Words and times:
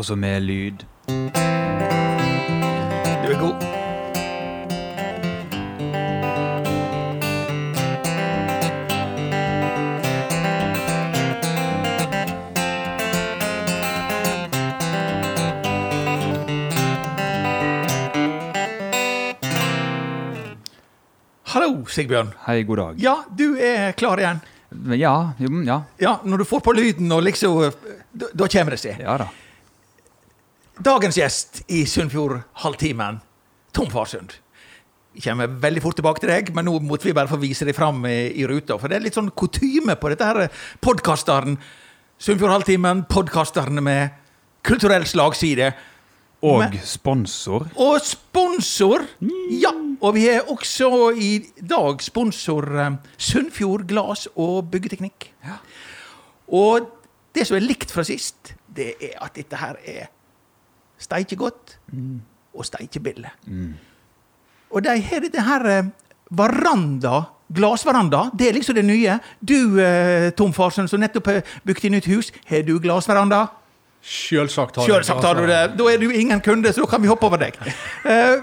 Også 0.00 0.16
med 0.16 0.40
lyd. 0.40 0.72
Du 1.06 1.12
er 3.32 3.40
god. 3.40 3.54
Hallo, 21.44 21.84
Sigbjørn. 21.84 22.32
Hei, 22.46 22.62
god 22.62 22.76
dag. 22.76 22.94
Ja, 22.96 23.14
du 23.36 23.58
er 23.60 23.92
klar 23.92 24.16
igjen. 24.16 24.40
Ja, 24.96 25.32
jo, 25.36 25.52
ja. 25.68 25.82
Ja, 26.00 26.16
Når 26.24 26.38
du 26.38 26.44
får 26.48 26.64
på 26.64 26.72
lyden 26.72 27.12
og 27.12 27.22
liksom 27.28 27.60
Da, 28.12 28.32
da 28.32 28.48
kommer 28.48 28.78
det 28.78 28.82
seg. 28.86 29.04
Ja 29.04 29.18
da. 29.20 29.28
Dagens 30.80 31.18
gjest 31.18 31.58
i 31.68 31.82
Sunnfjord-halvtimen, 31.84 33.18
Tom 33.76 33.90
Farsund. 33.92 34.32
Vi 35.12 35.20
kommer 35.20 35.50
veldig 35.60 35.82
fort 35.84 35.98
tilbake 35.98 36.22
til 36.22 36.30
deg, 36.32 36.52
men 36.56 36.64
nå 36.64 36.78
måtte 36.80 37.04
vi 37.04 37.12
bare 37.16 37.28
få 37.28 37.36
vise 37.42 37.66
deg 37.68 37.74
fram 37.76 37.98
i, 38.08 38.30
i 38.40 38.46
ruta. 38.48 38.78
For 38.80 38.88
det 38.88 38.96
er 38.96 39.02
litt 39.04 39.18
sånn 39.18 39.28
kutyme 39.36 39.98
på 40.00 40.08
dette 40.08 40.24
her 40.24 40.46
podkasteren. 40.80 41.58
Sunnfjord-halvtimen, 42.16 43.02
podkasteren 43.12 43.82
med 43.84 44.14
kulturell 44.64 45.04
slagside. 45.10 45.74
Og 46.48 46.62
Men- 46.62 46.78
sponsor. 46.88 47.66
Og 47.76 47.98
sponsor! 48.06 49.04
Ja! 49.52 49.74
Og 50.00 50.14
vi 50.16 50.22
er 50.32 50.48
også 50.48 51.10
i 51.12 51.28
dag 51.60 52.00
sponsor 52.00 52.64
eh, 52.80 52.94
Sunnfjord 53.20 53.84
Glas 53.90 54.22
og 54.32 54.70
Byggeteknikk. 54.72 55.26
Og 56.56 56.88
det 57.36 57.44
som 57.44 57.58
er 57.58 57.66
likt 57.66 57.92
fra 57.92 58.06
sist, 58.08 58.54
det 58.72 58.94
er 58.96 59.18
at 59.20 59.36
dette 59.36 59.60
her 59.60 59.76
er 59.84 60.08
steike 61.00 61.38
godt 61.40 61.78
og 62.54 62.66
steike 62.66 63.00
billig. 63.02 63.30
Og 64.70 64.84
de 64.84 64.96
har 65.02 65.24
dette 65.24 65.42
her 65.42 65.66
eh, 65.66 65.86
veranda, 66.30 67.24
glasveranda, 67.50 68.28
det 68.38 68.48
er 68.48 68.58
liksom 68.58 68.76
det 68.78 68.84
nye. 68.86 69.16
Du, 69.42 69.80
eh, 69.82 70.30
Tom 70.38 70.52
Farsund, 70.54 70.90
som 70.90 71.02
nettopp 71.02 71.26
har 71.26 71.40
bygd 71.66 71.88
i 71.88 71.94
nytt 71.96 72.10
hus, 72.10 72.30
har 72.46 72.62
du 72.66 72.76
glasveranda? 72.82 73.48
Sjølsagt 74.00 74.78
har 74.78 74.88
jeg 74.88 75.04
har 75.20 75.36
du 75.36 75.46
det. 75.46 75.60
Da 75.76 75.88
er 75.90 75.98
du 76.00 76.08
ingen 76.10 76.40
kunde, 76.40 76.72
så 76.72 76.86
da 76.86 76.90
kan 76.94 77.02
vi 77.02 77.10
hoppe 77.10 77.26
over 77.26 77.40
deg. 77.42 77.58
Eh, 78.10 78.40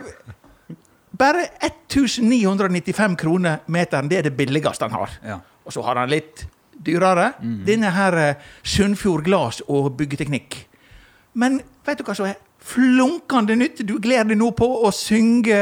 bare 1.17 1.47
1995 1.65 3.15
kroner 3.17 3.63
meteren, 3.73 4.09
det 4.09 4.19
er 4.19 4.27
det 4.27 4.35
billigste 4.37 4.85
han 4.85 4.93
har. 4.93 5.15
Ja. 5.25 5.39
Og 5.65 5.73
så 5.73 5.81
har 5.81 5.97
han 5.97 6.11
litt 6.11 6.43
dyrere. 6.85 7.31
Denne 7.41 7.89
her 7.95 8.17
eh, 8.21 8.43
Sunnfjord 8.61 9.25
Glass 9.25 9.63
og 9.65 9.95
Byggeteknikk. 9.97 10.59
Men 11.33 11.57
vet 11.87 11.97
du 11.97 12.05
hva 12.05 12.13
som 12.17 12.29
er 12.29 12.37
flunkende 12.67 13.55
nytt? 13.59 13.77
Du 13.87 13.95
gleder 14.03 14.27
deg 14.33 14.39
nå 14.41 14.49
på 14.57 14.67
å 14.87 14.91
synge 14.95 15.59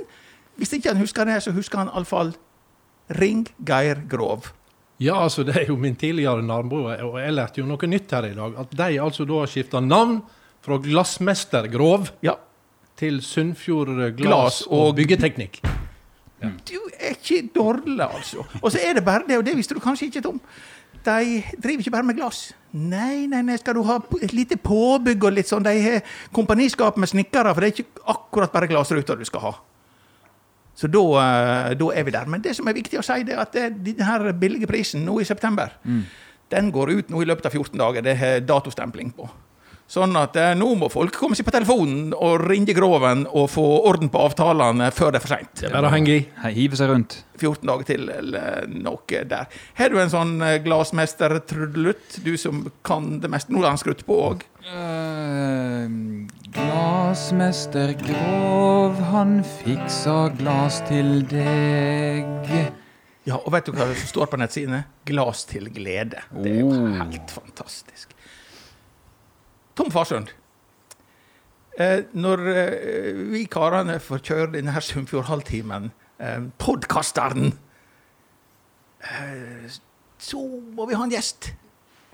hvis 0.60 0.74
ikke 0.76 0.92
han 0.92 1.00
husker 1.00 1.26
det, 1.30 1.38
så 1.46 1.54
husker 1.56 1.78
han 1.86 1.88
iallfall 1.94 2.34
Ring 3.16 3.46
Geir 3.64 4.02
Grov. 4.12 4.52
Ja, 5.00 5.16
altså 5.24 5.46
Det 5.46 5.56
er 5.56 5.66
jo 5.70 5.78
min 5.78 5.96
tidligere 5.96 6.42
nabo, 6.44 6.88
og 6.90 7.20
jeg 7.22 7.34
lærte 7.38 7.62
jo 7.62 7.66
noe 7.70 7.88
nytt 7.88 8.12
her 8.12 8.26
i 8.26 8.34
dag. 8.36 8.58
At 8.60 8.72
de 8.76 8.98
altså 9.00 9.26
da 9.30 9.40
har 9.44 9.48
skifta 9.48 9.80
navn 9.80 10.22
fra 10.66 10.78
Glassmestergrov 10.78 12.10
Ja, 12.26 12.34
til 12.98 13.22
Sunnfjord 13.22 13.94
Glas 14.18 14.18
Glass 14.18 14.62
og- 14.68 14.90
og 14.90 14.96
Byggeteknikk. 14.98 15.62
du 16.42 16.80
er 17.00 17.14
ikke 17.16 17.50
dårlig, 17.54 18.00
altså. 18.02 18.44
Og 18.62 18.72
så 18.72 18.80
er 18.84 18.94
det 18.96 19.06
bare 19.06 19.24
det, 19.28 19.38
og 19.38 19.46
det 19.46 19.56
visste 19.56 19.74
du 19.76 19.80
kanskje 19.80 20.08
ikke, 20.12 20.22
Tom. 20.24 20.42
De 21.08 21.40
driver 21.56 21.84
ikke 21.86 21.94
bare 21.94 22.08
med 22.08 22.18
glass. 22.18 22.52
Nei, 22.76 23.28
nei, 23.32 23.40
nei, 23.48 23.56
skal 23.62 23.78
du 23.78 23.86
ha 23.88 23.96
et 24.22 24.34
lite 24.36 24.58
påbygg 24.60 25.24
og 25.24 25.38
litt 25.38 25.50
sånn. 25.50 25.64
De 25.66 25.74
har 25.82 26.04
kompaniskap 26.36 27.00
med 27.00 27.10
snekkere, 27.10 27.54
for 27.54 27.64
det 27.64 27.70
er 27.70 27.76
ikke 27.78 28.06
akkurat 28.14 28.54
bare 28.54 28.70
glassruter 28.70 29.20
du 29.20 29.26
skal 29.28 29.46
ha. 29.46 29.54
Så 30.78 30.92
da, 30.94 31.02
eh, 31.24 31.72
da 31.80 31.90
er 31.96 32.04
vi 32.06 32.14
der. 32.14 32.28
Men 32.30 32.44
det 32.44 32.56
som 32.58 32.68
er 32.68 32.78
viktig 32.78 33.00
å 33.00 33.06
si, 33.06 33.24
det 33.26 33.34
er 33.34 33.42
at 33.42 33.56
denne 33.56 34.34
billige 34.38 34.70
prisen 34.70 35.06
nå 35.08 35.20
i 35.22 35.26
september, 35.26 35.74
den 36.52 36.72
går 36.72 36.92
ut 36.92 37.10
nå 37.10 37.22
i 37.24 37.26
løpet 37.26 37.46
av 37.50 37.56
14 37.56 37.80
dager. 37.80 38.02
Det 38.02 38.18
har 38.18 38.40
datostempling 38.46 39.12
på. 39.16 39.30
Sånn 39.88 40.12
at 40.20 40.36
eh, 40.36 40.50
nå 40.60 40.68
må 40.76 40.90
folk 40.92 41.16
komme 41.16 41.36
seg 41.38 41.46
på 41.48 41.52
telefonen 41.56 42.10
og 42.12 42.42
ringe 42.50 42.74
Groven 42.76 43.22
og 43.32 43.46
få 43.54 43.64
orden 43.88 44.10
på 44.12 44.20
avtalene 44.20 44.90
før 44.92 45.14
det 45.16 45.22
er 45.22 45.24
for 45.24 45.32
seint. 45.32 45.54
Det 45.62 45.70
er 45.70 45.76
bare 45.78 45.88
å 45.88 45.94
henge 45.94 46.12
i. 46.18 46.26
Hive 46.58 46.76
seg 46.76 46.90
rundt. 46.92 47.16
14 47.40 47.64
dager 47.70 47.88
til, 47.88 48.10
eller 48.12 48.66
noe 48.68 49.22
der. 49.32 49.48
Har 49.80 49.94
du 49.94 49.96
en 50.02 50.12
sånn 50.12 50.34
eh, 50.44 50.58
glassmester-trudelutt, 50.66 52.18
du 52.26 52.34
som 52.42 52.66
kan 52.84 53.22
det 53.24 53.32
meste? 53.32 53.54
Nå 53.56 53.64
har 53.64 53.72
han 53.72 53.80
skrudd 53.80 54.04
på 54.10 54.18
òg. 54.26 54.44
Uh, 54.68 55.88
Glasmester 56.52 57.94
Grov, 58.02 59.00
han 59.14 59.40
fiksa 59.62 60.18
glas 60.40 60.82
til 60.90 61.22
deg. 61.32 62.28
Ja, 63.28 63.38
og 63.40 63.52
vet 63.56 63.68
du 63.68 63.74
hva 63.76 63.88
som 63.92 64.08
står 64.12 64.30
på 64.32 64.40
nettsidene? 64.40 64.84
Glas 65.08 65.46
til 65.48 65.68
glede. 65.76 66.22
Det 66.32 66.52
er 66.58 66.62
jo 66.62 66.72
Oh. 66.76 66.92
helt 67.00 67.32
fantastisk. 67.32 68.12
Tom 69.78 69.92
Farsund. 69.94 70.32
Eh, 71.78 72.08
når 72.18 72.42
eh, 72.50 73.20
vi 73.30 73.44
karene 73.54 74.00
får 74.02 74.24
kjøre 74.26 74.50
denne 74.56 74.74
her 74.74 74.82
Sunnfjord-halvtimen, 74.82 75.92
eh, 76.18 76.40
podkasteren, 76.58 77.52
eh, 79.06 79.78
så 80.18 80.42
må 80.74 80.88
vi 80.90 80.98
ha 80.98 81.06
en 81.06 81.14
gjest. 81.14 81.52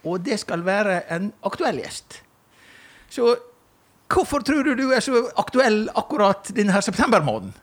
Og 0.03 0.19
det 0.25 0.41
skal 0.41 0.66
være 0.68 1.06
en 1.16 1.31
aktuell 1.47 1.79
gjest. 1.79 2.19
Så 3.07 3.38
hvorfor 4.12 4.44
tror 4.44 4.68
du 4.68 4.75
du 4.75 4.90
er 4.91 5.00
så 5.00 5.30
aktuell 5.40 5.85
akkurat 5.95 6.51
denne 6.51 6.75
her 6.75 6.84
septembermåneden? 6.84 7.56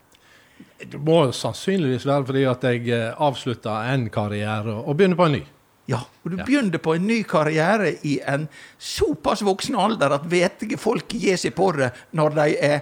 Det 0.81 0.97
må 1.05 1.27
sannsynligvis 1.37 2.07
være 2.09 2.25
fordi 2.31 2.47
at 2.49 2.65
jeg 2.65 2.81
avslutter 2.89 3.21
avslutta 3.27 3.75
en 3.93 4.09
karriere 4.09 4.81
og 4.81 4.97
begynner 4.97 5.21
på 5.21 5.29
en 5.29 5.37
ny. 5.37 5.43
Ja, 5.91 5.99
og 6.23 6.31
du 6.31 6.37
begynte 6.39 6.79
på 6.83 6.95
en 6.95 7.07
ny 7.09 7.21
karriere 7.27 7.93
i 8.07 8.17
en 8.31 8.47
såpass 8.79 9.43
voksen 9.47 9.75
alder 9.81 10.15
at 10.21 10.29
vettige 10.31 10.79
folk 10.79 11.11
gir 11.19 11.37
seg 11.41 11.57
på 11.59 11.73
det 11.79 11.91
når 12.17 12.37
de 12.39 12.47
er 12.71 12.81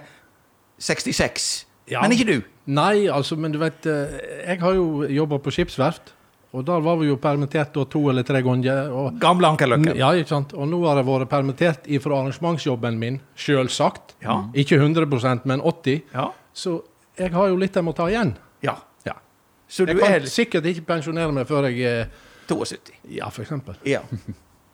66. 0.79 1.65
Ja. 1.89 2.03
Men 2.05 2.13
ikke 2.13 2.27
du. 2.29 2.37
Nei, 2.69 3.07
altså, 3.09 3.33
men 3.39 3.51
du 3.51 3.57
vet 3.61 3.85
eh, 3.89 4.11
Jeg 4.45 4.59
har 4.61 4.75
jo 4.77 5.07
jobba 5.09 5.39
på 5.41 5.51
skipsverft, 5.55 6.11
og 6.53 6.63
der 6.67 6.81
var 6.85 6.99
vi 7.01 7.07
jo 7.09 7.15
permittert 7.21 7.73
to 7.89 8.01
eller 8.11 8.25
tre 8.25 8.41
ganger. 8.45 8.91
og 8.93 9.17
Gamle 9.21 9.49
Ankerløkken. 9.49 9.97
Ja, 9.97 10.11
ikke 10.17 10.29
sant? 10.35 10.53
Og 10.53 10.69
nå 10.69 10.79
har 10.85 11.01
jeg 11.01 11.07
vært 11.09 11.29
permittert 11.29 11.89
fra 12.03 12.19
arrangementsjobben 12.21 12.97
min, 13.01 13.19
selvsagt. 13.37 14.15
Ja. 14.25 14.43
Ikke 14.53 14.77
100% 14.81 15.45
men 15.49 15.61
80 15.65 16.01
Ja. 16.13 16.29
Så 16.53 16.79
jeg 17.19 17.33
har 17.33 17.49
jo 17.51 17.57
litt 17.59 17.75
jeg 17.75 17.85
må 17.85 17.93
ta 17.97 18.07
igjen. 18.09 18.35
ja. 18.65 18.77
Ja. 19.05 19.13
Så 19.69 19.85
Jeg 19.85 19.97
kan 19.99 20.11
er 20.13 20.25
sikkert 20.25 20.65
ikke 20.65 20.81
pensjonere 20.87 21.31
meg 21.31 21.45
før 21.47 21.67
jeg 21.69 21.81
er 21.85 22.07
72. 22.49 22.93
Ja, 23.15 23.29
for 23.33 23.45
eksempel. 23.45 23.77
Ja. 23.87 24.01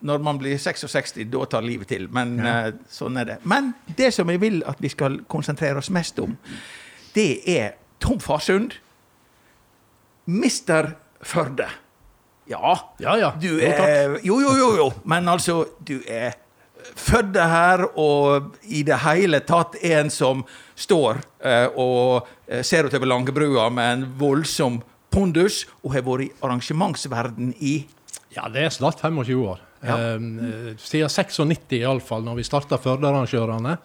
Når 0.06 0.22
man 0.26 0.38
blir 0.42 0.58
66, 0.62 1.14
da 1.32 1.46
tar 1.50 1.66
livet 1.66 1.90
til. 1.90 2.08
Men 2.14 2.36
eh, 2.46 2.72
sånn 2.92 3.18
er 3.22 3.30
det. 3.30 3.38
Men 3.48 3.74
det 3.98 4.12
som 4.14 4.30
jeg 4.30 4.42
vil 4.44 4.62
at 4.68 4.82
vi 4.84 4.92
skal 4.94 5.22
konsentrere 5.32 5.82
oss 5.82 5.90
mest 5.94 6.20
om, 6.22 6.36
det 7.16 7.30
er 7.50 7.76
Tom 8.04 8.20
Farsund. 8.22 8.76
Mister 10.26 10.96
Førde. 11.26 11.68
Ja, 12.46 12.76
Ja, 13.02 13.18
ja. 13.18 13.34
Du 13.42 13.60
er 13.60 14.20
Jo, 14.24 14.40
jo, 14.42 14.56
jo, 14.58 14.76
jo. 14.78 14.90
Men 15.04 15.28
altså, 15.30 15.64
du 15.80 16.00
er 16.08 16.36
født 16.96 17.38
her 17.42 17.82
og 17.98 18.56
i 18.70 18.84
det 18.86 19.00
hele 19.02 19.40
tatt 19.48 19.76
en 19.82 20.12
som 20.14 20.44
står 20.78 21.24
eh, 21.42 21.66
og 21.82 22.28
eh, 22.48 22.62
ser 22.62 22.86
utover 22.86 23.10
Langebrua 23.10 23.70
med 23.74 23.94
en 23.94 24.06
voldsom 24.20 24.82
pondus, 25.16 25.64
og 25.84 25.96
har 25.96 26.04
vært 26.06 26.28
i 26.28 26.32
arrangementsverden 26.44 27.54
i 27.64 27.76
Ja, 28.36 28.50
det 28.52 28.66
er 28.68 28.74
snart 28.76 29.00
25 29.00 29.46
år. 29.48 29.62
Ja. 29.86 29.96
Eh, 30.16 30.76
siden 30.82 31.10
96 31.10 31.80
iallfall, 31.80 32.26
når 32.26 32.42
vi 32.42 32.48
starta 32.48 32.80
Førdearrangørene. 32.82 33.78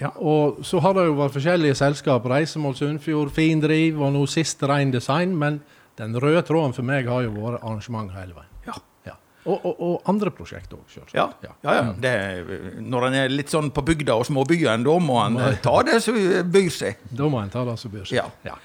Ja. 0.00 0.14
Og 0.16 0.62
så 0.64 0.80
har 0.80 0.96
det 0.96 1.04
jo 1.10 1.18
vært 1.18 1.36
forskjellige 1.36 1.76
selskap. 1.76 2.24
Reisemål 2.30 2.76
Sunnfjord, 2.78 3.32
Findriv 3.36 4.00
og 4.00 4.14
nå 4.14 4.24
sist 4.30 4.62
Rein 4.64 4.94
Design. 4.94 5.34
Men 5.36 5.60
den 6.00 6.16
røde 6.16 6.42
tråden 6.48 6.72
for 6.76 6.86
meg 6.86 7.10
har 7.10 7.26
jo 7.26 7.34
vært 7.36 7.60
arrangement 7.60 8.14
hele 8.16 8.32
veien. 8.38 8.48
Ja. 8.64 8.78
Ja. 9.10 9.18
Og, 9.44 9.58
og, 9.58 9.76
og 9.76 10.08
andre 10.08 10.32
prosjekter 10.32 10.78
òg, 10.78 10.88
sjølsagt. 10.88 11.16
Ja, 11.18 11.28
ja, 11.44 11.76
ja. 11.76 11.94
Det, 12.00 12.80
når 12.80 13.10
en 13.10 13.20
er 13.20 13.32
litt 13.32 13.52
sånn 13.52 13.68
på 13.76 13.84
bygda 13.84 14.16
og 14.16 14.28
småbyen, 14.30 14.86
da 14.88 14.98
må 15.04 15.20
en 15.26 15.40
ta 15.60 15.76
det 15.84 16.00
som 16.04 16.16
byr 16.16 16.72
seg. 16.72 17.08
Da 17.12 17.28
må 17.28 17.44
en 17.44 17.52
ta 17.52 17.68
det 17.68 17.76
som 17.80 17.92
byr 17.92 18.08
seg. 18.08 18.22
Ja. 18.48 18.56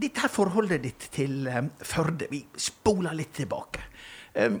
Dette 0.00 0.22
her 0.24 0.32
forholdet 0.32 0.82
ditt 0.86 1.06
til 1.12 1.44
um, 1.50 1.70
Førde, 1.84 2.28
vi 2.30 2.40
spoler 2.56 3.12
litt 3.18 3.34
tilbake. 3.36 3.82
Um, 4.34 4.60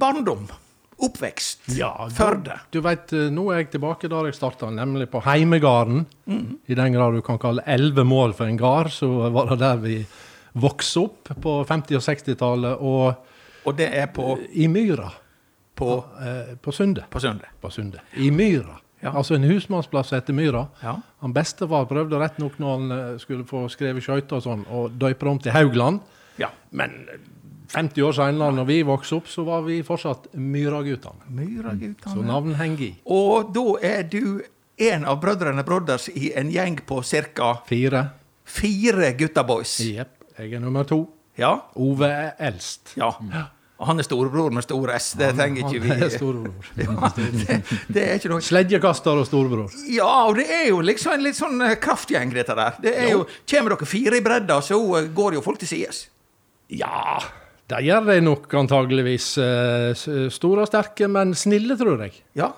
barndom, 0.00 0.46
oppvekst, 1.04 1.68
Ja, 1.76 1.92
Førde. 2.14 2.56
Du 2.72 2.80
vet, 2.84 3.12
eh, 3.12 3.30
nå 3.34 3.48
er 3.52 3.62
jeg 3.62 3.72
tilbake 3.74 4.08
der 4.10 4.28
jeg 4.30 4.36
starta, 4.38 4.70
nemlig 4.74 5.08
på 5.12 5.20
heimegarden. 5.26 6.04
Mm. 6.30 6.58
I 6.66 6.78
den 6.78 6.94
grad 6.96 7.18
du 7.18 7.22
kan 7.26 7.38
kalle 7.42 7.64
elleve 7.66 8.04
mål 8.06 8.34
for 8.38 8.46
en 8.50 8.58
gard, 8.60 8.90
så 8.94 9.08
var 9.34 9.50
det 9.52 9.58
der 9.62 9.82
vi 9.82 9.98
vokste 10.54 11.02
opp 11.02 11.32
på 11.42 11.56
50- 11.66 11.98
og 11.98 12.04
60-tallet. 12.06 12.80
Og 12.80 13.30
Og 13.64 13.76
det 13.76 13.88
er 13.96 14.06
på, 14.12 14.38
i 14.52 14.66
myra 14.68 15.10
på, 15.74 16.04
eh, 16.20 16.54
på 16.60 16.72
Sunde. 16.72 17.04
på 17.10 17.20
Sunde. 17.20 17.48
På 17.60 17.70
Sunde. 17.70 18.00
I 18.16 18.30
myra. 18.30 18.78
Ja. 19.04 19.12
Altså 19.12 19.36
en 19.36 19.44
husmannsplass 19.44 20.14
etter 20.16 20.32
myra. 20.36 20.64
Ja. 20.82 20.96
Han 21.20 21.34
bestefar 21.36 21.84
prøvde 21.90 22.18
rett 22.22 22.38
nok 22.40 22.56
når 22.62 22.78
han 22.78 22.94
eh, 22.96 23.18
skulle 23.20 23.44
få 23.48 23.66
skrevet 23.72 24.02
skøyter 24.04 24.38
og 24.40 24.44
sånn, 24.46 24.64
å 24.72 24.86
døype 24.88 25.28
om 25.28 25.38
til 25.44 25.52
Haugland. 25.52 26.00
ja. 26.40 26.48
Men 26.72 27.04
eh, 27.12 27.20
50 27.74 28.02
år 28.06 28.12
senere, 28.14 28.52
når 28.54 28.66
vi 28.68 28.74
vokste 28.86 29.16
opp, 29.18 29.28
så 29.28 29.42
var 29.46 29.62
vi 29.66 29.78
fortsatt 29.82 30.28
Myraguttene. 30.36 31.24
Så 31.26 31.32
Myraguttene. 31.38 32.24
navn 32.28 32.54
henger 32.58 32.82
i. 32.86 32.90
Og 33.10 33.52
da 33.56 33.64
er 33.88 34.02
du 34.12 34.42
en 34.84 35.04
av 35.08 35.18
brødrene 35.22 35.64
Brodders 35.66 36.08
i 36.12 36.32
en 36.36 36.50
gjeng 36.52 36.76
på 36.86 37.00
ca. 37.34 37.50
Fire. 37.66 38.04
fire 38.44 39.12
guttaboys. 39.18 39.78
Jepp. 39.80 40.12
Jeg 40.38 40.52
er 40.52 40.60
nummer 40.60 40.84
to. 40.84 41.00
Ja. 41.38 41.56
Ove 41.74 42.06
er 42.06 42.32
eldst. 42.38 42.94
ja. 42.96 43.10
Og 43.84 43.88
han 43.90 44.00
er 44.00 44.06
storebror 44.06 44.48
med 44.56 44.64
stor 44.64 44.88
S. 44.96 45.10
Det 45.20 45.26
trenger 45.36 45.66
ikke 45.66 45.80
vi. 45.84 45.90
Han 46.00 46.12
storebror. 46.14 46.68
Ja, 46.80 47.10
det, 47.18 47.58
det 47.92 48.04
er 48.06 48.14
ikke 48.16 48.30
noe 48.32 48.40
Sledjekaster 48.46 49.18
og 49.20 49.26
storebror. 49.28 49.74
Ja, 49.92 50.08
og 50.30 50.38
det 50.40 50.46
er 50.48 50.70
jo 50.70 50.78
liksom 50.80 51.12
en 51.18 51.24
litt 51.26 51.36
sånn 51.36 51.60
eh, 51.66 51.74
kraftgjeng, 51.84 52.32
dette 52.32 52.56
der. 52.56 52.78
Det 52.80 52.94
er 52.96 53.10
jo, 53.12 53.26
Kommer 53.50 53.74
dere 53.74 53.88
fire 53.90 54.16
i 54.16 54.24
bredda, 54.24 54.56
så 54.64 54.78
eh, 55.02 55.10
går 55.12 55.36
jo 55.36 55.42
folk 55.44 55.60
til 55.60 55.68
sides. 55.74 56.06
Ja, 56.72 57.18
det 57.68 57.82
gjør 57.84 58.08
de 58.08 58.16
nok 58.24 58.48
antageligvis. 58.62 59.28
eh, 59.44 59.92
Store 60.32 60.64
og 60.64 60.72
sterke, 60.72 61.10
men 61.12 61.36
snille, 61.36 61.76
tror 61.76 62.06
jeg. 62.06 62.16
Ja. 62.40 62.54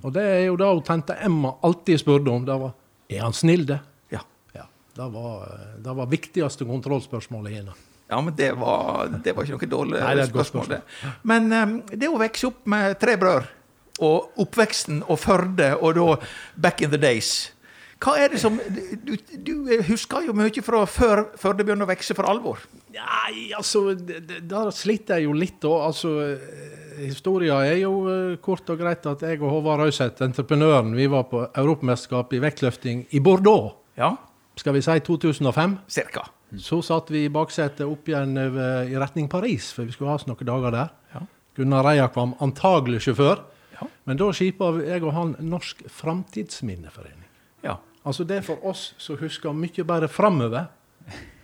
Og 0.00 0.16
det 0.16 0.24
er 0.24 0.42
jo 0.48 0.56
det 0.60 0.70
tante 0.88 1.18
Emma 1.24 1.52
alltid 1.64 2.00
spurte 2.00 2.32
om. 2.32 2.48
Det 2.48 2.56
var 2.64 2.72
Er 3.12 3.22
han 3.26 3.36
snill, 3.36 3.66
det? 3.68 3.82
Ja. 4.16 4.24
Ja. 4.56 4.64
Det 4.96 5.12
var, 5.12 5.44
det 5.84 5.94
var 6.00 6.08
viktigste 6.16 6.64
kontrollspørsmålet 6.68 7.60
hennes. 7.60 7.86
Ja, 8.10 8.20
men 8.20 8.34
det 8.36 8.50
var, 8.58 9.06
det 9.24 9.32
var 9.36 9.46
ikke 9.46 9.56
noe 9.60 9.70
dårlig 9.76 10.00
Nei, 10.02 10.14
det 10.18 10.26
spørsmål, 10.28 10.66
spørsmål. 10.66 11.08
det. 11.08 11.14
Men 11.30 11.52
um, 11.54 11.74
det 11.94 12.10
å 12.10 12.18
vokse 12.20 12.50
opp 12.50 12.66
med 12.74 12.98
tre 13.00 13.16
brødre, 13.20 13.46
og 14.00 14.40
oppveksten 14.40 15.02
og 15.12 15.18
Førde, 15.20 15.74
og 15.76 15.96
da 15.98 16.04
back 16.56 16.80
in 16.80 16.88
the 16.92 16.96
days 17.00 17.50
Hva 18.00 18.14
er 18.16 18.30
det 18.32 18.38
som 18.40 18.54
Du, 19.04 19.12
du 19.44 19.52
husker 19.90 20.24
jo 20.24 20.32
mye 20.32 20.62
fra 20.64 20.86
før 20.88 21.26
det 21.52 21.66
begynner 21.68 21.84
å 21.84 21.90
vokse 21.90 22.16
for 22.16 22.24
alvor. 22.30 22.62
Nei, 22.96 23.50
altså, 23.52 23.92
der 23.94 24.70
sliter 24.72 25.20
jeg 25.20 25.28
jo 25.28 25.34
litt, 25.36 25.58
da. 25.60 25.74
Altså, 25.90 26.14
eh, 26.24 27.04
historia 27.04 27.58
er 27.68 27.82
jo 27.82 27.92
eh, 28.08 28.38
kort 28.42 28.72
og 28.72 28.80
greit 28.80 29.04
at 29.06 29.20
jeg 29.28 29.36
og 29.42 29.52
Håvard 29.52 29.84
Røiseth, 29.84 30.24
entreprenøren, 30.24 30.94
vi 30.96 31.06
var 31.12 31.28
på 31.28 31.44
europamesterskap 31.52 32.32
i 32.34 32.40
vektløfting 32.42 33.04
i 33.12 33.20
Bordeaux. 33.20 33.76
Ja, 34.00 34.14
Skal 34.56 34.74
vi 34.74 34.82
si 34.82 34.96
2005? 35.06 35.76
cirka. 35.88 36.24
Så 36.58 36.80
satt 36.82 37.10
vi 37.14 37.24
i 37.24 37.30
baksetet 37.30 37.86
opp 37.86 38.08
igjen 38.10 38.34
i 38.38 38.96
retning 38.98 39.28
Paris, 39.30 39.70
for 39.76 39.86
vi 39.86 39.94
skulle 39.94 40.10
ha 40.10 40.18
oss 40.18 40.26
noen 40.26 40.48
dager 40.48 40.74
der. 40.74 40.90
Ja. 41.14 41.22
Gunnar 41.58 41.84
Reiakvam, 41.86 42.34
antagelig 42.42 43.04
sjåfør. 43.06 43.44
Ja. 43.76 43.86
Men 44.08 44.18
da 44.20 44.30
skipa 44.34 44.72
jeg 44.82 45.04
og 45.04 45.14
han 45.14 45.36
Norsk 45.46 45.84
Framtidsminneforening. 45.92 47.28
Ja. 47.66 47.78
Altså 48.02 48.24
det 48.26 48.40
er 48.40 48.46
for 48.46 48.62
oss 48.66 48.90
som 48.98 49.18
husker 49.20 49.54
mye 49.56 49.84
bedre 49.86 50.08
framover 50.10 50.68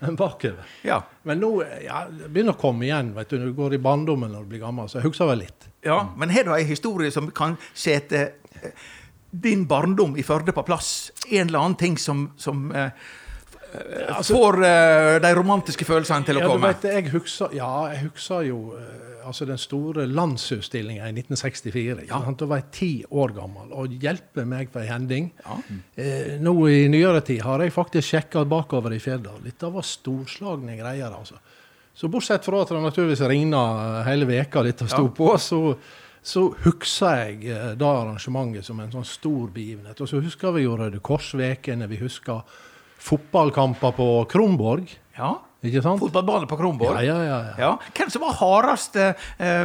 enn 0.04 0.16
bakover. 0.18 0.66
Ja. 0.86 1.00
Men 1.28 1.40
nå 1.40 1.50
ja, 1.84 2.04
det 2.10 2.30
begynner 2.32 2.56
å 2.56 2.60
komme 2.60 2.86
igjen. 2.88 3.14
vet 3.16 3.32
du, 3.32 3.38
du 3.40 3.52
går 3.56 3.76
i 3.76 3.82
barndommen 3.82 4.32
når 4.32 4.44
du 4.44 4.54
blir 4.54 4.64
gammel. 4.64 4.88
Så 4.90 5.00
jeg 5.00 5.08
husker 5.08 5.30
vel 5.30 5.44
litt. 5.46 5.68
ja. 5.86 6.02
Men 6.16 6.32
har 6.34 6.48
du 6.48 6.54
ei 6.56 6.64
historie 6.68 7.12
som 7.14 7.30
kan 7.30 7.56
sette 7.74 8.22
eh, 8.60 8.88
din 9.30 9.66
barndom 9.68 10.16
i 10.16 10.24
Førde 10.24 10.52
på 10.56 10.64
plass? 10.66 11.10
En 11.30 11.48
eller 11.48 11.62
annen 11.62 11.80
ting 11.80 11.96
som, 12.00 12.30
som 12.36 12.68
eh, 12.72 12.92
eh, 13.74 14.22
får 14.22 14.58
uh, 14.62 15.16
de 15.22 15.32
romantiske 15.36 15.84
følelsene 15.88 16.26
til 16.26 16.38
å 16.38 16.44
Ja, 16.44 16.52
du 16.54 16.62
vet, 16.62 16.86
jeg 16.88 17.10
husker, 17.12 17.52
ja, 17.56 17.70
jeg 17.92 18.06
husker 18.06 18.46
jo 18.46 18.60
uh, 18.76 19.26
altså 19.26 19.46
den 19.48 19.58
store 19.58 20.06
landsutstillinga 20.06 21.08
i 21.08 21.14
1964. 21.16 22.04
ikke 22.04 22.14
Ja. 22.14 22.34
Da 22.38 22.46
var 22.46 22.62
jeg 22.62 22.70
ti 22.72 22.90
år 23.10 23.34
gammel 23.34 23.72
og 23.74 23.96
hjelpe 24.02 24.44
meg 24.46 24.70
for 24.70 24.84
ei 24.84 24.90
hending. 24.90 25.32
Ja. 25.44 25.58
Uh, 25.98 26.32
nå 26.46 26.54
i 26.70 26.86
nyere 26.92 27.20
tid 27.26 27.42
har 27.42 27.64
jeg 27.64 27.74
faktisk 27.74 28.14
sjekka 28.14 28.44
bakover 28.48 28.94
i 28.94 29.00
Fjerdal. 29.02 29.42
Dette 29.44 29.70
var 29.72 29.86
storslagne 29.86 30.78
greier. 30.78 31.10
altså. 31.10 31.40
Så 31.96 32.08
bortsett 32.12 32.44
fra 32.44 32.60
at 32.62 32.68
det 32.68 32.82
naturligvis 32.84 33.24
regna 33.24 34.02
hele 34.04 34.28
veka 34.28 34.62
dette 34.62 34.86
sto 34.86 35.06
Ja. 35.08 35.14
på, 35.16 35.30
så, 35.40 35.60
så 36.22 36.50
husker 36.66 37.22
jeg 37.24 37.76
da 37.80 37.92
arrangementet 38.02 38.64
som 38.68 38.80
en 38.80 38.92
sånn 38.92 39.06
stor 39.08 39.48
begivenhet. 39.54 40.00
Og 40.04 40.10
så 40.10 40.20
husker 40.20 40.52
vi 40.52 40.66
jo 40.66 40.76
Røde 40.76 41.00
Kors-vekene, 41.00 41.88
vi 41.88 41.96
husker 42.02 42.42
fotballkamper 43.06 43.94
på 43.96 44.08
Kronborg. 44.30 44.90
Ja. 45.16 45.36
Ikke 45.66 45.80
sant? 45.82 46.00
Fotballbane 46.02 46.46
på 46.46 46.58
Kronborg? 46.58 46.98
Ja, 47.00 47.16
ja, 47.16 47.24
ja. 47.24 47.38
ja. 47.48 47.54
Ja. 47.58 47.70
Hvem 47.96 48.10
som 48.12 48.22
var 48.26 48.36
hardeste 48.38 49.06
eh, 49.38 49.62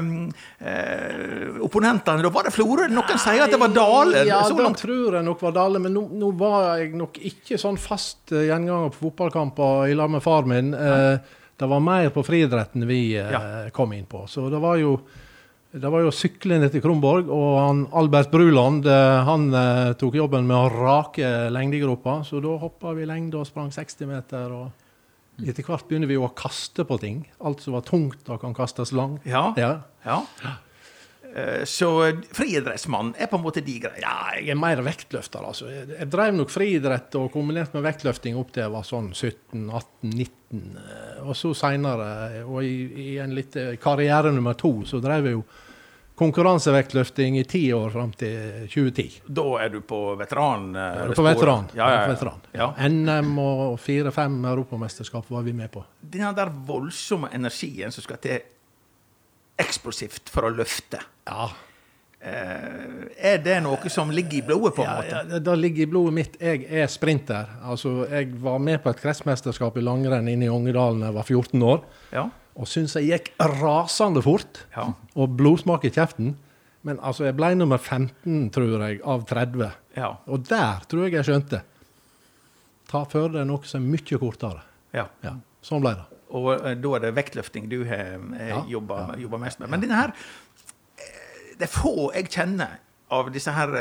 eh, 0.71 1.57
opponentene? 1.61 2.23
Da 2.23 2.31
var 2.33 2.47
det 2.47 2.53
Florø? 2.55 2.87
Noen 2.91 3.21
sier 3.21 3.43
at 3.45 3.53
det 3.53 3.59
var 3.61 3.73
Dale. 3.75 4.23
Ja, 4.29 4.41
så 4.47 4.55
da 4.57 4.69
tror 4.77 5.19
jeg 5.19 5.27
nok 5.27 5.43
var 5.43 5.55
Dale, 5.57 5.81
men 5.83 5.93
nå, 5.97 6.05
nå 6.21 6.31
var 6.39 6.79
jeg 6.81 6.95
nok 6.97 7.19
ikke 7.31 7.59
sånn 7.61 7.79
fast 7.81 8.33
eh, 8.33 8.47
gjenganger 8.49 8.93
på 8.95 9.09
fotballkamper 9.09 9.91
i 9.91 9.97
lag 9.99 10.13
med 10.13 10.23
far 10.25 10.47
min. 10.49 10.73
Eh, 10.77 11.37
det 11.61 11.69
var 11.69 11.83
mer 11.83 12.09
på 12.15 12.23
friidretten 12.25 12.87
vi 12.89 13.03
eh, 13.21 13.67
kom 13.75 13.91
inn 13.93 14.07
på. 14.09 14.23
Så 14.31 14.47
det 14.49 14.63
var 14.63 14.79
jo 14.81 14.95
det 15.71 15.87
var 15.87 16.03
jo 16.03 16.11
syklende 16.11 16.67
til 16.71 16.81
Kronborg, 16.83 17.29
og 17.31 17.51
han 17.61 17.83
Albert 17.95 18.31
Bruland 18.33 18.87
eh, 18.91 19.19
han 19.27 19.45
eh, 19.55 19.93
tok 19.99 20.17
jobben 20.19 20.49
med 20.49 20.57
å 20.57 20.71
rake 20.73 21.29
lengdegropa. 21.53 22.17
Så 22.27 22.41
da 22.43 22.57
hoppa 22.59 22.91
vi 22.97 23.07
lengde 23.07 23.39
og 23.39 23.47
sprang 23.47 23.71
60 23.71 24.09
meter. 24.09 24.51
og 24.51 25.45
Etter 25.47 25.63
hvert 25.63 25.87
begynner 25.87 26.11
vi 26.11 26.17
jo 26.19 26.25
å 26.27 26.33
kaste 26.35 26.83
på 26.87 26.97
ting. 26.99 27.23
Alt 27.39 27.63
som 27.63 27.77
var 27.77 27.87
tungt, 27.87 28.19
da 28.27 28.35
kan 28.41 28.57
kastes 28.57 28.91
langt. 28.91 29.23
Ja. 29.23 29.53
Ja. 29.55 29.77
ja. 30.03 30.19
Eh, 31.31 31.63
Så 31.63 31.87
friidrettsmann 32.35 33.13
er 33.15 33.31
på 33.31 33.39
en 33.39 33.45
måte 33.45 33.63
de 33.63 33.77
greiene? 33.79 34.03
Ja, 34.03 34.35
jeg 34.35 34.51
er 34.51 34.59
mer 34.59 34.83
vektløfter, 34.83 35.47
altså. 35.53 35.71
Jeg, 35.71 36.11
drev 36.11 36.35
nok 36.35 36.51
friidrett 36.51 37.15
og 37.15 37.31
kombinert 37.31 37.71
med 37.77 37.87
vektløfting 37.87 38.35
opp 38.35 38.51
til 38.51 38.65
jeg 38.65 38.75
var 38.75 38.83
sånn 38.87 39.13
17-18-19. 39.15 40.67
Og 41.23 41.35
så 41.37 41.55
seinere, 41.55 42.43
og 42.43 42.59
i, 42.67 42.75
i 43.07 43.11
en 43.23 43.39
litt 43.39 43.55
karriere 43.79 44.35
nummer 44.35 44.59
to, 44.59 44.81
så 44.83 44.99
drev 44.99 45.31
jeg 45.31 45.39
jo 45.39 45.45
konkurransevektløfting 46.21 47.39
i 47.41 47.43
ti 47.49 47.63
år 47.73 47.89
fram 47.93 48.11
til 48.17 48.67
2010. 48.69 49.07
Da 49.27 49.45
er 49.65 49.73
du 49.73 49.79
på 49.81 49.99
veteran? 50.19 50.69
eh, 50.75 51.11
På 51.17 51.25
veteran. 51.25 51.67
Ja, 51.75 51.89
ja, 51.89 52.01
ja. 52.03 52.07
veteran. 52.13 52.39
ja. 52.53 52.69
NM 52.87 53.33
og 53.41 53.79
fire-fem 53.81 54.39
europamesterskap 54.53 55.29
var 55.33 55.41
vi 55.47 55.53
med 55.57 55.71
på. 55.73 55.83
Den 56.01 56.35
der 56.37 56.53
voldsomme 56.67 57.29
energien 57.33 57.91
som 57.91 58.05
skal 58.05 58.21
til 58.21 58.39
eksplosivt 59.61 60.29
for 60.31 60.47
å 60.49 60.55
løfte. 60.55 61.01
Ja, 61.29 61.49
Eh, 62.21 63.07
er 63.17 63.39
det 63.41 63.55
noe 63.65 63.89
som 63.89 64.11
ligger 64.13 64.37
i 64.37 64.41
blodet, 64.45 64.75
på 64.75 64.83
en 64.83 64.89
ja, 64.91 64.97
måte? 64.99 65.21
ja, 65.33 65.39
det 65.41 65.55
ligger 65.57 65.81
i 65.81 65.89
blodet 65.89 66.13
mitt. 66.13 66.35
Jeg 66.37 66.67
er 66.69 66.85
sprinter. 66.93 67.47
Altså, 67.65 68.05
jeg 68.11 68.27
var 68.43 68.59
med 68.61 68.77
på 68.83 68.91
et 68.91 68.99
kretsmesterskap 69.01 69.79
i 69.79 69.81
langrenn 69.81 70.29
inne 70.29 70.45
i 70.45 70.51
Ongedalen 70.53 71.01
da 71.01 71.07
jeg 71.09 71.15
var 71.15 71.25
14 71.25 71.63
år. 71.65 71.81
Ja. 72.13 72.27
Og 72.59 72.67
syntes 72.67 72.97
jeg 72.99 73.07
gikk 73.11 73.29
rasende 73.61 74.23
fort. 74.25 74.65
Ja. 74.75 74.89
Og 75.15 75.35
blodsmak 75.39 75.85
i 75.87 75.91
kjeften. 75.93 76.33
Men 76.87 76.97
altså, 76.99 77.27
jeg 77.27 77.37
ble 77.37 77.53
nummer 77.55 77.77
15, 77.77 78.49
tror 78.53 78.81
jeg, 78.87 78.99
av 79.05 79.23
30. 79.29 79.69
Ja. 79.95 80.15
Og 80.27 80.47
der 80.49 80.81
tror 80.89 81.05
jeg 81.05 81.19
jeg 81.19 81.27
skjønte. 81.29 81.61
Ta 82.91 83.03
for 83.07 83.31
deg 83.31 83.45
noe 83.47 83.63
som 83.69 83.85
er 83.85 83.93
mye 83.95 84.19
kortere. 84.19 84.63
ja. 84.95 85.07
Ja, 85.23 85.37
Sånn 85.61 85.83
ble 85.83 85.93
det. 85.99 86.07
Og 86.31 86.47
eh, 86.55 86.77
da 86.79 86.93
er 86.97 87.03
det 87.03 87.11
vektløfting 87.15 87.67
du 87.69 87.81
har 87.85 88.15
eh, 88.17 88.47
Ja, 88.49 88.63
jobba 88.71 89.37
mest 89.39 89.59
med. 89.61 89.69
Men 89.69 89.83
denne 89.83 89.99
her 89.99 90.13
eh, 90.15 91.51
Det 91.59 91.67
er 91.67 91.71
få 91.71 92.09
jeg 92.15 92.31
kjenner 92.33 92.79
av 93.11 93.27
disse 93.35 93.51
her 93.51 93.73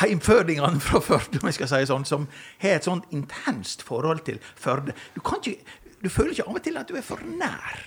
heimfødingene 0.00 0.80
fra 0.86 1.00
Førde, 1.02 1.40
om 1.42 1.50
jeg 1.50 1.58
skal 1.58 1.70
si 1.72 1.80
sånn, 1.90 2.06
som 2.08 2.28
har 2.62 2.78
et 2.78 2.86
sånt 2.86 3.10
intenst 3.14 3.82
forhold 3.86 4.22
til 4.26 4.38
Førde. 4.54 4.94
Du, 5.16 5.20
kan 5.26 5.42
ikke, 5.42 5.58
du 6.04 6.10
føler 6.12 6.34
ikke 6.36 6.46
av 6.48 6.58
og 6.60 6.64
til 6.64 6.78
at 6.80 6.88
du 6.90 6.96
er 7.00 7.04
for 7.06 7.22
nær? 7.40 7.82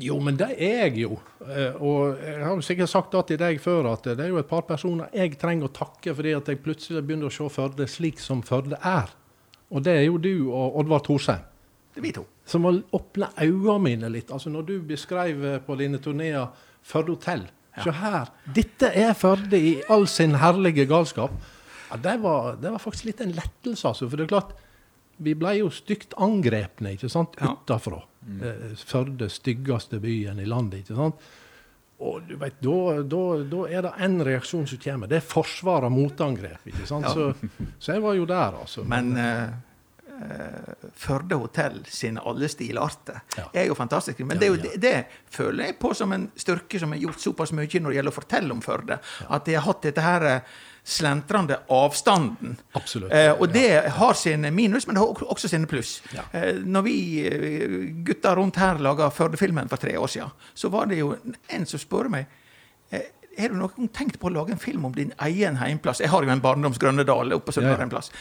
Jo, 0.00 0.18
men 0.20 0.36
det 0.36 0.50
er 0.60 0.90
jeg 0.90 0.98
jo. 1.06 1.16
Eh, 1.46 1.72
Og 1.80 2.18
jeg 2.20 2.42
har 2.44 2.52
jo 2.58 2.64
sikkert 2.64 2.90
sagt 2.92 3.14
det 3.16 3.22
til 3.30 3.38
deg 3.40 3.60
før, 3.64 3.86
at 3.94 4.04
det 4.10 4.20
er 4.26 4.28
jo 4.34 4.40
et 4.42 4.48
par 4.50 4.66
personer 4.68 5.08
jeg 5.16 5.38
trenger 5.40 5.70
å 5.70 5.72
takke 5.72 6.12
fordi 6.18 6.34
at 6.36 6.50
jeg 6.52 6.60
plutselig 6.64 7.00
begynner 7.06 7.30
å 7.30 7.32
se 7.32 7.48
Førde 7.54 7.86
slik 7.88 8.20
som 8.20 8.42
Førde 8.44 8.76
er. 8.84 9.08
Og 9.72 9.82
det 9.82 9.94
er 9.96 10.04
jo 10.06 10.18
du 10.20 10.50
og 10.52 10.76
Oddvar 10.82 11.00
Thorsheim. 11.06 11.40
Det 11.94 12.02
er 12.02 12.04
vi 12.04 12.12
to. 12.12 12.26
Som 12.46 12.68
har 12.68 12.82
åpna 12.94 13.30
øynene 13.40 13.78
mine 13.82 14.10
litt. 14.12 14.28
Altså 14.30 14.52
Når 14.52 14.66
du 14.68 14.74
beskrev 14.92 15.44
eh, 15.54 15.58
på 15.64 15.78
dine 15.80 15.98
turneer 15.98 16.50
Førde 16.86 17.16
hotell 17.16 17.46
Se 17.82 17.92
her. 17.92 18.30
Dette 18.56 18.88
er 18.96 19.12
Førde 19.16 19.58
i 19.60 19.74
all 19.92 20.06
sin 20.08 20.36
herlige 20.40 20.86
galskap. 20.88 21.32
Ja, 21.90 21.96
det, 22.00 22.14
var, 22.22 22.54
det 22.60 22.70
var 22.72 22.80
faktisk 22.80 23.04
litt 23.10 23.20
en 23.20 23.34
lettelse, 23.36 23.84
altså. 23.90 24.08
For 24.08 24.16
det 24.16 24.24
er 24.24 24.30
klart, 24.32 24.54
vi 25.18 25.34
ble 25.34 25.54
jo 25.58 25.70
stygt 25.70 26.14
angrepne 26.18 26.92
ikke 26.96 27.08
sant, 27.10 27.36
Ja. 27.40 27.54
utafra. 27.56 28.02
Eh, 28.42 28.74
Førde, 28.76 29.28
styggeste 29.30 30.00
byen 30.02 30.40
i 30.40 30.44
landet. 30.44 30.80
ikke 30.84 30.96
sant? 30.96 31.14
Og 31.98 32.26
du 32.28 32.34
vet, 32.36 32.58
da, 32.60 33.02
da, 33.02 33.20
da 33.48 33.60
er 33.72 33.82
det 33.86 33.92
én 34.04 34.18
reaksjon 34.26 34.66
som 34.68 34.78
kommer. 34.78 35.08
Det 35.08 35.16
er 35.16 35.24
forsvar 35.24 35.84
av 35.86 35.90
motangrep. 35.94 36.66
ikke 36.68 36.86
sant? 36.86 37.06
Ja. 37.06 37.14
Så, 37.14 37.48
så 37.80 37.92
jeg 37.94 38.02
var 38.02 38.14
jo 38.18 38.26
der, 38.28 38.58
altså. 38.60 38.84
Men 38.84 39.16
eh, 39.16 39.48
eh, 40.20 40.90
Førde 40.96 41.38
hotell 41.40 41.80
sine 41.88 42.20
alle 42.26 42.48
stilarter 42.52 43.22
Ja. 43.38 43.46
er 43.54 43.66
jo 43.70 43.74
fantastiske. 43.78 44.24
Men 44.28 44.38
det, 44.38 44.46
jo, 44.52 44.56
det, 44.60 44.74
det 44.82 44.94
føler 45.32 45.70
jeg 45.70 45.78
på 45.80 45.94
som 45.96 46.12
en 46.12 46.28
styrke 46.36 46.78
som 46.82 46.92
har 46.92 46.98
gjort 47.00 47.20
såpass 47.20 47.52
mye 47.56 47.80
når 47.80 47.90
det 47.94 47.96
gjelder 48.02 48.12
å 48.12 48.20
fortelle 48.20 48.52
om 48.52 48.60
Førde. 48.64 48.98
At 49.30 49.44
de 49.48 49.54
har 49.56 49.64
hatt 49.70 49.82
dette 49.88 50.04
her 50.04 50.28
eh, 50.34 50.40
slentrende 50.86 51.58
avstanden. 51.68 52.56
Absolutt. 52.78 53.12
Eh, 53.12 53.32
og 53.34 53.48
det 53.50 53.90
har 53.90 54.14
sine 54.14 54.52
minus, 54.54 54.86
men 54.86 54.94
det 54.94 55.02
har 55.02 55.22
også 55.26 55.48
sine 55.50 55.66
pluss. 55.66 55.96
Ja. 56.14 56.22
Eh, 56.30 56.60
når 56.62 56.84
vi 56.86 56.96
eh, 57.26 57.74
gutta 58.06 58.36
rundt 58.38 58.60
her 58.62 58.78
laga 58.78 59.08
Førde-filmen 59.10 59.66
for 59.72 59.82
tre 59.82 59.96
år 59.98 60.12
siden, 60.12 60.30
så 60.54 60.70
var 60.70 60.86
det 60.86 61.00
jo 61.00 61.16
en 61.50 61.66
som 61.66 61.82
spurte 61.82 62.12
meg 62.14 62.30
eh, 62.94 63.08
har 63.36 63.52
du 63.52 63.58
noen 63.58 63.90
tenkt 63.92 64.20
på 64.22 64.30
å 64.30 64.32
lage 64.32 64.54
en 64.54 64.62
film 64.62 64.86
om 64.88 64.94
din 64.94 65.10
egen 65.26 65.58
heimplass? 65.60 66.00
Jeg 66.00 66.08
har 66.08 66.24
jo 66.24 66.30
en 66.32 66.40
barndoms 66.40 66.78
Grønnedal 66.80 67.34
oppe 67.34 67.50
på 67.50 67.58
Ja, 67.58 67.66
ja. 67.66 67.74
Sunnmøre 67.74 67.88
en 67.88 67.92
plass. 67.92 68.12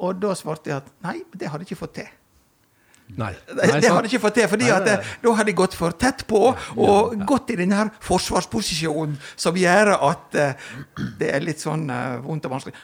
Og 0.00 0.20
da 0.20 0.36
svarte 0.38 0.70
jeg 0.70 0.82
at 0.84 0.92
nei, 1.04 1.16
det 1.32 1.50
hadde 1.50 1.64
jeg 1.64 1.72
ikke 1.72 1.80
fått 1.86 1.96
til. 2.02 2.12
Nei. 3.16 3.32
Nei, 3.54 3.54
det 3.56 3.82
sant. 3.84 3.94
hadde 3.96 4.08
ikke 4.10 4.20
fått 4.22 4.34
til, 4.34 4.48
fordi 4.48 4.64
Nei, 4.68 4.76
at 4.76 4.84
det- 4.84 4.98
eh, 5.00 5.06
da 5.22 5.32
hadde 5.34 5.46
de 5.50 5.52
gått 5.58 5.74
for 5.74 5.90
tett 5.92 6.26
på 6.26 6.40
og 6.76 7.26
gått 7.26 7.50
i 7.50 7.56
den 7.56 7.72
her 7.72 7.90
forsvarsposisjonen 8.00 9.16
som 9.36 9.54
gjør 9.56 9.94
at 10.10 10.34
uh, 10.34 10.52
det 11.18 11.32
er 11.34 11.40
litt 11.40 11.58
sånn 11.60 11.88
uh, 11.90 12.20
vondt 12.24 12.46
og 12.46 12.52
vanskelig. 12.58 12.74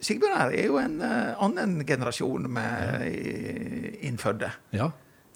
Sigbjørn 0.00 0.36
her 0.38 0.50
er 0.56 0.66
jo 0.66 0.78
en 0.80 1.00
uh, 1.04 1.34
annen 1.44 1.84
generasjon 1.86 2.48
med 2.50 3.04
uh, 3.04 4.06
innfødte. 4.08 4.50
Ja. 4.72 4.90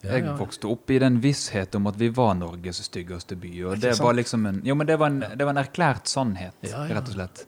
Ja, 0.05 0.19
Jeg 0.19 0.35
vokste 0.37 0.69
opp 0.69 0.91
i 0.93 0.99
den 1.01 1.17
visshet 1.23 1.75
om 1.79 1.87
at 1.89 1.97
vi 1.97 2.11
var 2.13 2.35
Norges 2.37 2.83
styggeste 2.85 3.39
by. 3.41 3.53
Og 3.71 3.79
det 3.81 3.95
var 4.01 4.13
liksom 4.19 4.45
en, 4.51 4.59
jo, 4.67 4.75
men 4.77 4.87
det 4.87 4.99
var 5.01 5.09
en, 5.09 5.23
det 5.33 5.47
var 5.47 5.55
en 5.57 5.63
erklært 5.63 6.11
sannhet, 6.13 6.53
Ja, 6.61 6.83
ja. 6.85 6.99
rett 6.99 7.09
og 7.09 7.15
slett. 7.17 7.45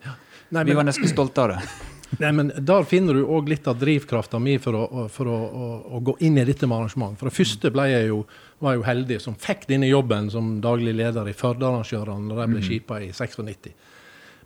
Nei, 0.49 0.63
Vi 0.63 0.71
men- 0.71 0.77
var 0.79 0.83
nesten 0.89 1.07
stolte 1.11 1.43
av 1.43 1.49
det. 1.53 1.59
Nei, 2.19 2.31
men 2.31 2.51
Der 2.63 2.85
finner 2.87 3.13
du 3.17 3.25
òg 3.25 3.49
litt 3.51 3.67
av 3.67 3.77
drivkrafta 3.81 4.39
mi 4.39 4.55
for, 4.63 4.77
å, 4.79 5.05
for 5.11 5.27
å, 5.27 5.37
å, 5.37 5.67
å 5.97 5.99
gå 6.07 6.13
inn 6.23 6.37
i 6.39 6.45
dette 6.47 6.67
med 6.69 6.77
arrangement. 6.77 7.17
For 7.19 7.27
det 7.29 7.35
første 7.35 7.71
ble 7.75 7.87
jeg 7.91 8.07
jo, 8.09 8.21
var 8.63 8.73
jeg 8.73 8.79
jo 8.81 8.85
heldig 8.87 9.17
som 9.21 9.35
fikk 9.35 9.67
denne 9.69 9.89
jobben 9.89 10.29
som 10.31 10.55
daglig 10.63 10.95
leder 10.95 11.27
i 11.27 11.35
Førdearrangørene 11.35 12.31
da 12.33 12.45
jeg 12.45 12.53
ble 12.53 12.61
skipa 12.63 12.99
i 13.03 13.09
96. 13.11 13.73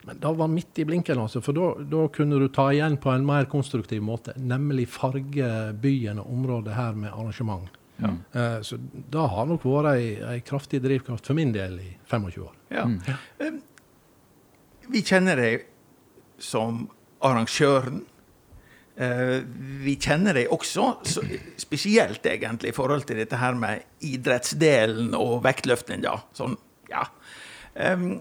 Men 0.08 0.18
da 0.24 0.32
var 0.34 0.50
midt 0.50 0.80
i 0.82 0.86
blinken, 0.90 1.20
altså, 1.22 1.44
for 1.46 1.54
da, 1.54 2.00
kunne 2.10 2.40
du 2.42 2.48
ta 2.50 2.72
igjen 2.74 2.96
på 2.98 3.12
en 3.14 3.26
mer 3.28 3.46
konstruktiv 3.52 4.02
måte. 4.02 4.34
Nemlig 4.42 4.88
farge 4.90 5.52
byen 5.84 6.18
og 6.24 6.32
området 6.34 6.74
her 6.74 6.98
med 6.98 7.12
arrangement. 7.14 7.70
Eh, 8.02 8.56
så 8.66 8.80
det 8.82 9.28
har 9.30 9.46
nok 9.46 9.62
vært 9.70 9.92
ei, 9.92 10.08
ei 10.26 10.40
kraftig 10.42 10.80
drivkraft 10.82 11.30
for 11.30 11.38
min 11.38 11.52
del 11.54 11.76
i 11.84 11.92
25 12.10 12.42
år. 12.48 12.56
Ja. 12.74 12.88
Eh, 13.46 13.60
Vi 14.90 15.04
kjenner 15.06 15.38
deg 15.38 15.68
som 16.42 16.88
arrangøren. 17.24 18.02
Eh, 18.98 19.40
Vi 19.86 19.96
kjenner 19.96 20.38
deg 20.38 20.52
også, 20.54 20.92
spesielt 21.58 22.26
egentlig, 22.26 22.70
i 22.70 22.76
forhold 22.78 23.08
til 23.10 23.22
dette 23.22 23.40
her 23.40 23.56
med 23.58 23.82
idrettsdelen 24.06 25.16
og 25.18 25.42
vektløftninga. 25.46 26.18
Sånn, 26.38 26.58
ja. 26.92 27.08
Um, 27.76 28.20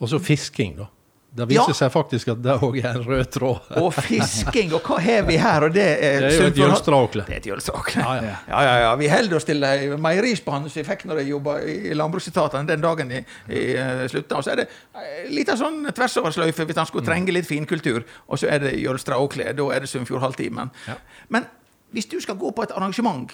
Og 0.00 0.08
så 0.08 0.18
fisking, 0.22 0.76
da. 0.78 0.86
Det 1.32 1.44
viser 1.46 1.68
Ja. 1.70 1.74
seg 1.78 1.92
faktisk 1.94 2.28
at 2.32 2.40
det 2.42 2.56
òg 2.58 2.76
er 2.80 2.88
en 2.90 3.04
rød 3.06 3.24
tråd. 3.30 3.60
og 3.78 3.92
fisking, 3.94 4.72
og 4.74 4.82
hva 4.82 4.96
har 4.98 5.22
vi 5.28 5.36
her? 5.38 5.62
Og 5.68 5.72
det 5.72 5.84
er, 6.02 6.20
Det 6.24 6.32
er 6.32 6.40
jo 6.42 6.46
et 6.50 6.56
jølstråkle. 6.58 7.24
Det 7.28 7.34
er 7.34 7.36
et 7.36 7.46
jølstråkle. 7.46 8.02
Ja, 8.02 8.14
Ja, 8.14 8.32
ja. 8.48 8.62
ja. 8.64 8.78
ja, 8.80 8.94
Vi 8.96 9.06
holder 9.08 9.36
oss 9.36 9.44
til 9.46 9.62
ei 9.62 9.88
meierispann 9.96 10.66
som 10.68 10.80
jeg 10.82 10.86
fikk 10.88 11.04
når 11.06 11.20
jeg 11.22 11.28
jobba 11.30 11.54
i 11.62 11.94
Landbruksetatene 11.94 12.66
den 12.66 12.80
dagen 12.82 13.12
i, 13.12 13.24
jeg 13.48 14.10
slutta. 14.10 14.36
Og 14.40 14.44
så 14.44 14.50
er 14.52 14.56
det 14.64 14.68
ei 14.98 15.28
lita 15.36 15.54
sånn 15.56 15.86
tversoversløyfe 15.94 16.66
hvis 16.66 16.76
han 16.82 16.86
skulle 16.90 17.06
trenge 17.06 17.30
litt 17.32 17.46
finkultur. 17.46 18.02
Og 18.28 18.38
så 18.42 18.50
er 18.50 18.58
det 18.66 18.72
Jølstråkle. 18.82 19.52
Da 19.54 19.68
er 19.70 19.80
det 19.86 19.88
Sunnfjord 19.88 20.20
halvtimen. 20.26 20.70
Ja. 20.88 20.94
Men 21.28 21.46
hvis 21.94 22.06
du 22.10 22.18
skal 22.20 22.34
gå 22.42 22.50
på 22.50 22.62
et 22.66 22.72
arrangement 22.74 23.30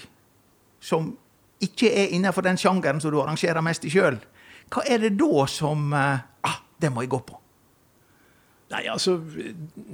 som 0.81 1.15
ikke 1.65 1.89
er 1.97 2.13
innenfor 2.13 2.43
den 2.45 2.57
sjangeren 2.61 3.01
som 3.01 3.11
du 3.11 3.23
arrangerer 3.23 3.63
mest 3.65 3.85
i 3.89 3.91
sjøl, 3.91 4.21
hva 4.69 4.83
er 4.85 4.99
det 4.99 5.15
da 5.17 5.47
som 5.49 5.93
eh, 5.97 6.19
Ah, 6.45 6.61
det 6.79 6.93
må 6.93 7.01
jeg 7.01 7.09
gå 7.11 7.19
på. 7.25 7.41
Nei, 8.67 8.83
altså, 8.91 9.21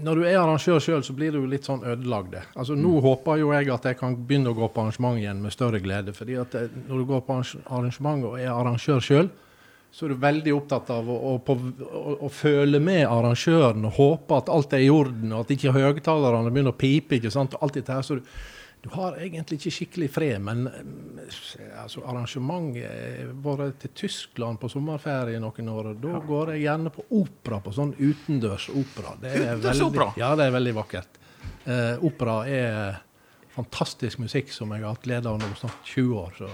Når 0.02 0.16
du 0.16 0.22
er 0.24 0.38
arrangør 0.40 0.80
sjøl, 0.80 1.02
så 1.04 1.12
blir 1.16 1.34
du 1.34 1.42
litt 1.48 1.66
sånn 1.68 1.84
ødelagd. 1.84 2.38
Altså, 2.56 2.76
Nå 2.78 2.94
håper 3.04 3.42
jo 3.42 3.52
jeg 3.52 3.68
at 3.74 3.88
jeg 3.90 3.98
kan 4.00 4.16
begynne 4.16 4.54
å 4.54 4.56
gå 4.56 4.68
på 4.72 4.84
arrangement 4.84 5.20
igjen 5.20 5.42
med 5.44 5.52
større 5.52 5.80
glede. 5.84 6.14
fordi 6.16 6.38
at 6.40 6.54
eh, 6.56 6.70
Når 6.88 7.02
du 7.02 7.08
går 7.10 7.24
på 7.26 7.38
arrangement 7.66 8.24
og 8.30 8.38
er 8.40 8.48
arrangør 8.52 9.04
sjøl, 9.04 9.28
så 9.92 10.06
er 10.06 10.14
du 10.14 10.22
veldig 10.22 10.54
opptatt 10.56 10.88
av 10.94 11.08
å, 11.12 11.18
å, 11.28 11.32
på, 11.44 11.58
å, 11.84 12.16
å 12.24 12.28
føle 12.32 12.80
med 12.80 13.04
arrangøren 13.04 13.84
og 13.84 13.98
håpe 13.98 14.38
at 14.40 14.48
alt 14.48 14.72
er 14.72 14.86
i 14.86 14.88
orden, 14.88 15.34
og 15.34 15.44
at 15.44 15.52
ikke 15.52 15.74
høyttalerne 15.76 16.48
begynner 16.48 16.72
å 16.72 16.80
pipe. 16.80 17.18
ikke 17.18 17.32
sant, 17.34 17.52
og 17.58 17.66
alt 17.66 17.76
dette 17.76 17.92
her, 17.92 18.06
så 18.06 18.16
du, 18.16 18.30
du 18.82 18.88
har 18.90 19.14
egentlig 19.22 19.60
ikke 19.60 19.70
skikkelig 19.76 20.08
fred, 20.10 20.40
men 20.42 20.64
eh, 20.66 21.82
altså, 21.84 22.02
har 22.02 22.16
vært 23.44 23.78
til 23.84 23.92
Tyskland 24.02 24.58
på 24.58 24.70
sommerferie 24.72 25.38
noen 25.42 25.70
år, 25.70 25.92
da 26.02 26.18
går 26.26 26.56
jeg 26.56 26.64
gjerne 26.64 26.90
på 26.90 27.06
opera, 27.20 27.60
på 27.62 27.74
sånn 27.76 27.94
utendørs 28.00 28.66
opera. 28.74 29.14
Det 29.22 29.36
er 29.38 29.62
veldig, 29.62 29.86
opera. 29.86 30.08
Ja, 30.18 30.32
det 30.38 30.48
er 30.48 30.56
veldig 30.58 30.74
vakkert. 30.80 31.22
Eh, 31.62 32.02
opera 32.02 32.36
er 32.50 33.00
fantastisk 33.54 34.18
musikk 34.18 34.50
som 34.50 34.74
jeg 34.74 34.82
har 34.82 34.96
hatt 34.96 35.06
glede 35.06 35.30
av 35.30 35.38
nå 35.38 35.54
snart 35.60 35.94
20 35.94 36.18
år. 36.18 36.36
Så. 36.40 36.50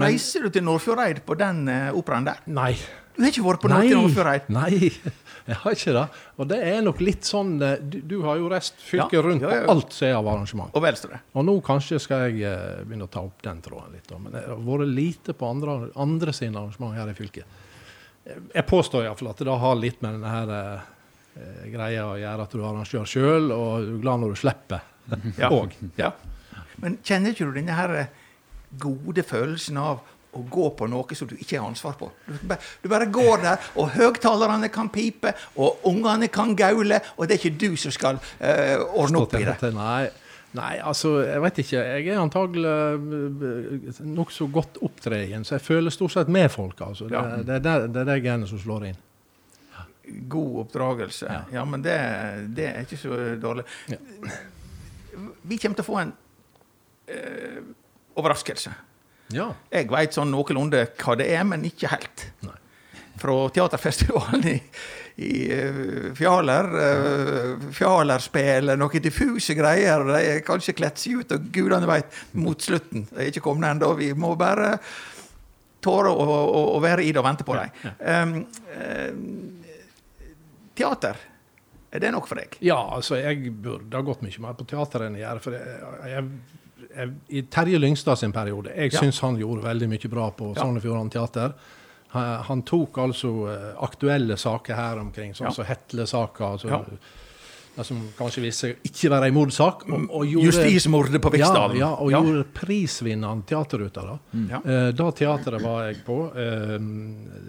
Reiser 0.00 0.46
du 0.46 0.54
til 0.54 0.64
Nordfjordeid 0.64 1.24
på 1.28 1.36
den 1.36 1.66
eh, 1.68 1.90
operaen 1.92 2.30
der? 2.30 2.40
Nei. 2.48 2.72
Du 3.14 3.22
har 3.22 3.30
ikke 3.30 3.44
vært 3.46 3.60
på 3.62 3.68
noe 3.70 4.08
før? 4.10 4.28
Nei, 4.50 4.88
jeg 5.48 5.56
har 5.62 5.76
ikke 5.76 5.92
det. 5.94 6.04
Og 6.42 6.48
det 6.50 6.56
er 6.66 6.80
nok 6.82 7.02
litt 7.04 7.28
sånn 7.28 7.52
eh, 7.62 7.76
Du, 7.78 7.98
du 8.10 8.14
har 8.24 8.40
jo 8.40 8.48
reist 8.50 8.80
fylket 8.82 9.14
Ja, 9.18 9.22
rundt 9.22 9.44
ja, 9.46 9.52
ja. 9.54 9.64
på 9.68 9.74
alt 9.76 9.94
som 9.94 10.08
er 10.08 10.16
av 10.18 10.30
arrangement. 10.32 10.72
Og 10.74 10.82
Venstre. 10.82 11.20
Og 11.38 11.46
nå 11.46 11.54
kanskje 11.66 12.00
skal 12.02 12.24
jeg 12.28 12.42
eh, 12.48 12.80
begynne 12.82 13.06
å 13.06 13.12
ta 13.14 13.22
opp 13.22 13.44
den 13.46 13.60
tråden 13.62 13.94
litt. 13.94 14.08
Da. 14.10 14.18
Men 14.18 14.34
det 14.34 14.42
har 14.48 14.64
vært 14.66 14.90
lite 14.96 15.36
på 15.38 15.50
andre, 15.52 15.76
andre 16.06 16.34
sine 16.34 16.58
arrangement 16.58 16.96
her 16.98 17.12
i 17.12 17.14
fylket. 17.20 17.60
Eh, 18.26 18.40
Jeg 18.56 18.66
påstår 18.72 19.06
iallfall 19.06 19.30
at 19.34 19.44
det 19.46 19.58
har 19.66 19.78
litt 19.78 20.02
med 20.02 20.18
denne 20.18 20.34
her 20.34 20.54
eh, 20.58 20.90
greia 21.70 22.08
å 22.10 22.18
gjøre 22.18 22.48
at 22.48 22.52
du 22.54 22.60
er 22.62 22.68
arrangør 22.72 23.06
sjøl, 23.14 23.48
og 23.54 23.70
du 23.86 23.94
er 23.96 24.02
glad 24.08 24.20
når 24.24 24.34
du 24.34 24.42
slipper 24.42 24.84
Ja. 25.38 25.50
òg. 25.60 25.74
Ja. 26.00 26.12
Men 26.82 26.98
kjenner 27.06 27.30
ikke 27.34 27.46
du 27.46 27.54
denne 27.60 27.74
her 27.78 27.94
gode 28.82 29.22
følelsen 29.22 29.76
av 29.78 30.00
å 30.34 30.42
gå 30.50 30.66
på 30.78 30.88
noe 30.90 31.14
som 31.18 31.28
du 31.30 31.36
ikke 31.36 31.58
har 31.60 31.68
ansvar 31.68 31.94
på? 32.00 32.10
Du 32.82 32.88
bare, 32.90 33.06
går 33.12 33.42
der, 33.44 33.70
og 33.76 33.92
høgtalerne 33.94 34.68
kan 34.74 34.88
pipe, 34.94 35.32
og 35.56 35.84
ungene 35.88 36.28
kan 36.28 36.54
gaule, 36.58 37.00
og 37.16 37.28
det 37.28 37.36
er 37.38 37.42
ikke 37.44 37.58
du 37.68 37.76
som 37.80 37.94
skal 37.94 38.18
uh, 38.18 38.84
ordne 38.98 39.22
opp 39.24 39.34
i 39.38 39.44
det. 39.46 39.56
Nei, 39.74 40.08
nei, 40.58 40.74
altså, 40.82 41.16
jeg 41.26 41.42
vet 41.42 41.58
ikke. 41.64 41.80
Jeg 41.98 42.08
er 42.14 42.20
antagelig 42.22 42.74
uh, 42.98 44.04
nokså 44.06 44.46
godt 44.54 44.78
opptreden, 44.86 45.44
så 45.44 45.56
jeg 45.58 45.64
føler 45.66 45.90
stort 45.94 46.12
sett 46.18 46.28
med 46.28 46.50
folk. 46.54 46.80
altså. 46.80 47.08
Det, 47.08 47.14
Ja. 47.18 47.36
det, 47.42 47.62
det, 47.64 47.74
det 47.94 48.00
er 48.04 48.10
det 48.12 48.22
genet 48.24 48.48
som 48.52 48.58
slår 48.62 48.86
inn. 48.92 49.00
God 50.28 50.58
oppdragelse. 50.66 51.26
Ja, 51.32 51.42
Ja. 51.52 51.64
men 51.64 51.82
det, 51.82 51.94
det 52.56 52.66
er 52.68 52.82
ikke 52.84 52.98
så 53.00 53.16
dårlig. 53.40 53.64
Ja. 53.88 53.96
Vi 55.42 55.56
kommer 55.62 55.78
til 55.78 55.84
å 55.84 55.86
få 55.86 55.96
en 56.02 56.12
eh, 57.08 57.60
overraskelse. 58.18 58.72
Ja. 59.32 59.52
Jeg 59.72 59.88
veit 59.92 60.16
sånn 60.16 60.32
noenlunde 60.34 60.84
hva 61.00 61.16
det 61.18 61.30
er, 61.32 61.46
men 61.48 61.64
ikke 61.68 61.92
helt. 61.94 62.28
Nei. 62.44 62.58
Fra 63.20 63.36
teaterfestivalen 63.54 64.44
i, 64.50 64.54
i 65.22 65.32
eh, 65.54 65.80
Fjaler. 66.18 66.68
Uh, 66.74 67.66
Fjalerspel, 67.72 68.74
noen 68.76 69.04
diffuse 69.04 69.54
greier. 69.56 70.04
De 70.10 70.20
er 70.34 70.44
kanskje 70.46 70.74
kledd 70.76 70.98
seg 71.00 71.22
ut, 71.22 71.34
og 71.36 71.50
gudene 71.54 71.88
veit, 71.88 72.22
mot 72.36 72.60
slutten. 72.60 73.06
De 73.12 73.22
er 73.22 73.30
ikke 73.30 73.46
kommet 73.46 73.70
ennå. 73.70 73.92
Vi 74.00 74.10
må 74.18 74.34
bare 74.40 74.74
tåre 75.84 76.10
å, 76.10 76.24
å, 76.24 76.64
å 76.74 76.82
være 76.82 77.04
i 77.04 77.12
det 77.12 77.20
og 77.20 77.28
vente 77.28 77.46
på 77.46 77.56
dem. 77.58 77.70
Um, 78.00 78.34
um, 78.80 79.70
teater, 80.76 81.20
er 81.94 82.02
det 82.02 82.10
nok 82.14 82.26
for 82.26 82.40
deg? 82.40 82.56
Ja, 82.64 82.80
altså, 82.96 83.18
jeg 83.20 83.52
burde 83.62 83.94
ha 83.94 84.04
gått 84.06 84.24
mye 84.24 84.42
mer 84.42 84.56
på 84.58 84.66
teater 84.68 85.06
enn 85.06 85.18
jeg 85.18 85.26
gjør. 85.26 85.42
For 85.44 85.54
jeg, 85.54 85.74
jeg, 86.10 86.63
I 87.28 87.42
Terje 87.50 87.78
Lyngstad 87.78 88.16
sin 88.18 88.32
periode 88.32 88.70
Jeg 88.76 88.92
Ja. 88.92 89.00
syns 89.00 89.20
han 89.20 89.36
gjorde 89.36 89.62
veldig 89.64 89.88
mye 89.88 90.08
bra 90.10 90.30
på 90.30 90.54
Ja. 90.54 90.62
Sogn 90.62 90.76
og 90.76 90.82
Fjordane 90.82 91.10
Teater. 91.10 91.54
Han, 92.14 92.62
tok 92.62 92.98
altså 92.98 93.30
eh, 93.50 93.82
aktuelle 93.82 94.36
saker 94.38 94.74
her 94.78 94.98
omkring, 94.98 95.32
sånn 95.34 95.46
Ja. 95.48 95.50
som 95.50 95.64
Hetle-saka. 95.64 96.44
Altså, 96.52 96.68
Ja. 96.68 97.82
som 97.82 98.08
kanskje 98.16 98.42
viste 98.44 98.60
seg 98.68 98.76
ikke 98.84 99.10
være 99.10 99.26
en 99.26 99.34
mordsak. 99.34 99.82
Og, 99.90 100.04
og 100.10 100.24
gjorde, 100.26 100.46
Justismordet 100.46 101.20
på 101.20 101.32
Viksdalen. 101.32 101.76
Ja, 101.76 101.88
og 101.98 102.12
gjorde 102.12 102.44
prisvinnende 102.54 103.44
teater 103.46 103.82
ut 103.82 103.96
av 103.98 104.06
det. 104.32 104.48
Ja. 104.50 104.60
Eh, 104.64 104.92
da 104.92 105.10
teateret 105.10 105.60
var 105.62 105.88
jeg 105.88 106.04
på. 106.06 106.30
Eh, 106.36 106.78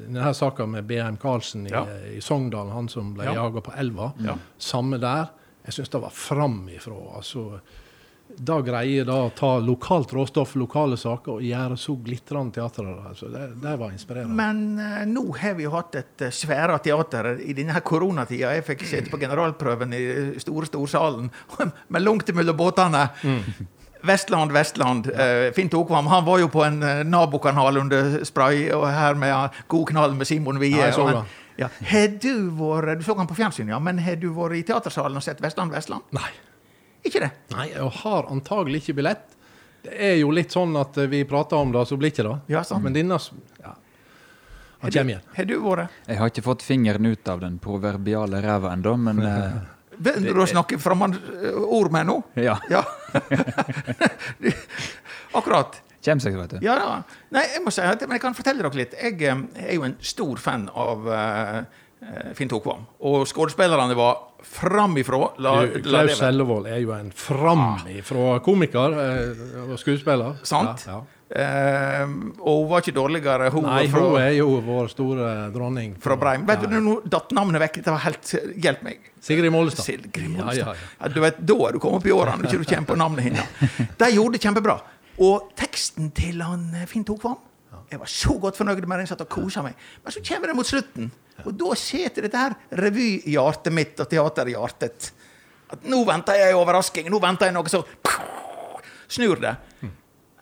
denne 0.09 0.33
saka 0.33 0.65
med 0.65 0.87
BM 0.87 1.17
Karlsen 1.21 1.67
i, 1.67 2.17
i 2.17 2.19
Sogndal, 2.21 2.71
han 2.73 2.87
som 2.89 3.13
ble 3.13 3.25
Ja. 3.25 3.33
jaga 3.35 3.61
på 3.61 3.77
elva. 3.77 4.13
Samme 4.57 4.99
der. 4.99 5.29
Jeg 5.65 5.73
syns 5.73 5.89
det 5.89 6.01
var 6.01 6.09
framifrå. 6.09 7.15
Altså, 7.15 7.59
da 8.37 8.57
greier 8.65 9.05
da 9.07 9.17
å 9.25 9.31
ta 9.35 9.51
lokalt 9.63 10.13
råstoff, 10.15 10.55
lokale 10.59 10.97
saker, 10.99 11.37
og 11.37 11.45
gjøre 11.45 11.77
så 11.79 11.95
glitrende 12.03 12.57
teater. 12.57 12.89
Altså, 13.09 13.29
det. 13.33 13.47
Det 13.61 13.75
var 13.81 13.93
inspirerende. 13.93 14.35
Men 14.37 14.79
uh, 14.79 15.03
nå 15.09 15.25
har 15.39 15.55
vi 15.59 15.67
jo 15.67 15.75
hatt 15.75 15.99
et 16.01 16.25
uh, 16.27 16.33
svære 16.33 16.79
teater 16.85 17.31
i 17.43 17.55
denne 17.57 17.79
koronatida. 17.85 18.55
Jeg 18.57 18.67
fikk 18.71 18.85
sitte 18.89 19.13
på 19.13 19.21
generalprøven 19.21 19.95
i 19.95 20.03
store 20.43 20.69
storsalen 20.69 21.31
med 21.93 22.05
langt 22.05 22.33
mellom 22.35 22.59
båtene. 22.59 23.07
Vestland, 24.05 24.51
Vestland. 24.51 25.07
Uh, 25.07 25.53
Finn 25.55 25.69
Tokvam 25.69 26.07
han 26.07 26.25
var 26.25 26.39
jo 26.39 26.49
på 26.53 26.63
en 26.63 26.83
uh, 26.83 27.01
nabokanal 27.07 27.77
under 27.81 28.19
spray, 28.25 28.67
og 28.75 28.87
her 28.91 29.17
med 29.17 29.33
uh, 29.33 29.63
god 29.71 29.89
knall 29.91 30.15
med 30.15 30.29
Simon 30.29 30.61
Wie. 30.61 30.75
Ja, 30.77 30.91
han-. 30.91 31.25
Ja. 31.57 31.69
Har 31.87 32.07
du 32.19 32.49
vært 32.51 32.99
Du 32.99 33.05
så 33.07 33.15
han 33.15 33.29
på 33.29 33.37
fjernsyn, 33.37 33.69
ja. 33.71 33.79
Men 33.79 33.99
har 34.03 34.19
du 34.19 34.27
vært 34.35 34.59
i 34.59 34.65
teatersalen 34.67 35.17
og 35.17 35.23
sett 35.23 35.41
Vestland, 35.43 35.71
Vestland? 35.71 36.03
Nei. 36.15 36.29
Ikke 37.05 37.21
det? 37.21 37.31
Nei, 37.53 37.69
og 37.83 37.91
har 38.01 38.29
antagelig 38.33 38.83
ikke 38.83 38.99
billett. 38.99 39.35
Det 39.85 39.93
er 39.93 40.15
jo 40.17 40.31
litt 40.33 40.53
sånn 40.55 40.73
at 40.81 40.97
eh, 40.97 41.09
vi 41.11 41.21
prater 41.29 41.61
om 41.61 41.73
det, 41.75 41.85
så 41.85 41.97
blir 41.99 42.13
ikke 42.13 42.25
det. 42.25 42.37
Ja, 42.55 42.63
sant. 42.65 42.83
Men 42.85 42.95
denne 42.95 43.19
ja. 43.61 43.75
Han 44.81 44.91
kommer 44.91 45.15
igjen. 45.15 45.23
Har 45.37 45.47
du 45.49 45.55
vært? 45.63 46.01
Jeg 46.09 46.19
har 46.19 46.33
ikke 46.33 46.45
fått 46.45 46.65
fingeren 46.65 47.05
ut 47.07 47.31
av 47.31 47.39
den 47.41 47.57
proverbiale 47.61 48.41
ræva 48.43 48.73
ennå, 48.75 48.97
men 49.07 49.23
eh, 49.25 49.55
Begynner 50.05 50.35
du 50.35 50.43
å 50.43 50.49
snakke 50.49 50.75
eh, 50.75 51.55
ord 51.55 51.93
med 51.95 52.09
nå? 52.09 52.19
ja. 52.41 52.57
Ja. 52.73 52.83
Akkurat. 55.35 55.81
Kjem 56.05 56.19
seg, 56.21 56.35
vet 56.37 56.53
du. 56.53 56.59
Ja 56.61 56.75
da. 56.77 56.89
Nei, 57.33 57.47
jeg 57.55 57.63
må 57.65 57.73
si 57.73 57.81
at, 57.81 58.03
men 58.05 58.19
jeg 58.19 58.23
kan 58.27 58.35
fortelle 58.37 58.61
dere 58.61 58.77
litt. 58.77 58.93
Jeg 58.99 59.17
eh, 59.25 59.41
er 59.65 59.73
jo 59.77 59.85
en 59.87 59.95
stor 60.05 60.41
fan 60.41 60.67
av 60.69 61.07
eh, 61.09 61.57
eh, 61.57 61.83
Finn 62.37 62.49
Tokvam. 62.51 62.85
Og 63.07 63.25
skuespillerne 63.29 63.95
var 63.97 64.19
framifrå. 64.45 65.21
Klaus. 65.39 66.17
Sellevold 66.19 66.67
er 66.69 66.79
jo 66.83 66.93
en 66.95 67.11
framifrå 67.15 68.39
komiker 68.45 68.95
eh, 69.01 69.43
og 69.65 69.75
skuespiller. 69.81 70.37
Sant. 70.45 70.85
Ja, 70.87 70.99
ja. 70.99 71.03
Eh, 71.35 72.03
og 72.45 72.59
hun 72.61 72.67
var 72.69 72.83
ikke 72.83 72.93
dårligere, 72.93 73.47
hun 73.49 73.65
Nei, 73.65 73.87
fra, 73.89 74.03
hun 74.05 74.19
er 74.21 74.35
jo 74.37 74.59
vår 74.61 74.91
store 74.93 75.29
dronning. 75.55 75.95
fra 76.01 76.15
Breim. 76.21 76.45
Vet 76.45 76.67
du, 76.69 76.75
nå 76.85 76.99
datt 77.09 77.33
navnet 77.33 77.63
vekk. 77.65 77.81
Det 77.81 77.95
var 77.95 78.03
helt 78.05 78.35
Hjelp 78.61 78.83
meg. 78.85 79.09
Sigrid 79.25 79.51
Mollestad. 79.51 79.87
Sigrid 79.87 80.29
Mollestad. 80.35 80.77
ja, 80.99 81.09
du 81.09 81.19
vet, 81.23 81.41
Da 81.41 81.57
er 81.65 81.73
du 81.73 81.81
kommet 81.81 82.03
opp 82.03 82.05
i 82.11 82.13
årene, 82.13 82.45
ikke 82.45 82.61
du 82.61 82.69
kommer 82.69 82.91
på 82.93 82.99
navnet 83.01 83.25
hennes. 83.31 83.97
De 83.97 84.11
gjorde 84.13 84.37
det 84.37 84.43
kjempebra. 84.45 84.77
Og 85.25 85.49
teksten 85.57 86.11
til 86.13 86.43
han 86.45 86.69
eh, 86.75 86.85
Finn 86.91 87.05
Tokvam 87.07 87.39
Jeg 87.91 88.01
var 88.01 88.09
så 88.09 88.33
godt 88.41 88.57
fornøyd 88.57 88.85
med 88.87 89.01
den. 89.01 89.09
Satt 89.09 89.21
og 89.25 89.29
kosa 89.29 89.61
meg. 89.65 89.77
Men 90.03 90.15
så 90.15 90.23
kommer 90.25 90.51
det 90.51 90.57
mot 90.57 90.67
slutten, 90.67 91.11
og 91.45 91.53
da 91.59 91.75
sitter 91.77 92.25
dette 92.25 92.41
her 92.41 92.55
revyhjertet 92.81 93.73
mitt 93.75 93.99
og 94.01 94.09
teaterhjertet 94.09 95.11
at 95.75 95.85
nå 95.89 96.01
venter 96.07 96.37
jeg 96.39 96.57
overrasking. 96.57 97.09
Nå 97.11 97.19
venter 97.23 97.49
jeg 97.49 97.57
noe 97.57 97.71
som 97.71 97.85
Snur 99.15 99.37
det. 99.41 99.53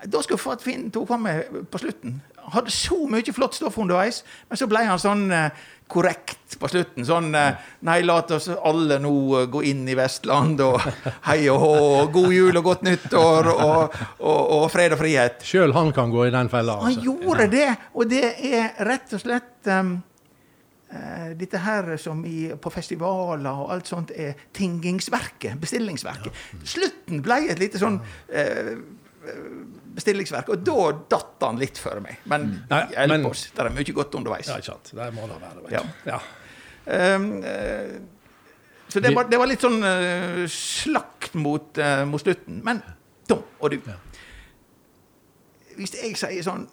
Da 0.08 0.22
skulle 0.24 0.60
Finn 0.62 0.90
tok 0.92 1.12
med 1.20 1.68
på 1.72 1.80
slutten. 1.82 2.22
Hadde 2.52 2.72
så 2.74 2.98
mye 3.08 3.34
flott 3.34 3.56
stoff 3.56 3.78
underveis, 3.80 4.24
men 4.50 4.60
så 4.60 4.68
ble 4.68 4.82
han 4.84 5.00
sånn 5.00 5.24
eh, 5.32 5.50
korrekt 5.94 6.58
på 6.60 6.68
slutten. 6.72 7.06
Sånn 7.08 7.32
eh, 7.38 7.56
Nei, 7.88 8.00
la 8.04 8.18
oss 8.36 8.50
alle 8.52 8.98
nå 9.04 9.14
eh, 9.40 9.48
gå 9.54 9.62
inn 9.70 9.84
i 9.88 9.96
Vestland, 9.96 10.60
og 10.66 10.80
hei 11.30 11.46
og 11.54 11.60
hå, 11.64 11.74
og 12.04 12.12
god 12.16 12.32
jul 12.36 12.60
og 12.60 12.64
godt 12.68 12.84
nyttår, 12.88 13.52
og, 13.54 14.00
og, 14.20 14.42
og 14.60 14.66
fred 14.74 14.96
og 14.98 15.02
frihet. 15.04 15.44
Sjøl 15.48 15.76
han 15.78 15.94
kan 15.96 16.12
gå 16.14 16.26
i 16.28 16.34
den 16.36 16.50
fella. 16.52 16.80
Han 16.84 16.92
Altså. 16.98 17.06
gjorde 17.08 17.48
det, 17.54 17.70
og 17.94 18.10
det 18.12 18.26
er 18.54 18.84
rett 18.90 19.14
og 19.16 19.24
slett 19.24 19.72
um, 19.72 19.96
dette 21.40 21.58
her 21.58 21.96
som 21.98 22.20
i, 22.30 22.52
på 22.62 22.70
festivaler 22.70 23.50
og 23.64 23.72
alt 23.74 23.88
sånt 23.90 24.12
er 24.14 24.36
tingingsverket, 24.54 25.56
bestillingsverket. 25.62 26.36
Slutten 26.70 27.24
ble 27.26 27.40
et 27.50 27.58
lite 27.64 27.82
sånn 27.82 27.98
eh, 28.30 28.76
bestillingsverk, 29.94 30.50
og 30.54 30.64
da 30.66 30.88
datt 31.16 31.46
han 31.46 31.60
litt 31.62 31.80
for 31.82 32.02
meg. 32.04 32.24
Men 32.30 32.50
Nei, 32.70 32.84
hjelp 32.96 33.30
oss, 33.30 33.46
det 33.54 33.66
er 33.66 33.76
mye 33.76 33.96
godt 34.00 34.18
underveis. 34.20 34.50
Ja, 34.50 34.58
ikke 34.62 34.72
sant. 34.74 34.94
Det 34.98 35.10
må 35.16 35.28
det 35.30 35.38
være. 35.42 35.66
Vet 35.66 35.76
Ja. 35.78 35.84
Ja. 36.10 36.22
Um, 36.84 37.30
uh, 37.40 37.94
så 38.92 39.00
det 39.00 39.14
var, 39.16 39.30
det 39.32 39.40
var 39.40 39.48
litt 39.50 39.64
sånn 39.64 39.80
uh, 39.82 40.44
slakt 40.52 41.38
mot, 41.40 41.70
uh, 41.80 42.04
mot 42.10 42.22
slutten. 42.22 42.60
Men 42.66 42.84
Tom 43.30 43.46
og 43.60 43.74
du 43.74 43.80
Ja. 43.88 44.00
Hvis 45.74 45.96
jeg 45.98 46.14
sier 46.20 46.46
sånn 46.46 46.68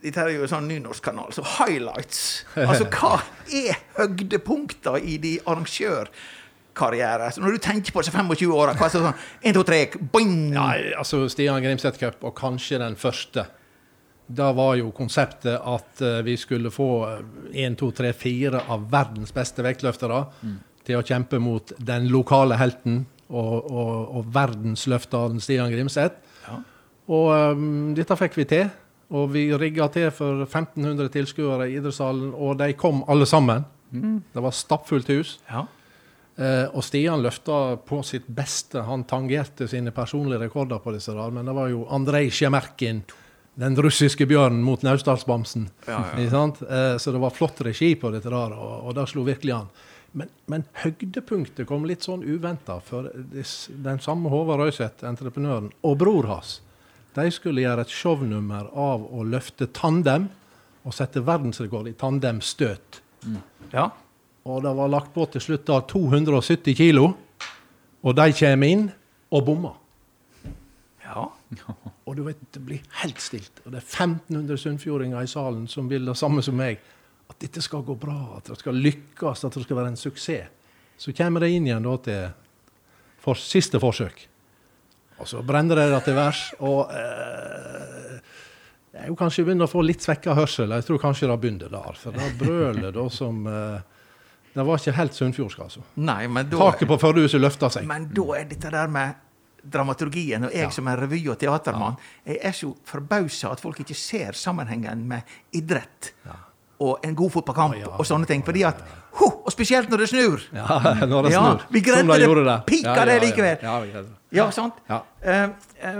Dette 0.00 0.22
er 0.22 0.30
jo 0.32 0.44
en 0.46 0.48
sånn 0.48 0.68
nynorskkanal, 0.70 1.34
så 1.34 1.42
highlights 1.58 2.46
Altså, 2.54 2.86
hva 2.94 3.18
er 3.64 3.80
høydepunkta 3.98 4.94
i 5.02 5.16
de 5.20 5.34
arrangørkarriere? 6.76 7.32
Så 7.32 7.40
når 7.40 7.56
du 7.56 7.58
tenker 7.58 7.92
på 7.92 8.02
disse 8.02 8.12
25 8.12 8.52
åra, 8.52 8.74
hva 8.74 8.86
er 8.86 8.92
det 8.92 9.00
sånn 9.00 9.14
1, 9.42 9.54
2, 9.56 9.62
3, 9.64 9.80
boing! 10.12 10.52
Ja, 10.54 10.68
altså 10.98 11.28
Stian 11.28 11.62
Grimseth 11.62 11.98
Cup, 11.98 12.22
og 12.24 12.34
kanskje 12.36 12.78
den 12.78 12.96
første. 12.96 13.46
Da 14.26 14.52
var 14.52 14.76
jo 14.76 14.90
konseptet 14.90 15.60
at 15.60 16.00
eh, 16.02 16.22
vi 16.26 16.36
skulle 16.36 16.70
få 16.70 17.06
én, 17.52 17.76
to, 17.78 17.92
tre, 17.92 18.12
fire 18.12 18.64
av 18.68 18.88
verdens 18.90 19.32
beste 19.32 19.62
vektløftere 19.62 20.24
til 20.86 20.98
å 20.98 21.04
kjempe 21.06 21.38
mot 21.38 21.72
den 21.78 22.08
lokale 22.10 22.56
helten 22.58 23.04
og, 23.28 23.70
og, 23.70 24.16
og 24.18 24.32
verdensløfteren 24.34 25.40
Stian 25.40 25.70
Grimseth. 25.70 26.18
Ja. 26.46 26.58
Og 27.06 27.54
um, 27.54 27.94
dette 27.94 28.18
fikk 28.18 28.36
vi 28.38 28.48
til. 28.50 28.68
Og 29.14 29.28
vi 29.30 29.44
rigga 29.54 29.86
til 29.94 30.08
for 30.10 30.42
1500 30.42 31.12
tilskuere 31.14 31.68
i 31.70 31.76
idrettssalen, 31.78 32.32
og 32.34 32.56
de 32.58 32.72
kom 32.74 33.04
alle 33.06 33.26
sammen. 33.30 33.62
Det 34.34 34.42
var 34.42 34.50
stappfullt 34.50 35.06
hus. 35.14 35.36
Ja. 35.46 35.62
Eh, 36.36 36.64
og 36.76 36.84
Stian 36.84 37.22
løfta 37.24 37.76
på 37.88 38.02
sitt 38.04 38.26
beste. 38.28 38.82
Han 38.84 39.06
tangerte 39.08 39.68
sine 39.68 39.92
personlige 39.96 40.42
rekorder 40.44 40.82
på 40.84 40.92
disse 40.92 41.14
der, 41.16 41.32
men 41.32 41.48
det 41.48 41.54
var 41.56 41.70
jo 41.72 41.86
Andrej 41.88 42.28
Sjemerkin, 42.36 43.00
den 43.56 43.76
russiske 43.80 44.26
bjørnen 44.28 44.60
mot 44.64 44.82
Naustdalsbamsen. 44.84 45.70
Ja, 45.88 46.02
ja. 46.12 46.44
Eh, 46.68 46.96
så 47.00 47.12
det 47.12 47.22
var 47.22 47.32
flott 47.32 47.60
regi 47.64 47.94
på 47.96 48.12
dette 48.12 48.28
der, 48.28 48.52
og, 48.52 48.74
og 48.84 48.98
det 48.98 49.08
slo 49.08 49.24
virkelig 49.24 49.56
an. 49.56 49.72
Men, 50.16 50.28
men 50.48 50.64
høydepunktet 50.82 51.68
kom 51.68 51.84
litt 51.88 52.04
sånn 52.04 52.22
uventa, 52.24 52.78
for 52.84 53.08
den 53.12 54.00
samme 54.04 54.32
Håvard 54.32 54.62
Røiseth, 54.62 55.04
entreprenøren, 55.08 55.72
og 55.84 55.98
bror 56.00 56.28
hans, 56.30 56.60
de 57.16 57.30
skulle 57.32 57.64
gjøre 57.64 57.84
et 57.84 57.92
shownummer 57.92 58.68
av 58.76 59.04
å 59.08 59.24
løfte 59.24 59.68
tandem, 59.76 60.28
og 60.86 60.94
sette 60.94 61.24
verdensrekord 61.24 61.88
i 61.90 61.96
tandemstøt. 61.98 63.00
ja. 63.72 63.90
Og 64.46 64.62
det 64.62 64.72
var 64.78 64.90
lagt 64.92 65.10
på 65.14 65.26
til 65.32 65.42
slutt 65.42 65.66
da 65.66 65.80
270 65.90 66.76
kilo. 66.78 67.08
Og 68.06 68.14
de 68.14 68.26
kommer 68.38 68.70
inn 68.70 68.84
og 69.34 69.42
bommer. 69.48 69.74
ja. 71.02 71.26
Og 72.06 72.14
du 72.14 72.22
vet, 72.22 72.38
det 72.54 72.62
blir 72.62 72.82
helt 73.02 73.18
stilt. 73.22 73.64
Og 73.64 73.72
det 73.74 73.80
er 73.80 73.86
1500 73.88 74.60
sunnfjordinger 74.62 75.26
i 75.26 75.30
salen 75.30 75.66
som 75.70 75.88
vil 75.90 76.06
det 76.06 76.14
samme 76.18 76.44
som 76.46 76.54
meg. 76.58 76.78
At 77.26 77.40
dette 77.42 77.62
skal 77.64 77.82
gå 77.82 77.96
bra, 77.98 78.36
at 78.36 78.52
det 78.52 78.60
skal 78.60 78.78
lykkes, 78.78 79.42
at 79.44 79.56
det 79.58 79.64
skal 79.64 79.80
være 79.80 79.94
en 79.94 79.98
suksess. 79.98 80.52
Så 80.96 81.12
kommer 81.12 81.42
de 81.42 81.50
inn 81.52 81.66
igjen 81.66 81.84
da 81.84 81.96
til 82.04 82.28
for, 83.20 83.34
siste 83.36 83.80
forsøk. 83.82 84.22
Og 85.18 85.28
så 85.28 85.42
brenner 85.44 85.80
de 85.80 85.88
det 85.90 86.00
til 86.06 86.16
værs. 86.16 86.44
Og 86.62 86.94
eh, 86.94 88.14
jeg 88.94 89.02
er 89.02 89.10
jo 89.10 89.18
kanskje 89.18 89.44
begynner 89.48 89.66
å 89.66 89.72
få 89.74 89.82
litt 89.84 90.06
svekka 90.06 90.36
hørsel. 90.38 90.72
Jeg 90.76 90.86
tror 90.86 91.02
kanskje 91.02 91.28
det 91.28 91.38
begynner 91.42 91.72
der. 91.72 91.98
For 91.98 92.14
det 92.14 92.30
brølet 92.38 92.94
da 92.94 93.08
som 93.12 93.42
eh, 93.50 93.95
Det 94.56 94.64
var 94.64 94.80
ikke 94.80 94.94
helt 94.96 95.12
sunnfjordsk, 95.18 95.58
altså. 95.66 95.82
Nei, 96.00 96.26
men 96.32 96.48
da 96.48 96.56
Taket 96.56 96.88
på 96.88 96.96
førdehuset 97.02 97.40
løfta 97.42 97.68
seg. 97.74 97.84
Men 97.86 98.08
da 98.16 98.24
er 98.40 98.44
dette 98.48 98.70
der 98.72 98.88
med 98.88 99.14
dramaturgien, 99.66 100.44
og 100.48 100.52
jeg 100.54 100.62
Ja. 100.62 100.70
som 100.70 100.86
er 100.88 100.96
revy- 101.02 101.28
og 101.28 101.38
teatermann, 101.38 101.96
jeg 102.24 102.38
er 102.42 102.52
så 102.56 102.70
forbausa 102.86 103.50
at 103.52 103.60
folk 103.60 103.80
ikke 103.82 103.94
ser 103.98 104.32
sammenhengen 104.32 105.04
med 105.06 105.22
idrett 105.52 106.12
og 106.80 107.00
en 107.04 107.14
god 107.14 107.30
fotballkamp 107.32 107.74
Ja, 107.74 107.80
ja, 107.80 107.86
og 107.98 108.04
sånne 108.06 108.26
ting. 108.26 108.42
Fordi 108.44 108.62
at 108.64 108.80
ho, 109.20 109.26
Og 109.46 109.52
spesielt 109.52 109.88
når 109.88 109.98
det 109.98 110.08
snur! 110.10 110.40
Ja, 110.52 110.66
når 111.06 111.22
det 111.24 111.32
Ja, 111.32 111.40
snur. 111.42 111.62
vi 111.70 111.80
greide 111.80 112.06
det. 112.18 112.44
det. 112.44 112.56
Pika 112.66 112.94
Ja, 112.94 112.94
ja, 112.96 113.04
det 113.04 113.20
likevel. 113.22 113.58
Ja. 113.62 114.04
Ja, 114.32 114.50
sant? 114.50 114.74
Ja. 114.88 115.02
Eh, 115.22 115.48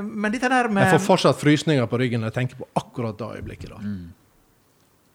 men 0.03 0.33
dette 0.33 0.49
der 0.49 0.69
med 0.69 0.83
Jeg 0.92 1.01
får 1.01 1.07
fortsatt 1.07 1.37
frysninger 1.40 1.87
på 1.87 1.99
ryggen 1.99 2.21
når 2.21 2.33
jeg 2.33 2.35
tenker 2.35 2.57
på 2.57 2.66
akkurat 2.77 3.16
det 3.19 3.27
øyeblikket. 3.38 3.69
da. 3.71 3.79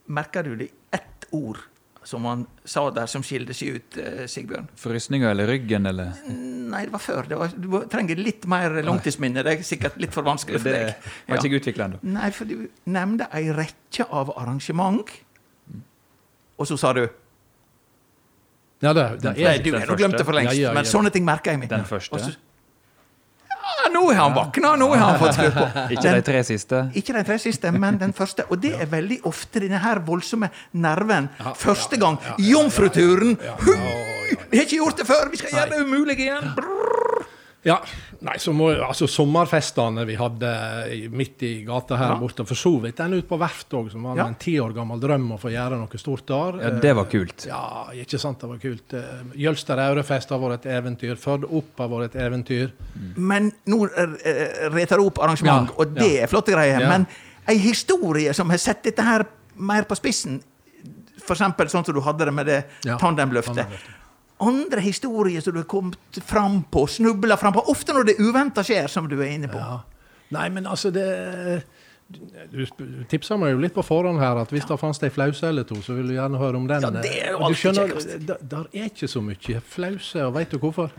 Merker 0.07 0.43
du 0.43 0.55
det 0.55 0.65
i 0.65 0.71
ett 0.97 1.25
ord 1.31 1.57
som 2.03 2.23
han 2.25 2.47
sa 2.65 2.89
der, 2.89 3.05
som 3.05 3.21
skilte 3.21 3.53
seg 3.53 3.75
ut, 3.75 3.97
eh, 4.01 4.23
Sigbjørn? 4.27 4.67
Frysninger 4.75 5.29
eller 5.31 5.47
ryggen, 5.47 5.85
eller 5.85 6.13
Nei, 6.27 6.85
det 6.85 6.91
var 6.93 6.99
før. 7.03 7.27
Det 7.27 7.37
var, 7.37 7.47
du 7.53 7.67
trenger 7.91 8.15
litt 8.17 8.45
mer 8.47 8.69
langtidsminne. 8.83 9.43
Det 9.43 9.59
er 9.59 9.63
sikkert 9.67 9.97
litt 10.01 10.13
for 10.15 10.23
vanskelig 10.23 10.61
for 10.63 10.69
Det 10.69 10.73
deg. 10.73 10.95
har 11.27 11.35
Ja. 11.35 11.41
ikke 11.41 11.51
jeg 11.51 11.61
utvikla 11.61 11.85
ennå. 11.89 11.99
Nei, 12.03 12.29
for 12.31 12.45
du 12.45 12.69
nevnte 12.87 13.27
ei 13.33 13.51
rekke 13.51 14.07
av 14.09 14.31
arrangement. 14.37 15.05
Og 16.57 16.67
så 16.67 16.77
sa 16.79 16.93
du 16.93 17.07
Ja, 18.81 18.93
det, 18.93 19.21
det 19.21 19.37
Nei, 19.37 19.43
er 19.43 19.57
du 19.61 19.95
glemte 19.95 20.17
det 20.17 20.25
for 20.25 20.33
lengst, 20.33 20.55
Ja, 20.57 20.61
ja, 20.61 20.67
ja. 20.69 20.73
men 20.73 20.85
sånne 20.89 21.11
ting 21.13 21.23
merker 21.25 21.51
jeg 21.51 21.59
meg. 21.59 21.69
Den 21.69 21.83
første? 21.85 22.13
Og 22.13 22.19
så- 22.19 22.29
Ja, 22.31 22.35
nå 23.93 24.03
har 24.11 24.19
han 24.21 24.33
våkna, 24.35 24.75
nå 24.77 24.87
har 24.93 25.03
han 25.05 25.19
fått 25.19 25.33
skrudd 25.37 25.53
på. 25.57 25.65
Ikke 25.95 26.03
Den- 26.03 26.15
de 26.19 26.21
tre 26.29 26.43
siste? 26.47 26.81
Ikke 26.95 27.13
de 27.17 27.23
tre 27.27 27.37
siste, 27.41 27.71
men 27.71 27.97
den 28.01 28.13
første. 28.13 28.45
Og 28.49 28.61
det 28.61 28.73
er 28.81 28.85
veldig 28.91 29.21
ofte 29.29 29.59
denne 29.63 29.79
her 29.83 29.99
voldsomme 30.05 30.49
nerven. 30.73 31.29
Første 31.57 31.97
gang. 32.01 32.19
Jomfruturen! 32.39 33.37
Hu! 33.65 33.73
Vi 34.51 34.57
har 34.57 34.63
ikke 34.65 34.77
gjort 34.79 34.97
det 35.01 35.05
før, 35.07 35.27
vi 35.31 35.37
skal 35.41 35.51
gjøre 35.57 35.69
det 35.73 35.81
umulig 35.85 36.15
igjen! 36.19 36.53
Brrr. 36.55 37.10
Ja, 37.63 37.75
nei, 38.25 38.39
så 38.41 38.49
må, 38.57 38.71
altså 38.81 39.05
Sommerfestene 39.05 40.01
vi 40.09 40.15
hadde 40.17 40.49
midt 41.13 41.43
i 41.45 41.51
gata 41.67 41.95
her 41.99 42.13
Ja. 42.15 42.15
borte, 42.17 42.45
for 42.49 42.55
så 42.57 42.71
vidt 42.81 42.97
den 42.97 43.13
ute 43.13 43.27
på 43.29 43.37
verftet 43.37 43.75
òg, 43.77 43.91
som 43.91 44.01
var 44.03 44.17
Ja. 44.17 44.25
en 44.25 44.33
ti 44.35 44.55
år 44.59 44.73
gammel 44.73 44.99
drøm 44.99 45.27
å 45.35 45.37
få 45.39 45.51
gjøre 45.53 45.77
noe 45.77 45.97
stort 46.01 46.25
der. 46.25 46.57
Ja, 46.63 46.69
det 46.81 46.95
var 46.95 47.05
kult. 47.05 47.45
Ja, 47.45 47.85
ikke 47.93 48.17
sant, 48.19 48.39
det 48.39 48.49
var 48.49 48.57
kult. 48.57 48.93
Eh, 48.93 49.37
Jølster 49.37 49.77
Aurefest 49.77 50.29
har 50.29 50.39
vært 50.39 50.65
et 50.65 50.71
eventyr. 50.83 51.15
Førd 51.15 51.43
opp 51.51 51.77
har 51.77 51.87
vært 51.89 52.15
et 52.15 52.21
eventyr. 52.21 52.71
Men 53.15 53.51
nå 53.67 53.87
retar 53.93 54.71
reter 54.73 54.97
det 54.97 55.05
opp 55.05 55.19
arrangement, 55.19 55.69
Ja, 55.69 55.75
og 55.77 55.93
det 55.93 56.11
ja. 56.17 56.23
er 56.23 56.27
flotte 56.27 56.51
greier. 56.51 56.79
Ja. 56.81 56.89
Men 56.89 57.05
ei 57.47 57.57
historie 57.57 58.33
som 58.33 58.49
har 58.49 58.57
sett 58.57 58.81
dette 58.83 59.03
her 59.03 59.25
mer 59.55 59.83
på 59.83 59.95
spissen, 59.95 60.41
eksempel 61.31 61.69
sånn 61.69 61.85
som 61.85 61.93
du 61.93 62.01
hadde 62.01 62.25
det 62.25 62.33
med 62.33 62.45
det 62.47 62.65
Ja, 62.83 62.97
tandemløftet. 62.97 63.67
Andre 64.41 64.81
historier 64.81 65.43
som 65.43 65.53
du 65.53 65.61
har 65.61 65.69
kommet 65.69 66.19
fram 66.25 66.63
på, 66.71 66.87
snubla 66.89 67.37
fram 67.37 67.53
på, 67.53 67.63
ofte 67.71 67.93
når 67.93 68.09
det 68.09 68.17
uventa 68.19 68.63
skjer, 68.65 68.89
som 68.89 69.09
du 69.09 69.19
er 69.19 69.35
inne 69.35 69.51
på. 69.51 69.61
Ja. 69.61 69.81
Nei, 70.31 70.47
men 70.49 70.67
altså 70.69 70.91
det 70.95 71.05
Du 72.51 72.65
tipsa 73.11 73.37
meg 73.39 73.53
jo 73.53 73.59
litt 73.63 73.75
på 73.75 73.83
forhånd 73.87 74.19
her 74.19 74.39
at 74.41 74.49
hvis 74.51 74.65
det 74.67 74.75
fantes 74.79 75.03
ei 75.05 75.11
flause 75.13 75.47
eller 75.47 75.63
to, 75.67 75.77
så 75.83 75.95
ville 75.95 76.11
du 76.11 76.17
gjerne 76.17 76.39
høre 76.41 76.59
om 76.59 76.65
den. 76.67 76.83
Ja, 76.83 76.91
det 76.91 77.11
er 77.21 77.35
jo 77.35 77.43
alltid 77.47 77.61
skjønner, 77.61 77.93
der, 78.27 78.47
der 78.55 78.65
er 78.73 78.89
ikke 78.89 79.07
så 79.07 79.23
mye 79.23 79.61
flause, 79.63 80.25
og 80.25 80.33
veit 80.35 80.51
du 80.51 80.59
hvorfor? 80.59 80.91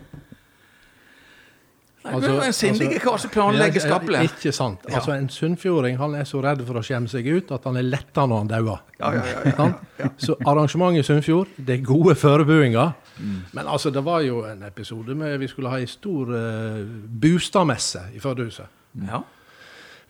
Nei, 2.03 2.17
altså, 2.17 2.31
en 2.43 2.55
sindige 2.57 2.99
kar 2.99 3.19
som 3.23 3.31
planlegger 3.31 3.79
Ja, 3.79 3.85
ja, 3.85 3.91
skapelig. 3.93 4.23
Ikke 4.27 4.53
sant. 4.55 4.81
Ja. 4.89 4.97
Altså, 4.99 5.13
en 5.15 5.29
sunnfjording 5.31 6.01
han 6.01 6.17
er 6.19 6.25
så 6.27 6.41
redd 6.43 6.65
for 6.67 6.81
å 6.81 6.83
skjemme 6.83 7.11
seg 7.11 7.29
ut 7.31 7.53
at 7.55 7.69
han 7.69 7.79
er 7.79 7.87
letta 7.87 8.25
når 8.27 8.41
han 8.43 8.51
dauer. 8.51 8.81
Ja, 8.99 9.13
ja, 9.15 9.23
ja, 9.53 9.69
ja. 10.01 10.09
Så 10.19 10.35
arrangementet 10.41 11.05
i 11.05 11.07
Sunnfjord, 11.07 11.53
det 11.63 11.77
er 11.77 11.85
gode 11.87 12.17
forebygginger. 12.19 12.97
Mm. 13.19 13.43
Men 13.53 13.69
altså, 13.69 13.91
det 13.91 14.05
var 14.05 14.21
jo 14.25 14.45
en 14.49 14.63
episode 14.67 15.15
med 15.15 15.39
vi 15.43 15.51
skulle 15.51 15.71
ha 15.73 15.79
ei 15.83 15.87
stor 15.91 16.33
uh, 16.33 16.83
Bustadmesse 17.21 18.09
i 18.17 18.21
Førdehuset. 18.23 18.81
Ja. 19.07 19.23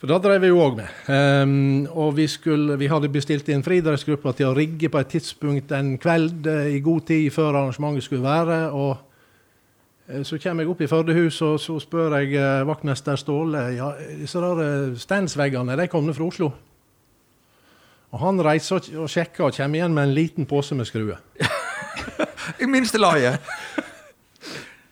For 0.02 0.10
da 0.10 0.16
drev 0.18 0.40
vi 0.42 0.48
jo 0.50 0.58
òg 0.58 0.80
med. 0.80 0.88
Um, 1.06 1.84
og 1.86 2.16
vi, 2.16 2.24
skulle, 2.26 2.74
vi 2.74 2.88
hadde 2.90 3.06
bestilt 3.14 3.46
inn 3.54 3.62
friidrettsgruppa 3.62 4.32
til 4.34 4.48
å 4.48 4.56
rigge 4.56 4.90
på 4.90 4.98
et 4.98 5.12
tidspunkt 5.14 5.70
en 5.78 5.92
kveld 6.02 6.48
uh, 6.50 6.64
i 6.66 6.80
god 6.82 7.04
tid 7.06 7.28
før 7.30 7.52
arrangementet 7.52 8.08
skulle 8.08 8.26
være. 8.26 8.56
og 8.74 8.96
eh, 10.08 10.24
så 10.26 10.40
kommer 10.42 10.66
jeg 10.66 10.72
opp 10.72 10.82
i 10.82 10.90
Førdehuset 10.90 11.46
og 11.46 11.62
så 11.62 11.78
spør 11.78 12.18
jeg 12.18 12.34
eh, 12.34 12.66
vaktmester 12.66 13.14
Ståle 13.14 13.62
ja, 13.76 13.92
disse 14.18 14.42
der 14.42 14.64
eh, 14.66 14.98
standsveggene 14.98 15.78
de 15.78 15.86
kom 15.86 16.10
ned 16.10 16.18
fra 16.18 16.26
Oslo. 16.26 16.50
Og 18.10 18.20
Han 18.26 18.42
reiser 18.42 18.82
og 18.98 19.06
sjekker 19.06 19.46
og 19.46 19.54
kommer 19.54 19.78
igjen 19.78 19.94
med 19.94 20.08
en 20.08 20.18
liten 20.18 20.50
pose 20.50 20.74
med 20.74 20.90
skruer. 20.90 21.22
I 22.62 22.68
minste 22.70 23.00
laget. 23.00 23.40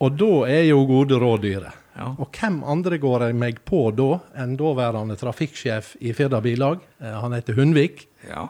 Og 0.00 0.16
da 0.16 0.30
er 0.48 0.64
jo 0.70 0.84
gode 0.88 1.18
råd 1.20 1.42
dyre. 1.44 1.72
Ja. 1.98 2.12
Og 2.22 2.30
hvem 2.32 2.62
andre 2.64 2.96
går 3.02 3.26
jeg 3.26 3.36
meg 3.36 3.58
på 3.68 3.82
da 3.92 4.14
enn 4.40 4.54
daværende 4.56 5.16
trafikksjef 5.20 5.94
i 6.00 6.14
Firda 6.16 6.40
Bilag? 6.40 6.80
Eh, 7.02 7.16
Han 7.20 7.34
heter 7.36 7.58
Hundvik. 7.58 8.06
Ja. 8.28 8.46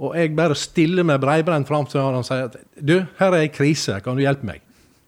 Og 0.00 0.14
jeg 0.16 0.34
bare 0.36 0.56
stiller 0.56 1.04
med 1.08 1.20
breibrent 1.20 1.68
fram 1.68 1.86
til 1.88 2.02
han 2.04 2.18
og 2.18 2.24
sier 2.28 2.48
at 2.50 2.56
du, 2.76 2.98
her 3.18 3.32
er 3.32 3.46
ei 3.46 3.50
krise, 3.52 3.98
kan 4.04 4.16
du 4.16 4.22
hjelpe 4.24 4.44
meg? 4.48 4.62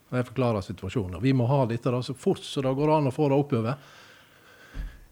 Og 0.09 0.17
jeg 0.17 0.29
forklarer 0.31 0.65
situasjonen. 0.65 1.19
Og 1.19 1.25
vi 1.25 1.35
må 1.37 1.47
ha 1.51 1.63
dette 1.69 1.93
da 1.93 2.01
så 2.05 2.15
fort 2.17 2.41
så 2.45 2.65
det 2.65 2.73
går 2.77 2.95
an 2.97 3.11
å 3.11 3.13
få 3.15 3.29
det 3.29 3.37
oppover. 3.37 3.75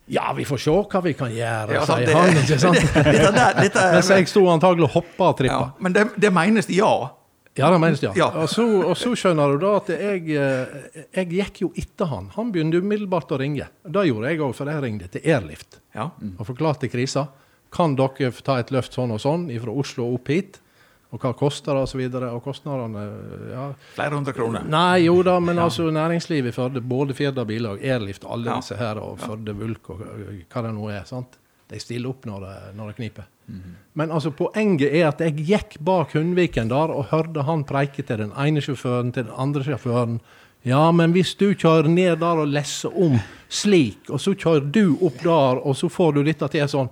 Ja, 0.07 0.31
vi 0.37 0.47
får 0.47 0.61
se 0.63 0.71
hva 0.71 1.01
vi 1.03 1.13
kan 1.19 1.33
gjøre, 1.35 1.75
Ja, 1.75 1.83
sier 1.85 2.13
han. 2.15 2.37
ikke 2.39 2.59
sant? 2.63 2.79
Dette 2.95 3.31
der, 3.35 3.57
dette, 3.59 3.87
Mens 3.97 4.11
jeg 4.15 4.29
sto 4.31 4.45
antagelig 4.53 4.87
og 4.87 4.93
hoppa 5.01 5.33
og 5.33 5.43
ja, 5.49 5.59
men 5.83 5.97
det, 5.97 6.05
det 6.23 6.31
menes 6.33 6.69
ja. 6.71 6.93
Ja, 7.57 7.71
det 7.73 7.79
menes 7.81 8.03
ja. 8.05 8.13
Ja. 8.17 8.29
Og, 8.43 8.51
så, 8.53 8.65
og 8.85 8.93
så 9.01 9.15
skjønner 9.17 9.55
du 9.55 9.63
da 9.65 9.73
at 9.79 9.89
jeg, 9.95 10.27
eh, 10.37 11.01
jeg 11.17 11.31
gikk 11.33 11.63
jo 11.65 11.71
etter 11.79 12.11
han. 12.11 12.29
Han 12.37 12.53
begynte 12.53 12.83
umiddelbart 12.85 13.33
å 13.33 13.41
ringe. 13.41 13.71
Det 13.83 14.05
gjorde 14.11 14.33
jeg 14.33 14.43
òg, 14.45 14.53
for 14.59 14.73
jeg 14.73 14.85
ringte 14.85 15.09
til 15.15 15.25
Airlift 15.25 15.81
ja. 15.97 16.11
og 16.13 16.45
forklarte 16.49 16.91
krisa. 16.93 17.27
Kan 17.73 17.97
dere 17.99 18.31
ta 18.45 18.61
et 18.61 18.73
løft 18.75 18.95
sånn 18.97 19.15
og 19.17 19.23
sånn 19.25 19.49
fra 19.63 19.75
Oslo 19.83 20.13
opp 20.15 20.31
hit? 20.33 20.61
Og 21.15 21.23
hva 21.23 21.31
koster 21.39 21.73
det, 21.73 21.85
og 21.87 21.89
så 21.89 22.01
videre. 22.01 22.29
Og 22.35 22.43
kostnadene 22.45 23.07
ja. 23.53 23.67
Flere 23.95 24.19
hundre 24.19 24.35
kroner. 24.37 24.67
Nei, 24.69 25.07
jo 25.07 25.21
da, 25.25 25.39
men 25.41 25.61
altså 25.63 25.87
næringslivet 25.95 26.53
i 26.53 26.57
Førde, 26.57 26.83
både 26.83 27.17
Firda 27.17 27.47
Bilag, 27.49 27.81
Airlift, 27.81 28.27
alle 28.29 28.59
disse 28.59 28.77
her, 28.77 29.01
og 29.01 29.21
Førde 29.23 29.55
Vulk 29.57 29.95
og 29.95 30.03
hva 30.03 30.65
det 30.67 30.73
nå 30.77 30.91
er, 30.93 31.05
sant? 31.09 31.39
De 31.69 31.81
stiller 31.83 32.11
opp 32.13 32.27
når 32.29 32.45
det, 32.45 32.57
når 32.79 32.91
det 32.91 32.97
kniper. 33.01 33.27
Men 33.93 34.11
altså, 34.11 34.33
poenget 34.35 34.91
er 34.91 35.07
at 35.09 35.21
jeg 35.23 35.47
gikk 35.47 35.77
bak 35.87 36.15
Hundviken 36.17 36.71
der 36.71 36.93
og 36.95 37.09
hørte 37.13 37.45
han 37.47 37.65
preike 37.67 38.03
til 38.07 38.25
den 38.25 38.33
ene 38.39 38.63
sjåføren, 38.63 39.13
til 39.15 39.29
den 39.29 39.39
andre 39.39 39.63
sjåføren. 39.67 40.19
Ja, 40.67 40.91
men 40.91 41.15
hvis 41.15 41.37
du 41.39 41.53
kjører 41.55 41.87
ned 41.91 42.19
der 42.23 42.43
og 42.43 42.51
leser 42.51 42.95
om 42.99 43.15
slik, 43.49 44.09
og 44.11 44.19
så 44.23 44.35
kjører 44.35 44.67
du 44.75 44.97
opp 45.07 45.23
der, 45.23 45.63
og 45.63 45.77
så 45.79 45.91
får 45.93 46.17
du 46.17 46.25
dette 46.27 46.49
til 46.51 46.67
sånn 46.71 46.91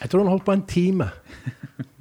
Jeg 0.00 0.08
tror 0.08 0.22
han 0.22 0.32
holdt 0.32 0.44
på 0.44 0.52
en 0.56 0.68
time 0.68 1.08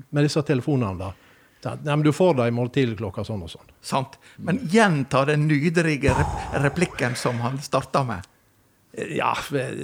med 0.09 0.23
disse 0.23 0.43
telefonene 0.47 0.99
der. 0.99 1.15
Ja, 1.63 1.75
men 1.83 2.03
du 2.03 2.13
får 2.15 2.37
det 2.37 2.47
i 2.47 2.55
morgen 2.55 2.71
tidlig 2.71 2.97
klokka 2.99 3.25
sånn 3.27 3.43
og 3.43 3.51
sånn. 3.51 3.71
Sant. 3.83 4.15
Men 4.37 4.61
gjenta 4.71 5.25
den 5.27 5.47
nydelige 5.47 6.15
replikken 6.63 7.17
som 7.19 7.41
han 7.43 7.59
starta 7.63 8.05
med. 8.07 8.27
Ja, 8.97 9.35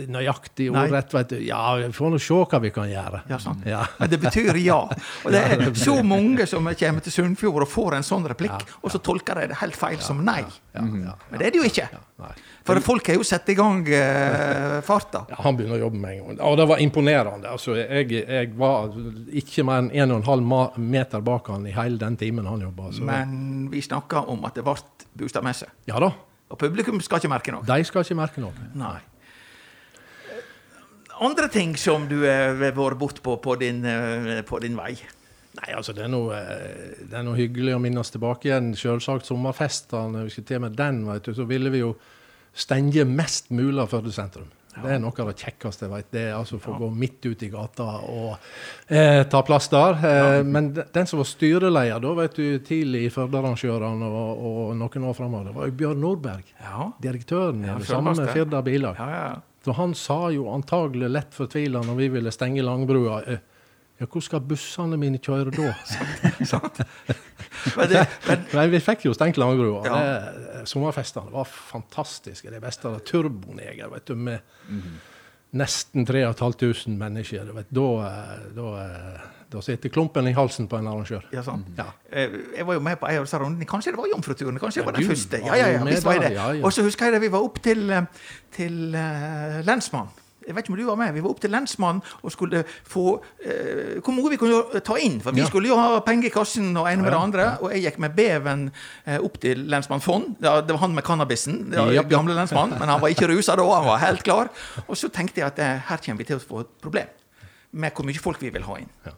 nøyaktig 0.10 0.72
ordrett, 0.74 1.12
vet 1.14 1.30
du. 1.36 1.38
Ja, 1.46 1.76
vi 1.78 1.92
får 1.94 2.10
nå 2.16 2.18
se 2.20 2.38
hva 2.50 2.60
vi 2.64 2.72
kan 2.74 2.88
gjøre. 2.90 3.20
Ja, 3.30 3.38
sant. 3.40 3.62
Ja. 3.70 3.84
Men 4.00 4.10
det 4.10 4.18
betyr 4.24 4.58
ja. 4.58 4.80
Og 5.26 5.32
det 5.36 5.44
er 5.46 5.62
så 5.78 6.00
mange 6.04 6.48
som 6.50 6.66
kommer 6.66 7.06
til 7.06 7.14
Sunnfjord 7.14 7.68
og 7.68 7.70
får 7.70 8.00
en 8.00 8.08
sånn 8.08 8.26
replikk, 8.32 8.66
og 8.82 8.90
så 8.90 9.02
tolker 9.06 9.44
de 9.44 9.52
det 9.54 9.60
helt 9.62 9.78
feil 9.78 10.02
som 10.02 10.24
nei. 10.26 10.42
Ja, 10.74 10.82
ja, 10.82 11.14
Men 11.30 11.38
det 11.40 11.48
er 11.48 11.54
det 11.54 11.62
jo 11.62 11.70
ikke. 11.70 11.88
For 12.66 12.82
folk 12.82 13.08
har 13.12 13.20
jo 13.20 13.24
satt 13.28 13.50
i 13.54 13.56
gang 13.56 13.86
uh, 13.86 14.82
farta. 14.84 15.22
Ja, 15.30 15.38
han 15.46 15.58
begynner 15.60 15.78
å 15.78 15.84
jobbe 15.86 16.02
med 16.02 16.16
en 16.16 16.22
gang. 16.26 16.44
Og 16.50 16.58
det 16.58 16.68
var 16.74 16.82
imponerende. 16.82 17.52
Altså, 17.54 17.78
jeg, 17.78 18.10
jeg 18.26 18.54
var 18.58 18.90
ikke 19.38 19.66
mer 19.70 19.86
enn 19.86 20.16
1,5 20.18 20.46
ma- 20.50 20.72
meter 20.82 21.22
bak 21.22 21.54
han 21.54 21.70
i 21.70 21.76
hele 21.78 22.02
den 22.02 22.18
timen 22.18 22.50
han 22.50 22.66
jobba. 22.66 22.90
Men 23.06 23.68
vi 23.70 23.86
snakka 23.86 24.26
om 24.34 24.50
at 24.50 24.58
det 24.58 24.66
ble 24.66 24.80
bostadmesse. 25.16 25.70
Ja 25.88 26.02
da, 26.02 26.10
Og 26.50 26.60
publikum 26.62 27.02
skal 27.02 27.22
ikke 27.22 27.32
merke 27.32 27.54
noe. 27.54 27.66
de 27.66 27.84
skal 27.88 28.06
ikke 28.06 28.18
merke 28.18 28.44
noe. 28.44 28.54
Nei. 28.78 29.00
Andre 31.26 31.48
ting 31.48 31.78
som 31.80 32.10
du 32.10 32.20
har 32.26 32.58
vært 32.60 33.00
bort 33.00 33.22
på 33.24 33.38
på 33.42 33.56
din, 33.60 33.86
eh, 33.86 34.42
på 34.44 34.60
din 34.60 34.76
vei? 34.76 34.98
Nei, 35.56 35.72
altså 35.72 35.94
det 35.96 36.04
er 36.04 36.12
noe, 36.12 36.36
eh, 36.36 37.06
det 37.08 37.16
er 37.16 37.24
noe 37.24 37.38
hyggelig 37.40 37.76
å 37.76 37.80
minnes 37.80 38.12
tilbake 38.12 38.50
igjen. 38.50 38.74
Selvsagt 38.76 39.26
sommerfestene. 39.26 40.26
Vi 40.26 40.30
skulle 40.30 40.48
til 40.48 40.60
med 40.60 40.76
den, 40.76 41.06
vet 41.08 41.24
du, 41.24 41.34
så 41.34 41.48
ville 41.48 41.72
vi 41.72 41.80
jo 41.80 41.96
stenge 42.54 43.06
mest 43.06 43.50
mulig 43.52 43.80
av 43.80 43.90
Førde 43.90 44.12
sentrum. 44.12 44.52
Det 44.84 44.92
er 44.96 45.00
noe 45.00 45.14
av 45.24 45.30
det 45.32 45.36
kjekkeste 45.40 45.86
jeg 45.86 45.92
vet. 45.94 46.08
Det 46.12 46.22
er 46.28 46.34
altså 46.36 46.58
å 46.60 46.76
gå 46.82 46.90
midt 46.92 47.26
ut 47.30 47.44
i 47.48 47.50
gata 47.54 47.86
og 48.12 48.36
eh, 48.92 49.22
ta 49.32 49.42
plass 49.48 49.70
der. 49.72 49.98
Eh, 50.04 50.44
Men 50.44 50.70
den 50.76 51.08
som 51.08 51.22
var 51.22 51.30
styreleder 51.30 52.04
da, 52.04 52.14
vet 52.20 52.36
du, 52.36 52.46
tidlig 52.60 53.06
i 53.08 53.12
Førde-arrangørene 53.14 54.10
og, 54.10 54.46
og 54.52 54.76
noen 54.80 55.08
år 55.10 55.18
framover, 55.18 55.54
var 55.56 55.72
jo 55.72 55.78
Bjørn 55.80 56.02
Nordberg. 56.04 56.54
Ja. 56.60 56.90
Direktøren 57.02 57.64
i 57.64 57.72
Ja, 57.72 57.78
det 57.80 57.88
samme. 57.90 58.16
Firda 58.36 58.62
Bilag. 58.66 59.00
Ja, 59.00 59.10
ja. 59.16 59.36
Så 59.66 59.74
han 59.80 59.96
sa 59.98 60.28
jo 60.30 60.50
antagelig 60.54 61.08
lett 61.10 61.34
fortvila 61.34 61.80
når 61.88 61.96
vi 62.04 62.10
ville 62.20 62.32
stenge 62.36 62.62
Langbrua 62.62 63.22
eh, 63.26 63.40
Ja, 63.98 64.06
hvor 64.12 64.22
skal 64.22 64.42
bussene 64.44 64.98
mine 65.00 65.18
kjøre 65.24 65.54
da? 65.56 65.72
Sant? 66.52 66.82
Men 67.78 67.90
det, 67.90 68.06
men, 68.28 68.46
Men 68.54 68.72
vi 68.72 68.80
fikk 68.84 69.06
jo 69.08 69.14
stengt 69.18 69.38
Langbrua. 69.42 69.82
Ja. 69.86 70.00
Det- 70.00 70.68
Sommerfestene 70.70 71.30
var 71.34 71.46
fantastiske. 71.46 72.50
Det 72.50 72.62
beste 72.64 72.88
av 72.90 72.96
det. 72.98 73.06
Turboneger, 73.10 73.90
vet 73.92 74.06
du, 74.10 74.16
med 74.16 74.40
nesten 75.56 76.06
3500 76.06 76.98
mennesker. 77.00 77.52
Vet, 77.56 77.70
da, 77.70 77.86
eh, 78.08 78.48
da, 78.58 78.66
eh, 78.82 79.22
da 79.54 79.62
sitter 79.64 79.90
klumpen 79.94 80.28
i 80.28 80.34
halsen 80.36 80.68
på 80.68 80.80
en 80.80 80.88
arrangør. 80.92 81.24
ja, 81.32 81.44
sant. 81.46 81.68
Ja. 81.78 81.86
Eh, 82.12 82.30
Jeg 82.58 82.66
var 82.68 82.74
jo 82.74 82.80
med 82.84 82.98
på 83.00 83.08
en 83.08 83.18
av 83.22 83.24
disse 83.28 83.40
rundene. 83.40 83.66
Kanskje 83.70 83.94
det 83.94 83.98
var 84.02 84.08
Jomfruturen? 84.12 84.60
Kanskje 84.60 84.82
det 84.82 84.86
var 84.86 84.98
den 84.98 85.04
du 85.06 85.14
første? 85.14 85.40
Ja, 85.46 85.56
ja, 85.56 85.68
ja, 85.78 85.84
visst 85.86 86.04
var 86.06 86.14
jeg 86.20 86.34
det. 86.36 86.64
Og 86.66 86.74
så 86.74 86.84
husker 86.84 87.06
jeg 87.06 87.14
da 87.14 87.20
vi 87.20 87.32
var 87.32 87.46
opp 87.46 87.62
til, 87.64 87.86
til 88.52 88.96
uh, 88.96 89.62
lensmannen. 89.68 90.12
Jeg 90.46 90.54
vet 90.56 90.64
ikke 90.66 90.74
om 90.74 90.78
du 90.80 90.86
var 90.86 90.96
med. 91.00 91.14
Vi 91.16 91.22
var 91.26 91.32
opp 91.34 91.40
til 91.42 91.50
lensmannen 91.54 92.02
og 92.22 92.32
skulle 92.34 92.64
få 92.86 93.06
eh, 93.44 93.96
hvor 94.04 94.14
mye 94.14 94.30
vi 94.36 94.38
kunne 94.38 94.82
ta 94.86 94.98
inn. 95.02 95.20
For 95.24 95.32
vi 95.34 95.42
Ja. 95.42 95.48
skulle 95.50 95.68
jo 95.72 95.78
ha 95.80 96.00
penger 96.06 96.28
i 96.30 96.34
kassen 96.36 96.72
og 96.78 96.86
ene 96.92 97.02
med 97.04 97.12
det 97.12 97.20
andre. 97.20 97.48
Og 97.66 97.72
jeg 97.74 97.84
gikk 97.88 98.00
med 98.06 98.16
beven 98.16 98.68
eh, 99.06 99.18
opp 99.20 99.40
til 99.42 99.66
lensmann 99.72 100.02
Fond. 100.06 100.36
Ja, 100.46 100.60
det 100.62 100.72
var 100.76 100.84
han 100.86 100.94
med 100.96 101.04
cannabisen. 101.08 101.72
Det 101.72 101.78
var 101.82 102.10
gamle 102.10 102.36
lensmann, 102.38 102.76
Men 102.80 102.90
han 102.90 103.02
var 103.02 103.10
ikke 103.10 103.28
rusa 103.34 103.56
da. 103.58 103.64
Han 103.74 103.86
var 103.90 103.98
helt 104.06 104.24
klar. 104.24 104.50
Og 104.88 104.96
så 104.98 105.10
tenkte 105.10 105.42
jeg 105.42 105.48
at 105.48 105.60
eh, 105.60 105.82
her 105.90 105.98
kommer 106.06 106.18
vi 106.22 106.30
til 106.30 106.38
å 106.38 106.46
få 106.46 106.62
et 106.66 106.74
problem 106.82 107.08
med 107.76 107.92
hvor 107.94 108.06
mye 108.08 108.22
folk 108.22 108.40
vi 108.42 108.50
vil 108.56 108.64
ha 108.64 108.78
inn. 108.80 108.90
Ja. 109.06 109.12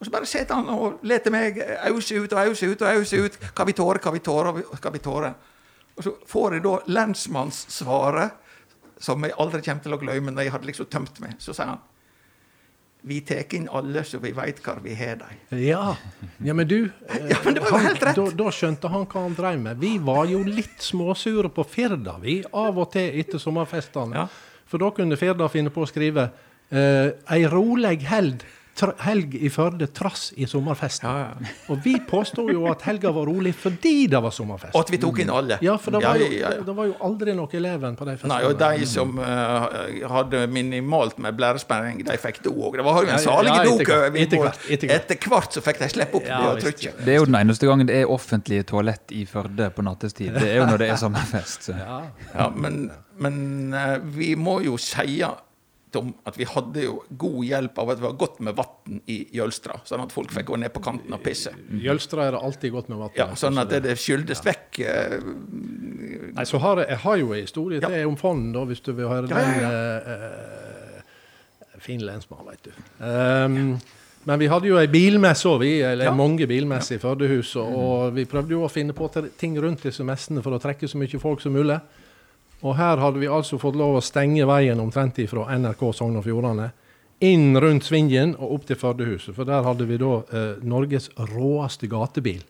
Og 0.00 0.06
så 0.06 0.10
bare 0.10 0.26
sitter 0.26 0.54
han 0.58 0.68
og 0.72 1.02
leter 1.06 1.30
meg 1.30 1.58
ause 1.86 2.16
ut 2.22 2.32
og 2.32 2.38
ause 2.48 2.66
ut 2.72 2.80
og 2.82 2.88
ause 2.88 3.18
ut. 3.26 3.36
Hva 3.54 3.66
vi 3.68 3.72
tårer, 3.76 4.00
hva 4.02 4.12
vi 4.14 4.18
tårer, 4.24 4.62
hva 4.80 4.90
vi 4.94 4.98
tårer. 4.98 5.34
Og 5.98 6.02
så 6.06 6.14
får 6.26 6.54
jeg 6.56 6.62
da 6.64 6.78
lensmannssvaret, 6.88 8.32
som 9.02 9.24
jeg 9.26 9.34
aldri 9.42 9.60
kommer 9.66 9.82
til 9.84 9.96
å 9.96 9.98
glemme, 10.00 10.30
når 10.34 10.46
jeg 10.46 10.52
hadde 10.54 10.68
liksom 10.70 10.88
tømt 10.92 11.18
meg. 11.24 11.34
Så 11.42 11.54
sier 11.56 11.72
han 11.74 11.82
vi 13.02 13.16
tar 13.26 13.50
inn 13.56 13.64
alle 13.74 14.04
så 14.06 14.20
vi 14.22 14.30
veit 14.30 14.60
hvor 14.62 14.76
vi 14.84 14.92
har 14.94 15.16
dem. 15.18 15.38
Ja. 15.58 15.96
ja, 16.38 16.54
men 16.54 16.68
du 16.70 16.76
Ja, 17.32 17.40
men 17.42 17.56
det 17.56 17.64
var 17.64 17.72
jo 17.72 17.78
han- 17.80 17.86
helt 17.88 18.04
rett. 18.06 18.14
Da, 18.20 18.26
da 18.38 18.52
skjønte 18.54 18.90
han 18.92 19.08
hva 19.10 19.24
han 19.24 19.34
drev 19.34 19.58
med. 19.64 19.80
Vi 19.82 19.96
var 19.98 20.28
jo 20.30 20.44
litt 20.46 20.78
småsure 20.86 21.50
på 21.50 21.64
Firda, 21.66 22.14
vi, 22.22 22.36
av 22.54 22.78
og 22.78 22.92
til 22.94 23.18
etter 23.18 23.42
sommerfestene. 23.42 24.22
Ja. 24.22 24.28
For 24.70 24.78
da 24.78 24.92
kunne 24.94 25.18
Firda 25.18 25.48
finne 25.50 25.72
på 25.74 25.82
å 25.82 25.88
skrive 25.90 26.28
eh, 26.70 27.10
ei 27.34 27.40
roleg 27.50 28.06
held, 28.06 28.46
helg 28.80 29.34
i 29.36 29.50
Førde 29.52 29.86
trass 29.92 30.30
i 30.36 30.46
sommerfesten. 30.48 31.08
Ja, 31.08 31.32
ja. 31.42 31.52
Og 31.72 31.82
vi 31.84 31.94
påstod 32.08 32.50
jo 32.52 32.64
at 32.70 32.82
helga 32.86 33.12
var 33.14 33.28
rolig 33.28 33.52
fordi 33.58 34.06
det 34.10 34.20
var 34.22 34.32
sommerfest. 34.34 34.74
Og 34.74 34.86
at 34.86 34.92
vi 34.94 35.00
tok 35.02 35.20
inn 35.22 35.32
alle. 35.32 35.58
Ja, 35.64 35.76
for 35.80 35.94
det 35.94 36.02
var, 36.04 36.20
jo, 36.20 36.28
ja, 36.32 36.54
ja. 36.56 36.64
det 36.66 36.76
var 36.78 36.88
jo 36.88 36.96
aldri 37.04 37.34
noe 37.36 37.58
eleven 37.58 37.98
på 37.98 38.08
de 38.08 38.16
festene. 38.16 38.32
Nei, 38.32 38.48
og 38.48 38.56
de 38.62 38.88
som 38.88 39.12
uh, 39.20 40.08
hadde 40.14 40.46
minimalt 40.52 41.20
med 41.22 41.36
blærespenning, 41.38 42.02
de 42.08 42.18
fikk 42.22 42.42
do 42.46 42.54
òg. 42.56 42.80
Det 42.80 42.88
var 42.88 43.00
jo 43.02 43.12
en 43.12 43.14
ja, 43.14 43.20
salig 43.22 43.54
dok. 43.68 43.94
etter 44.96 45.28
hvert, 45.28 45.52
så 45.52 45.64
fikk 45.64 45.84
de 45.84 45.92
slippe 45.92 46.20
opp 46.22 46.28
Ja, 46.28 46.40
det 46.42 46.50
og 46.56 46.66
trykke. 46.66 46.96
Det 47.04 47.14
er 47.14 47.20
jo 47.20 47.28
den 47.28 47.38
eneste 47.42 47.68
gangen 47.68 47.90
det 47.90 48.00
er 48.02 48.10
offentlige 48.10 48.66
toalett 48.72 49.14
i 49.14 49.26
Førde 49.28 49.68
på 49.74 49.84
nattestid. 49.84 50.32
Det 50.34 50.48
er 50.48 50.60
jo 50.62 50.68
når 50.68 50.84
det 50.84 50.92
er 50.94 51.00
sommerfest. 51.00 51.68
Så. 51.68 51.76
Ja. 51.76 52.02
Ja, 52.32 52.50
men, 52.56 52.86
men 53.20 53.36
uh, 53.76 53.98
vi 54.16 54.32
må 54.38 54.62
jo 54.64 54.80
si 54.80 55.20
Tom, 55.92 56.14
at 56.26 56.36
vi 56.40 56.44
hadde 56.48 56.82
jo 56.86 56.94
god 57.20 57.44
hjelp 57.44 57.78
av 57.82 57.90
at 57.92 57.98
det 58.00 58.04
var 58.06 58.14
godt 58.20 58.38
med 58.40 58.56
vann 58.56 59.00
i 59.12 59.18
Jølstra, 59.36 59.76
sånn 59.84 60.00
at 60.06 60.12
folk 60.14 60.32
fikk 60.32 60.46
gå 60.48 60.56
ned 60.58 60.72
på 60.72 60.80
kanten 60.82 61.12
og 61.12 61.20
pisse. 61.22 61.52
Jølstra 61.84 62.26
er 62.26 62.32
det 62.36 62.40
alltid 62.48 62.72
godt 62.72 62.88
med 62.88 62.98
vann. 63.02 63.10
Ja, 63.18 63.26
sånn 63.36 63.58
at 63.60 63.68
det, 63.70 63.82
det 63.84 63.98
skyldes 64.00 64.40
vekk 64.46 64.80
eh, 64.86 65.18
Nei, 66.32 66.44
så 66.48 66.58
har 66.64 66.80
jeg, 66.80 66.88
jeg 66.94 67.00
har 67.04 67.16
jo 67.20 67.32
en 67.36 67.42
historie 67.44 67.80
Ja. 67.82 67.88
til 67.92 68.06
om 68.08 68.16
fonden 68.16 68.52
da, 68.56 68.64
hvis 68.64 68.80
du 68.86 68.92
vil 68.96 69.08
høre 69.10 69.28
Ja, 69.28 69.38
ja, 69.38 69.58
den. 69.60 71.02
eh, 71.02 71.80
fin 71.82 72.00
lensmann, 72.06 72.46
vet 72.46 72.62
du. 72.68 72.70
Ehm, 73.04 73.78
men 74.24 74.38
vi 74.38 74.46
hadde 74.46 74.68
jo 74.70 74.76
ei 74.78 74.86
bilmesse 74.86 75.48
òg. 75.50 75.64
Eller 75.66 76.04
Ja. 76.06 76.12
mange 76.14 76.46
bilmesser 76.46 76.94
i 76.94 76.98
Førdehuset. 77.02 77.56
Og 77.58 78.14
vi 78.14 78.24
prøvde 78.24 78.50
jo 78.54 78.62
å 78.64 78.70
finne 78.70 78.92
på 78.94 79.08
ting 79.36 79.56
rundt 79.58 79.82
disse 79.82 80.04
messene 80.06 80.42
for 80.42 80.52
å 80.54 80.60
trekke 80.62 80.86
så 80.88 80.96
mye 80.96 81.18
folk 81.20 81.40
som 81.42 81.52
mulig. 81.52 81.80
Og 82.62 82.76
her 82.78 83.00
hadde 83.02 83.18
vi 83.22 83.30
altså 83.30 83.58
fått 83.58 83.78
lov 83.78 83.98
å 83.98 84.04
stenge 84.04 84.46
veien 84.46 84.80
omtrent 84.82 85.18
fra 85.30 85.48
NRK 85.58 85.82
Sogn 85.98 86.20
og 86.20 86.26
Fjordane. 86.26 86.70
Inn 87.22 87.58
rundt 87.62 87.86
Svingen 87.86 88.36
og 88.38 88.56
opp 88.56 88.68
til 88.68 88.78
Førdehuset. 88.78 89.34
For 89.34 89.46
der 89.46 89.66
hadde 89.66 89.86
vi 89.90 89.98
da 89.98 90.14
eh, 90.22 90.62
Norges 90.66 91.10
råeste 91.34 91.90
gatebil. 91.90 92.42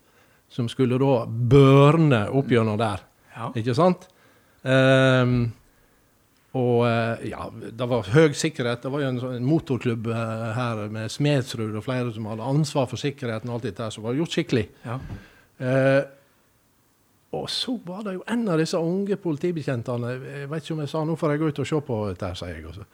Som 0.52 0.68
skulle 0.68 1.00
da 1.00 1.24
børne 1.26 2.26
opp 2.28 2.52
gjennom 2.52 2.76
der. 2.80 3.04
Ja. 3.32 3.48
Ikke 3.56 3.76
sant? 3.76 4.04
Um, 4.62 5.50
og 6.52 6.82
eh, 6.84 7.28
ja, 7.32 7.46
det 7.48 7.86
var 7.88 8.08
høy 8.12 8.34
sikkerhet. 8.36 8.82
Det 8.84 8.92
var 8.92 9.00
jo 9.00 9.10
en, 9.14 9.20
sånn, 9.22 9.36
en 9.40 9.46
motorklubb 9.48 10.10
eh, 10.12 10.48
her 10.58 10.82
med 10.92 11.12
Smedsrud 11.12 11.72
og 11.72 11.86
flere 11.86 12.12
som 12.12 12.28
hadde 12.28 12.48
ansvar 12.52 12.90
for 12.90 13.00
sikkerheten 13.00 13.48
og 13.48 13.56
alt 13.56 13.70
dette 13.70 13.88
som 13.94 14.04
var 14.04 14.18
gjort 14.18 14.36
skikkelig. 14.36 14.66
ja. 14.84 14.98
Eh, 15.62 16.02
og 17.32 17.46
så 17.50 17.72
var 17.86 18.02
det 18.04 18.12
jo 18.18 18.24
en 18.28 18.42
av 18.52 18.58
disse 18.60 18.76
unge 18.76 19.16
politibetjentene 19.16 20.10
Jeg 20.18 20.48
vet 20.50 20.62
ikke 20.66 20.74
om 20.76 20.82
jeg 20.84 20.90
sa 20.92 21.00
nå 21.08 21.14
får 21.16 21.30
jeg 21.32 21.40
gå 21.40 21.48
ut 21.52 21.60
og 21.62 21.68
se 21.70 21.78
på 21.86 22.00
dette, 22.10 22.28
sier 22.36 22.54
jeg. 22.58 22.66
Også. 22.68 22.84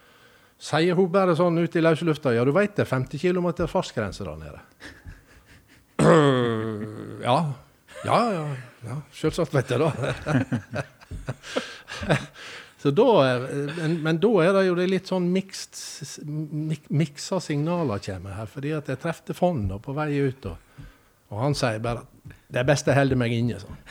sier 0.69 0.95
hun 0.99 1.09
bare 1.15 1.35
sånn 1.39 1.59
ute 1.59 1.81
i 1.81 1.83
løse 1.83 2.07
lufta 2.07 2.33
Ja, 2.37 2.45
du 2.47 2.53
veit 2.55 2.77
det 2.79 2.85
er 2.87 2.91
50 2.93 3.19
km 3.19 3.49
fartsgrense 3.67 4.23
der 4.29 4.39
nede. 4.39 4.61
ja. 7.29 7.39
Ja, 8.07 8.19
ja. 8.33 8.45
ja. 8.87 8.97
Selvsagt 9.19 9.55
vet 9.59 9.75
jeg 9.75 9.83
det. 9.83 9.91
Så 12.79 12.93
da, 12.95 13.07
er- 13.27 13.47
men, 13.81 13.97
men 14.05 14.19
da 14.23 14.29
er 14.45 14.53
det 14.55 14.67
jo 14.69 14.77
det 14.79 14.85
litt 14.87 15.09
sånn 15.11 15.25
mixed, 15.35 15.75
mik, 16.31 16.85
miksa 16.95 17.41
signaler 17.43 17.99
kommer 18.05 18.37
her. 18.39 18.47
Fordi 18.53 18.71
at 18.77 18.87
jeg 18.93 19.01
trefte 19.03 19.35
fond 19.35 19.73
på 19.83 19.95
vei 19.97 20.13
ut, 20.29 20.47
og, 20.47 20.85
og 21.33 21.41
han 21.43 21.59
sier 21.59 21.83
bare 21.83 22.05
at 22.07 22.37
det 22.49 22.63
er 22.63 22.65
best 22.65 22.87
jeg 22.89 22.97
holder 22.97 23.19
meg 23.21 23.33
inne. 23.37 23.59
sånn. 23.61 23.77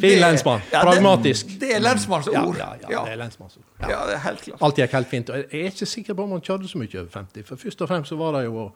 Fin 0.00 0.20
lensmann. 0.20 0.60
Ja, 0.72 0.82
Pragmatisk. 0.84 1.54
Det 1.60 1.70
er 1.76 1.80
lensmanns 1.82 2.28
Ja, 2.32 2.42
ord. 2.46 2.56
ja, 2.58 2.72
ja, 2.90 3.04
det 3.04 3.12
er 3.14 3.20
lensmannsord. 3.22 3.64
Ja. 3.80 3.88
Ja, 3.94 4.00
det 4.08 4.14
er 4.18 4.22
helt 4.26 4.42
klart. 4.44 4.62
Alt 4.68 4.80
gikk 4.82 4.96
helt 4.98 5.10
fint. 5.10 5.30
Og 5.30 5.36
jeg 5.40 5.46
er 5.64 5.70
ikke 5.72 5.86
sikker 5.88 6.16
på 6.18 6.26
om 6.26 6.34
han 6.36 6.42
kjørte 6.44 6.68
så 6.70 6.80
mye 6.80 6.98
over 7.00 7.10
50. 7.14 7.46
For 7.48 7.56
først 7.64 7.84
og 7.84 7.88
fremst 7.90 8.12
så 8.12 8.18
var 8.20 8.36
det 8.38 8.44
jo 8.48 8.58
å 8.66 8.68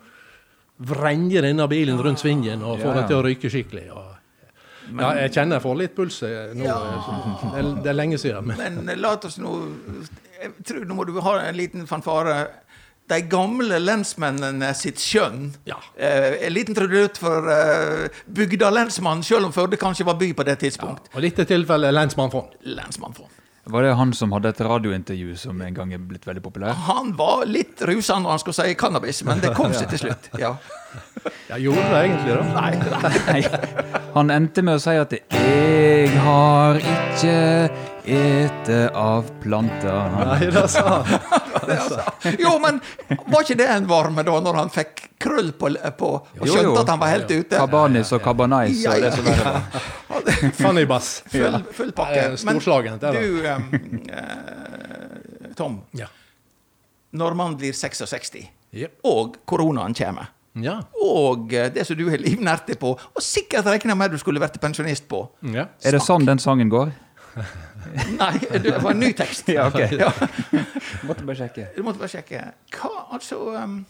vrenge 0.88 1.42
denne 1.42 1.66
bilen 1.68 1.98
rundt 2.00 2.20
svingen 2.22 2.62
og 2.62 2.78
få 2.80 2.88
Ja, 2.88 2.94
det 2.94 3.02
ja. 3.04 3.08
til 3.10 3.18
å 3.18 3.24
ryke 3.26 3.50
skikkelig. 3.52 3.86
Og, 3.92 4.14
ja, 4.98 5.08
jeg 5.24 5.32
kjenner 5.34 5.58
jeg 5.58 5.64
får 5.66 5.76
litt 5.82 5.94
puls 5.96 6.20
nå. 6.22 6.64
Ja. 6.64 6.78
Det, 7.42 7.58
er, 7.58 7.62
det 7.84 7.90
er 7.92 7.98
lenge 7.98 8.18
siden. 8.22 8.46
Men 8.48 8.56
Men 8.62 8.94
eh, 8.94 8.96
la 8.96 9.10
oss 9.18 9.36
nå 9.42 9.50
Jeg 10.38 10.52
tror 10.64 10.84
nå 10.86 10.94
må 10.94 11.04
du 11.04 11.18
ha 11.20 11.32
en 11.48 11.56
liten 11.58 11.86
fanfare. 11.90 12.36
De 13.08 13.20
gamle 13.30 13.78
lensmennene 13.80 14.74
sitt 14.76 15.00
skjønn. 15.00 15.50
Ja. 15.68 15.78
Eh, 15.96 16.46
en 16.46 16.52
liten 16.52 16.76
trudelutt 16.76 17.18
for 17.20 17.48
Bygda 18.26 18.70
lensmann 18.74 19.22
selv 19.24 19.48
om 19.48 19.52
Førde 19.56 19.80
kanskje 19.80 20.04
var 20.08 20.18
by 20.20 20.32
på 20.36 20.44
det 20.44 20.58
tidspunkt. 20.60 21.08
og 21.14 21.20
litt 21.24 21.36
tilfellet 21.36 21.68
tilfelle 21.68 21.92
lensmann 21.92 22.30
Fond. 22.30 22.56
Lensmann 22.64 23.14
Fond. 23.16 23.32
Var 23.68 23.82
det 23.82 23.94
han 23.98 24.12
som 24.16 24.32
hadde 24.32 24.48
et 24.48 24.60
radiointervju 24.64 25.34
som 25.36 25.58
en 25.60 25.74
gang 25.76 25.90
er 25.92 26.00
blitt 26.00 26.24
veldig 26.24 26.40
populær? 26.40 26.72
Han 26.86 27.10
var 27.18 27.44
litt 27.44 27.82
rusa 27.84 28.16
når 28.16 28.32
han 28.32 28.40
skulle 28.40 28.56
si 28.56 28.76
cannabis, 28.80 29.20
men 29.28 29.42
det 29.44 29.50
kom 29.58 29.74
seg 29.76 29.90
til 29.92 30.06
slutt. 30.06 30.30
Ja. 30.40 30.54
Ja, 31.50 31.58
gjorde 31.60 31.84
det 31.92 32.00
egentlig, 32.06 32.38
da? 32.38 32.46
Nei. 32.56 32.72
Nei. 33.28 34.00
Han 34.14 34.32
endte 34.32 34.64
med 34.64 34.78
å 34.78 34.80
si 34.80 34.96
at 34.96 35.12
'jeg 35.12 36.16
har 36.24 36.80
ikke 36.80 37.36
ete 38.08 38.78
av 38.96 39.28
planter'. 39.42 40.10
Nei, 40.16 40.50
det 40.54 40.64
sa 40.72 41.02
han. 41.02 41.20
Jo, 42.38 42.54
men 42.62 42.80
var 43.28 43.44
ikke 43.44 43.56
det 43.58 43.66
en 43.68 43.86
varme 43.88 44.22
da, 44.24 44.38
når 44.40 44.56
han 44.56 44.70
fikk 44.72 45.02
krøll 45.20 45.50
på, 45.58 45.70
på 45.98 46.10
og 46.16 46.28
Jo, 46.40 46.52
skjønte 46.52 46.70
jo. 46.70 46.76
at 46.80 46.92
han 46.92 47.00
var 47.02 47.12
helt 47.12 47.30
ute? 47.30 47.58
Kabanis 47.58 48.12
og 48.16 48.22
kabanais 48.24 48.82
Ja, 48.84 48.94
og 48.94 49.02
det 49.04 49.12
som 49.16 49.26
verre 49.28 49.52
var. 49.52 49.90
Funny 50.62 50.84
bass. 50.88 51.10
Full, 51.32 51.58
full 51.76 51.92
pakke. 51.96 52.30
Men 52.46 52.62
er 52.62 53.18
du, 53.18 53.38
um, 53.44 53.68
uh, 54.12 55.52
Tom. 55.58 55.80
Ja. 55.98 56.08
Når 57.18 57.34
man 57.34 57.56
blir 57.60 57.72
66, 57.72 58.36
og 59.08 59.38
koronaen 59.48 59.94
kommer, 59.96 60.32
Ja. 60.58 60.80
og 61.02 61.52
eh, 61.54 61.68
det 61.72 61.86
som 61.86 61.96
du 61.96 62.08
har 62.10 62.18
livnært 62.18 62.66
deg 62.66 62.78
på, 62.80 62.90
og 62.98 63.22
sikkert 63.22 63.66
regna 63.70 63.94
med 63.94 64.10
du 64.10 64.18
skulle 64.18 64.40
vært 64.42 64.58
pensjonist 64.60 65.06
på 65.08 65.22
ja. 65.54 65.68
Er 65.84 65.94
det 65.94 66.02
sånn 66.02 66.26
den 66.26 66.40
sangen 66.42 66.68
går? 66.72 66.90
Nei, 68.18 68.34
det 68.62 68.74
var 68.82 68.90
en 68.92 69.00
ny 69.00 69.12
tekst. 69.16 69.48
Ja, 69.54 69.68
ok. 69.70 69.78
Ja, 70.02 70.10
Måtte 71.08 71.24
bare 71.28 71.36
sjekke. 71.38 71.68
du 71.76 71.82
måtte 71.86 72.00
bare 72.02 72.10
sjekke. 72.12 72.42
Hva, 72.74 72.90
altså 73.16 73.38
um, 73.54 73.80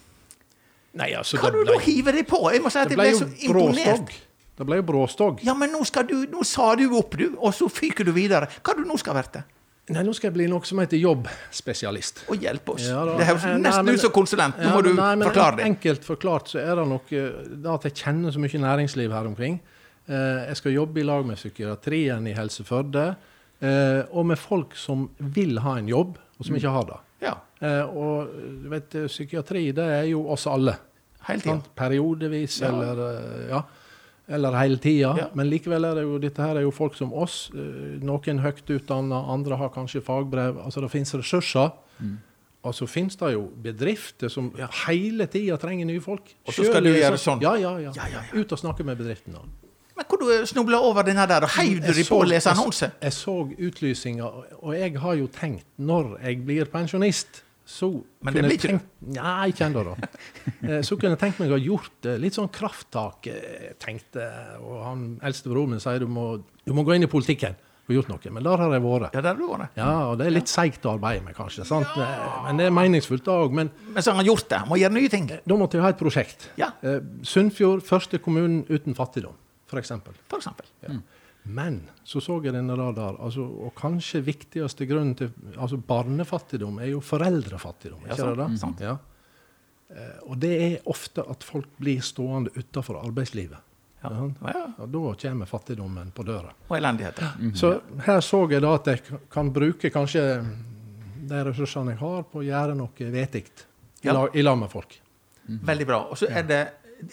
Nei, 0.98 1.10
altså, 1.14 1.36
Hva 1.40 1.50
det 1.52 1.60
du 1.62 1.68
da 1.68 1.76
ble, 1.76 1.84
hiver 1.84 2.16
deg 2.18 2.26
på? 2.28 2.40
Jeg 2.52 2.62
må 2.64 2.72
si 2.72 2.80
at 2.80 2.88
det 2.90 2.96
jeg 2.96 3.00
ble 3.00 3.10
ble 3.12 3.18
så 3.20 3.50
imponert. 3.50 4.16
Det 4.58 4.66
ble 4.66 4.80
jo 4.80 4.84
bråstog. 4.88 5.42
Ja, 5.46 5.54
men 5.54 5.70
nå, 5.70 5.84
skal 5.86 6.06
du, 6.08 6.16
nå 6.32 6.42
sa 6.48 6.72
du 6.80 6.88
opp, 6.98 7.14
du, 7.20 7.28
og 7.38 7.52
så 7.54 7.68
fyker 7.70 8.08
du 8.08 8.10
videre. 8.16 8.48
Hva 8.64 8.74
du 8.74 8.82
nå 8.88 8.96
skal 8.98 9.14
verte? 9.20 9.44
Nei, 9.88 10.02
nå 10.04 10.12
skal 10.12 10.28
jeg 10.28 10.34
bli 10.36 10.46
noe 10.50 10.66
som 10.68 10.80
heter 10.82 10.98
jobbspesialist. 11.00 12.24
Og 12.28 12.42
hjelpe 12.44 12.74
oss. 12.74 12.88
Ja, 12.90 13.04
da. 13.08 13.14
det 13.20 13.28
høres 13.28 13.46
nesten 13.62 13.88
ut 13.94 14.02
som 14.02 14.12
konsulent. 14.12 14.58
Nå 14.60 14.66
Ja, 14.68 14.74
må 14.74 14.82
du 14.84 14.90
nei, 14.96 15.12
men 15.16 15.28
forklare 15.30 15.60
det. 15.60 15.68
Enkelt 15.70 16.04
forklart 16.04 16.50
så 16.52 16.60
er 16.60 16.74
det 16.80 16.84
nok 16.90 17.12
eh, 17.16 17.38
det 17.54 17.70
at 17.72 17.86
jeg 17.88 17.96
kjenner 18.02 18.34
så 18.34 18.42
mye 18.42 18.60
næringsliv 18.66 19.14
her 19.16 19.30
omkring. 19.30 19.56
Eh, 20.08 20.42
Jeg 20.50 20.58
skal 20.60 20.76
jobbe 20.76 21.00
i 21.00 21.06
lag 21.08 21.24
med 21.28 21.38
psykiatrien 21.40 22.26
i 22.28 22.34
Helse 22.36 22.66
Førde, 22.68 23.06
eh, 23.60 24.02
og 24.12 24.26
med 24.26 24.38
folk 24.38 24.74
som 24.76 25.08
vil 25.18 25.58
ha 25.64 25.76
en 25.78 25.88
jobb, 25.88 26.18
og 26.38 26.46
som 26.46 26.54
ikke 26.56 26.70
har 26.70 26.84
det. 26.92 26.98
Ja, 27.26 27.34
Eh, 27.60 27.82
Og 27.90 28.28
du 28.62 28.68
vet, 28.70 28.94
eh, 28.94 29.08
psykiatri 29.10 29.72
det 29.74 29.82
er 29.84 30.04
jo 30.12 30.20
oss 30.30 30.46
alle. 30.46 30.76
hele 31.26 31.40
tida. 31.40 31.60
Periodevis 31.74 32.60
Ja. 32.60 32.68
eller 32.68 33.00
eh, 33.18 33.48
ja. 33.50 33.62
Eller 34.28 34.52
hele 34.52 34.76
tida. 34.78 35.14
Ja. 35.18 35.26
Men 35.34 35.48
likevel 35.50 35.84
er 35.84 35.94
det 35.96 36.02
jo 36.04 36.18
dette 36.18 36.38
her 36.40 36.56
er 36.56 36.60
jo 36.62 36.70
folk 36.70 36.94
som 36.94 37.12
oss. 37.12 37.50
eh, 37.54 37.98
Noen 38.00 38.38
høyt 38.44 38.62
utdanna, 38.70 39.24
andre 39.32 39.56
har 39.56 39.70
kanskje 39.70 40.00
fagbrev. 40.02 40.56
Altså 40.64 40.80
det 40.80 40.90
finnes 40.92 41.12
ressurser. 41.14 41.72
Mm. 42.00 42.18
Og 42.64 42.74
så 42.74 42.86
finnes 42.86 43.16
det 43.16 43.32
jo 43.32 43.50
bedrifter 43.62 44.28
som 44.30 44.52
hele 44.86 45.26
tida 45.26 45.56
trenger 45.58 45.86
nye 45.86 46.00
folk. 46.00 46.34
Og 46.46 46.52
så 46.54 46.64
skal 46.64 46.82
du 46.84 46.90
gjøre 46.94 47.18
sånn? 47.18 47.40
Ja, 47.42 47.54
ja, 47.56 47.76
ja. 47.78 47.90
Ja, 47.96 48.06
ja, 48.06 48.20
ja. 48.32 48.40
Ut 48.40 48.52
og 48.52 48.58
snakke 48.58 48.84
med 48.84 48.98
bedriftene. 48.98 49.38
Men 49.98 50.06
hvor 50.06 50.20
du 50.22 50.46
snubla 50.46 50.78
over 50.86 51.02
denne 51.08 51.24
der, 51.26 51.42
og 51.42 51.50
heiv 51.58 51.80
du 51.82 51.90
deg 51.92 52.06
på 52.06 52.20
å 52.22 52.24
lese 52.28 52.46
jeg 52.48 52.54
så- 52.54 52.54
annonse? 52.54 52.90
Jeg 53.02 53.12
så 53.16 53.34
utlysinga, 53.68 54.30
og 54.62 54.72
jeg 54.78 54.96
har 55.02 55.14
jo 55.18 55.26
tenkt 55.34 55.66
når 55.78 56.16
jeg 56.22 56.44
blir 56.46 56.64
pensjonist 56.70 57.42
så 57.68 57.90
Men 58.24 58.32
det 58.32 58.40
kunne 58.40 58.52
jeg 58.54 58.60
tenkt, 58.62 58.84
Nei, 59.12 59.48
ikke 59.52 59.66
ennå, 59.66 59.82
da. 59.84 60.08
Eh, 60.64 60.80
Så 60.86 60.96
kunne 60.96 61.10
jeg 61.12 61.18
tenkt 61.20 61.38
meg 61.42 61.50
å 61.50 61.58
ha 61.58 61.60
gjort 61.60 61.90
det. 62.00 62.14
Litt 62.22 62.32
sånn 62.38 62.48
krafttak. 62.48 63.26
eh, 63.28 63.74
tenkte, 63.78 64.24
Og 64.62 64.78
han 64.86 65.02
eldste 65.22 65.50
broren 65.52 65.74
min 65.74 65.80
sier 65.82 65.98
du 66.00 66.06
må, 66.06 66.42
du 66.64 66.72
må 66.72 66.82
gå 66.86 66.94
inn 66.96 67.02
i 67.04 67.10
politikken. 67.10 67.54
og 67.88 67.94
gjort 67.94 68.08
noe. 68.08 68.30
Men 68.32 68.42
der 68.44 68.56
har 68.60 68.72
jeg 68.72 68.82
vært. 68.82 69.12
Ja, 69.14 69.20
der 69.20 69.28
har 69.34 69.36
du 69.36 69.46
vært. 69.48 69.68
Ja, 69.76 69.90
og 70.10 70.18
det 70.18 70.26
er 70.26 70.30
litt 70.30 70.48
seigt 70.48 70.82
å 70.84 70.94
arbeide 70.98 71.24
med, 71.24 71.34
kanskje. 71.36 71.64
sant? 71.64 71.86
Men 72.44 72.56
det 72.58 72.66
er 72.66 72.70
meningsfullt, 72.70 73.24
òg. 73.32 73.52
Men 73.52 73.70
Men 73.94 74.02
så 74.02 74.10
har 74.12 74.16
han 74.22 74.26
gjort 74.26 74.48
det. 74.48 74.58
Må 74.68 74.76
gjøre 74.80 74.92
nye 74.92 75.08
ting. 75.08 75.26
da 75.26 75.54
måtte 75.56 75.72
jeg 75.78 75.82
ha 75.82 75.88
et 75.88 75.98
prosjekt. 75.98 76.48
Ja, 76.56 76.70
Eh, 76.82 77.00
Sunnfjord, 77.22 77.80
første 77.82 78.18
kommunen 78.18 78.64
uten 78.68 78.94
fattigdom, 78.94 79.32
f.eks. 79.70 79.92
for 80.28 80.38
eksempel. 80.38 81.02
Men 81.48 81.78
så 82.04 82.20
så 82.20 82.40
jeg 82.44 82.52
denne 82.52 82.74
radar, 82.76 83.16
altså, 83.24 83.40
og 83.40 83.72
kanskje 83.78 84.20
viktigste 84.26 84.84
grunnen 84.88 85.14
til 85.16 85.30
altså 85.56 85.78
Barnefattigdom 85.80 86.80
er 86.82 86.90
jo 86.92 87.00
foreldrefattigdom. 87.00 88.02
Ja, 88.04 88.12
ikke 88.12 88.26
sant, 88.26 88.36
det? 88.42 88.58
sant. 88.60 88.80
Ja. 88.84 88.96
Eh, 89.88 90.18
Og 90.28 90.36
det 90.38 90.50
er 90.62 90.74
ofte 90.92 91.24
at 91.30 91.44
folk 91.46 91.70
blir 91.80 92.02
stående 92.04 92.50
utenfor 92.56 92.98
arbeidslivet. 93.00 93.64
Ja. 94.02 94.10
Ja. 94.12 94.26
Ja, 94.52 94.64
Og 94.84 94.90
da 94.92 95.14
kommer 95.28 95.46
fattigdommen 95.46 96.12
på 96.14 96.22
døra. 96.22 96.52
Og 96.68 96.76
elendighet. 96.76 97.18
Så 97.58 97.80
her 98.06 98.20
så 98.20 98.44
jeg 98.50 98.62
da 98.62 98.74
at 98.74 98.86
jeg 98.86 99.02
kan 99.30 99.50
bruke 99.52 99.90
kanskje 99.90 100.44
de 101.28 101.40
ressursene 101.44 101.90
jeg 101.96 101.98
har, 101.98 102.22
på 102.30 102.40
å 102.40 102.44
gjøre 102.46 102.76
noe 102.76 103.08
vettig 103.12 103.46
i 103.48 104.06
Ja. 104.06 104.26
i 104.34 104.42
lag 104.42 104.58
med 104.58 104.70
folk. 104.70 105.00
Veldig 105.48 105.86
bra. 105.86 105.98
Og 106.10 106.16
så 106.18 106.28
er 106.30 106.42
det 106.42 106.60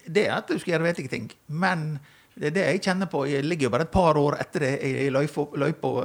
det 0.08 0.28
er 0.28 0.36
at 0.38 0.48
du 0.48 0.58
skal 0.60 0.74
gjøre 0.76 0.84
vettige 0.92 1.10
ting. 1.10 1.32
Men 1.48 2.00
det 2.36 2.48
er 2.50 2.56
det 2.56 2.64
jeg 2.68 2.82
kjenner 2.90 3.08
på. 3.08 3.24
Jeg 3.32 3.46
ligger 3.48 3.70
jo 3.70 3.74
bare 3.74 3.86
et 3.88 3.92
par 3.94 4.18
år 4.20 4.36
etter 4.44 4.60
det 4.66 4.72
i 4.84 5.10
løypa. 5.10 5.46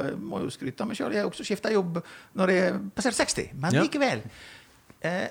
Jeg 0.07 0.17
må 0.23 0.41
jo 0.45 0.51
skryte 0.55 0.85
av 0.85 0.91
meg 0.91 0.97
sjøl. 0.99 1.13
Jeg 1.17 1.25
har 1.25 1.31
også 1.31 1.47
skifta 1.47 1.73
jobb 1.75 1.99
når 2.39 2.53
jeg 2.55 2.81
passerte 2.95 3.19
60. 3.19 3.49
Men 3.59 3.75
Ja. 3.75 3.83
likevel. 3.83 4.23
Eh, 5.03 5.29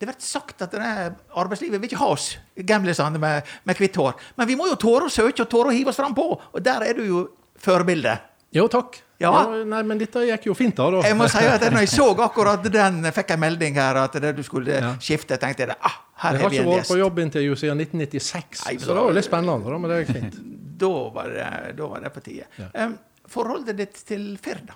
det 0.00 0.08
blir 0.08 0.16
sagt 0.18 0.60
at 0.66 0.72
det 0.74 1.14
arbeidslivet 1.38 1.78
vil 1.80 1.88
ikke 1.88 2.00
ha 2.02 2.08
oss 2.16 2.36
gamlisene 2.56 3.18
med, 3.22 3.42
med 3.64 3.76
hvitt 3.78 3.94
hår. 3.96 4.14
Men 4.36 4.48
vi 4.50 4.56
må 4.58 4.66
jo 4.68 4.74
tåre 4.76 5.06
å 5.06 5.12
søke 5.12 5.42
og 5.46 5.48
tåre 5.52 5.70
å 5.70 5.76
hive 5.76 5.88
oss 5.94 5.96
frampå. 6.02 6.26
Og 6.52 6.62
der 6.62 6.82
er 6.82 6.94
du 6.98 7.04
jo 7.06 7.22
forbilde. 7.56 8.18
Jo, 8.52 8.66
takk. 8.68 8.98
Ja. 9.22 9.30
nei, 9.64 9.82
men 9.86 10.00
dette 10.00 10.24
gikk 10.26 10.48
jo 10.48 10.54
fint, 10.58 10.74
da. 10.76 10.88
da. 10.90 11.02
Jeg 11.06 11.16
må 11.16 11.28
si 11.30 11.44
at 11.46 11.62
når 11.70 11.84
jeg 11.84 11.92
så 11.98 12.08
akkurat 12.26 12.64
den, 12.66 13.00
fikk 13.14 13.34
jeg 13.34 13.42
melding 13.44 13.78
her 13.78 14.00
at 14.02 14.18
det 14.22 14.34
du 14.36 14.42
skulle 14.46 14.80
Ja. 14.80 14.94
skifte, 15.00 15.38
tenkte 15.40 15.68
jeg 15.68 15.76
ah, 15.78 15.98
her 16.24 16.38
Jeg 16.38 16.42
har 16.42 16.48
har 16.50 16.56
ikke 16.58 16.68
vært 16.70 16.90
på 16.90 16.98
jobbintervju 16.98 17.58
siden 17.62 17.80
1996, 17.86 18.64
Nei, 18.66 18.76
så 18.82 18.90
det 18.90 18.96
var 18.98 19.10
jo 19.10 19.16
litt 19.18 19.28
spennende. 19.28 19.70
Da, 19.70 19.78
men 19.78 19.92
det 19.92 20.00
gikk 20.02 20.14
fint. 20.18 20.38
Da 20.84 20.94
var 21.14 21.28
det, 21.30 21.50
da 21.78 21.90
var 21.92 22.02
det 22.02 22.10
på 22.14 22.24
tide. 22.26 22.48
Ja. 22.58 22.70
Um, 22.86 22.96
forholdet 23.30 23.78
ditt 23.78 24.00
til 24.08 24.32
Firda? 24.42 24.74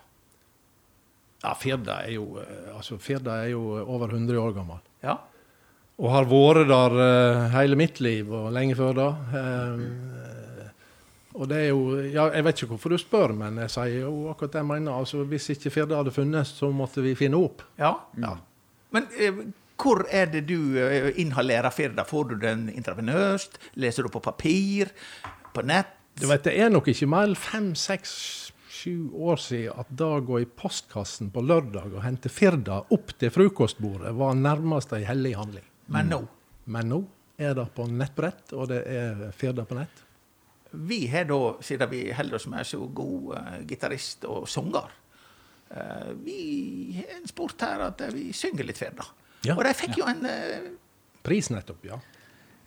Ja, 1.42 1.54
Firda 1.58 2.00
er 2.06 2.14
jo, 2.16 2.38
eh, 2.42 2.70
altså, 2.76 2.98
Firda 3.02 3.40
er 3.44 3.52
jo 3.52 3.64
over 3.84 4.14
100 4.14 4.38
år 4.42 4.54
gammel. 4.56 4.78
Ja. 5.04 5.18
Og 5.98 6.12
har 6.14 6.26
vært 6.30 6.68
der 6.70 6.94
uh, 6.94 7.44
hele 7.56 7.78
mitt 7.78 7.98
liv, 8.02 8.30
og 8.30 8.52
lenge 8.54 8.76
før 8.78 8.94
da. 8.94 9.08
Eh, 9.34 9.80
og 11.38 11.48
det 11.50 11.58
er 11.62 11.68
jo 11.70 11.80
ja, 12.02 12.24
Jeg 12.34 12.44
vet 12.44 12.58
ikke 12.58 12.72
hvorfor 12.74 12.90
du 12.94 12.98
spør, 12.98 13.32
men 13.38 13.60
jeg 13.62 13.70
sier 13.70 14.00
jo 14.02 14.12
akkurat 14.32 14.52
det 14.56 14.60
jeg 14.64 14.68
mener. 14.72 14.92
Altså, 14.98 15.22
hvis 15.30 15.48
ikke 15.54 15.70
Firda 15.70 16.00
hadde 16.00 16.12
funnes, 16.14 16.50
så 16.58 16.70
måtte 16.74 17.04
vi 17.04 17.14
finne 17.18 17.38
opp. 17.38 17.62
ja. 17.78 17.94
Ja. 18.18 18.34
Men 18.90 19.04
eh, 19.20 19.40
hvor 19.78 20.00
er 20.10 20.26
det 20.32 20.46
du 20.48 20.74
eh, 20.80 21.12
inhalerer 21.20 21.70
Firda? 21.70 22.02
Får 22.08 22.30
du 22.30 22.36
den 22.42 22.64
intravenøst? 22.72 23.58
Leser 23.78 24.02
du 24.02 24.08
på 24.10 24.22
papir? 24.24 24.88
På 25.54 25.62
nett? 25.62 25.92
Du 26.18 26.26
vet, 26.26 26.42
Det 26.42 26.54
er 26.58 26.70
nok 26.72 26.88
ikke 26.90 27.06
mer 27.06 27.28
enn 27.28 27.36
fem, 27.38 27.68
seks, 27.78 28.14
sju 28.72 29.10
år 29.14 29.38
siden 29.42 29.76
at 29.78 29.86
da 29.90 30.08
å 30.16 30.24
gå 30.24 30.40
i 30.42 30.48
postkassen 30.48 31.30
på 31.34 31.42
lørdag 31.46 31.92
og 31.94 32.02
hente 32.02 32.30
Firda 32.32 32.80
opp 32.94 33.12
til 33.18 33.30
frokostbordet 33.34 34.10
var 34.18 34.34
nærmest 34.38 34.92
ei 34.96 35.04
hellig 35.06 35.36
handling. 35.38 35.66
Men 35.86 36.10
nå 36.10 36.20
Men 36.66 36.88
nå 36.90 36.98
er 37.38 37.54
det 37.54 37.68
på 37.76 37.86
nettbrett, 37.86 38.50
og 38.52 38.68
det 38.72 38.82
er 38.90 39.28
Firda 39.36 39.62
på 39.64 39.78
nett. 39.78 40.02
Vi 40.70 41.06
har 41.08 41.24
da, 41.24 41.56
siden 41.64 41.90
vi 41.90 42.02
holder 42.12 42.36
oss 42.36 42.46
med 42.46 42.66
så 42.66 42.80
god 42.92 43.36
uh, 43.38 43.54
gitarist 43.68 44.24
og 44.28 44.48
sanger 44.48 44.90
eh, 45.70 46.10
Vi 46.24 46.42
har 46.96 47.16
en 47.16 47.28
sport 47.28 47.64
her 47.64 47.86
at 47.86 48.00
eh, 48.04 48.12
vi 48.12 48.32
synger 48.36 48.68
litt 48.68 48.78
Firda. 48.78 49.06
Ja. 49.46 49.56
Og 49.56 49.64
de 49.64 49.72
fikk 49.78 49.98
jo 50.02 50.06
en 50.10 50.24
eh, 50.28 50.70
Pris 51.24 51.50
nettopp, 51.50 51.84
ja. 51.88 51.98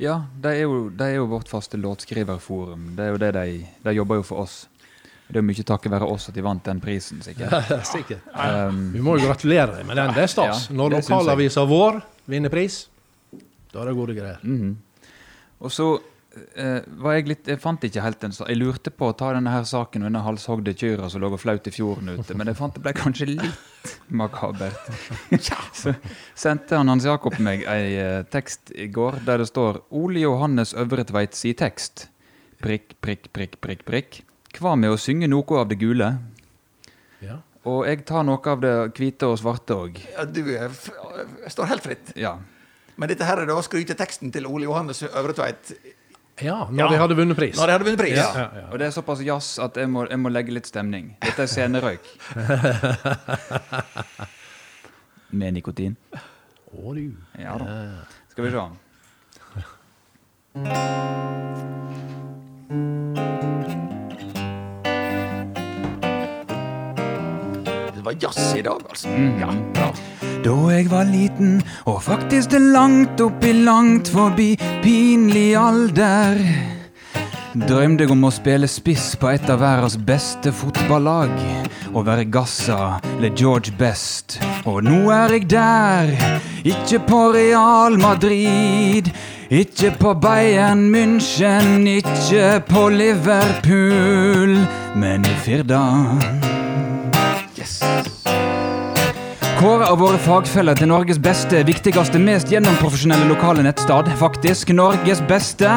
Ja, 0.02 0.16
det 0.42 0.56
er, 0.56 0.64
jo, 0.66 0.90
de 0.90 1.06
er 1.06 1.20
jo 1.20 1.28
vårt 1.30 1.50
faste 1.50 1.78
låtskriverforum. 1.78 2.96
Det 2.98 3.06
er 3.06 3.12
jo 3.14 3.20
det 3.22 3.32
de, 3.38 3.60
de 3.86 3.94
jobber 3.94 4.18
jo 4.18 4.26
for 4.26 4.44
oss. 4.48 4.56
Det 5.32 5.40
er 5.40 5.46
mye 5.46 5.64
takket 5.64 5.94
være 5.94 6.08
oss 6.10 6.26
at 6.28 6.36
de 6.36 6.44
vant 6.44 6.64
den 6.66 6.82
prisen, 6.84 7.22
sikkert. 7.24 7.54
Sikkert. 7.88 8.26
Um, 8.34 8.82
Vi 8.96 9.04
må 9.06 9.16
jo 9.20 9.30
gratulere 9.30 9.78
deg 9.78 9.86
med 9.88 10.02
den. 10.02 10.12
Det 10.18 10.26
er 10.26 10.32
stas. 10.34 10.66
Ja, 10.68 10.76
Når 10.76 10.98
lokalavisa 10.98 11.64
vår 11.70 12.02
vinner 12.34 12.52
pris, 12.52 12.82
da 13.72 13.84
er 13.84 13.92
det 13.92 13.96
gode 14.00 14.18
greier. 14.18 14.42
Mhm. 14.42 14.74
Og 15.62 15.72
så 15.72 15.88
eh, 15.96 16.11
var 16.32 17.18
jeg 17.18 17.26
litt 17.28 17.48
Jeg 17.52 17.60
fant 17.60 17.84
ikke 17.84 18.04
helt 18.06 18.22
en 18.24 18.32
sak. 18.32 18.48
Jeg 18.48 18.60
lurte 18.62 18.92
på 18.96 19.10
å 19.12 19.16
ta 19.20 19.34
denne 19.36 19.52
her 19.52 19.66
saken 19.68 20.06
og 20.06 20.08
denne 20.08 20.22
halshogde 20.24 20.72
kyrne 20.80 21.10
som 21.12 21.20
lå 21.20 21.28
og 21.34 21.42
flaut 21.42 21.68
i 21.68 21.74
fjorden 21.76 22.14
ute, 22.16 22.38
men 22.40 22.48
jeg 22.48 22.56
fant 22.56 22.78
det 22.78 22.84
ble 22.86 22.94
kanskje 22.96 23.28
litt 23.34 23.84
makabert. 24.22 24.88
så 25.82 25.94
sendte 26.40 26.80
han 26.80 26.88
Hans 26.92 27.08
Jakob 27.10 27.36
meg 27.44 27.66
ei 27.68 27.98
eh, 28.00 28.22
tekst 28.32 28.72
i 28.72 28.88
går 28.88 29.20
der 29.28 29.44
det 29.44 29.50
står 29.52 29.82
Ole 29.92 30.24
Johannes 30.24 30.72
Øvretveit 30.74 31.36
si 31.36 31.52
tekst. 31.58 32.08
Prikk, 32.64 32.96
prikk, 33.04 33.28
prikk, 33.36 33.60
prikk, 33.60 33.84
prikk. 33.88 34.22
Hva 34.60 34.78
med 34.80 34.94
å 34.94 35.00
synge 35.00 35.28
noe 35.32 35.60
av 35.60 35.68
det 35.72 35.80
gule? 35.82 36.14
Ja. 37.24 37.42
Og 37.68 37.84
jeg 37.86 38.06
tar 38.10 38.24
noe 38.26 38.42
av 38.50 38.62
det 38.64 38.74
hvite 38.98 39.28
og 39.30 39.38
svarte 39.42 39.76
òg. 39.78 40.00
ja, 40.16 40.24
Du 40.26 40.46
eh, 40.48 40.70
f 40.70 40.88
eh, 40.96 41.50
står 41.52 41.74
helt 41.76 41.84
fritt. 41.86 42.14
Ja. 42.16 42.38
Men 42.96 43.10
dette 43.10 43.26
her 43.26 43.42
er 43.42 43.50
da 43.50 43.58
skryteteksten 43.66 44.32
til 44.34 44.48
Ole 44.50 44.68
Johannes 44.68 45.02
Øvretveit 45.08 45.74
ja, 46.42 46.66
når 46.70 46.78
Ja. 46.80 46.88
de 46.90 46.98
hadde 46.98 47.16
vunnet 47.16 47.38
pris. 47.38 47.56
når 47.58 47.66
de 47.68 47.72
hadde 47.72 47.84
vunnet 47.86 48.00
pris. 48.00 48.18
Ja, 48.18 48.32
ja, 48.36 48.50
ja. 48.62 48.68
Og 48.72 48.80
det 48.80 48.88
er 48.88 48.92
såpass 48.96 49.20
jazz 49.22 49.60
at 49.60 49.76
jeg 49.78 49.88
må, 49.90 50.06
jeg 50.10 50.20
må 50.20 50.30
legge 50.32 50.52
litt 50.56 50.66
stemning. 50.68 51.16
Dette 51.22 51.42
er 51.44 51.48
scenerøyk. 51.52 52.02
Med 55.32 55.54
nikotin. 55.54 55.96
Å, 56.72 56.94
du. 56.96 57.12
Ja 57.40 57.58
da. 57.58 57.66
Skal 58.32 58.44
vi 58.48 58.52
se. 58.52 58.58
Var 68.12 68.18
jazz 68.20 68.56
i 68.56 68.62
dag, 68.62 68.82
altså. 68.90 69.08
Ja, 69.40 69.54
ja. 69.76 69.92
Da 70.44 70.56
jeg 70.74 70.90
var 70.92 71.06
liten, 71.06 71.62
og 71.86 72.02
faktisk 72.04 72.52
det 72.52 72.62
langt 72.74 73.22
oppi 73.22 73.54
langt 73.54 74.10
forbi 74.10 74.56
pinlig 74.84 75.56
alder, 75.56 76.40
drømte 77.54 78.06
jeg 78.06 78.12
om 78.12 78.26
å 78.26 78.32
spille 78.34 78.68
spiss 78.68 79.14
på 79.20 79.30
et 79.32 79.50
av 79.52 79.62
verdens 79.62 79.98
beste 79.98 80.52
fotballag. 80.52 81.32
Å 81.92 82.04
være 82.08 82.26
Gassa 82.32 83.00
eller 83.18 83.36
George 83.36 83.74
Best. 83.78 84.40
Og 84.66 84.82
nå 84.88 85.12
er 85.12 85.36
jeg 85.36 85.50
der, 85.52 86.16
ikke 86.64 87.02
på 87.08 87.26
Real 87.36 88.00
Madrid. 88.00 89.12
Ikke 89.52 89.92
på 90.00 90.14
Bayern 90.16 90.88
München, 90.94 91.84
ikke 91.92 92.62
på 92.72 92.88
Liverpool, 92.96 94.56
men 94.96 95.28
i 95.28 95.36
Firda. 95.44 96.51
Yes. 97.62 97.82
Kåre 99.60 99.86
av 99.86 100.00
våre 100.02 100.18
fagfeller 100.18 100.78
til 100.80 100.90
Norges 100.90 101.20
beste, 101.22 101.60
viktigste, 101.68 102.18
mest 102.18 102.50
gjennomprofesjonelle 102.50 103.28
lokale 103.30 103.62
nettstad. 103.62 104.10
Faktisk 104.18 104.72
Norges 104.74 105.22
beste. 105.30 105.70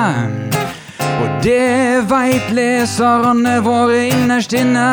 Og 1.04 1.34
det 1.44 2.06
veit 2.08 2.48
leserne 2.56 3.58
våre 3.66 4.06
innerst 4.06 4.56
inne. 4.56 4.86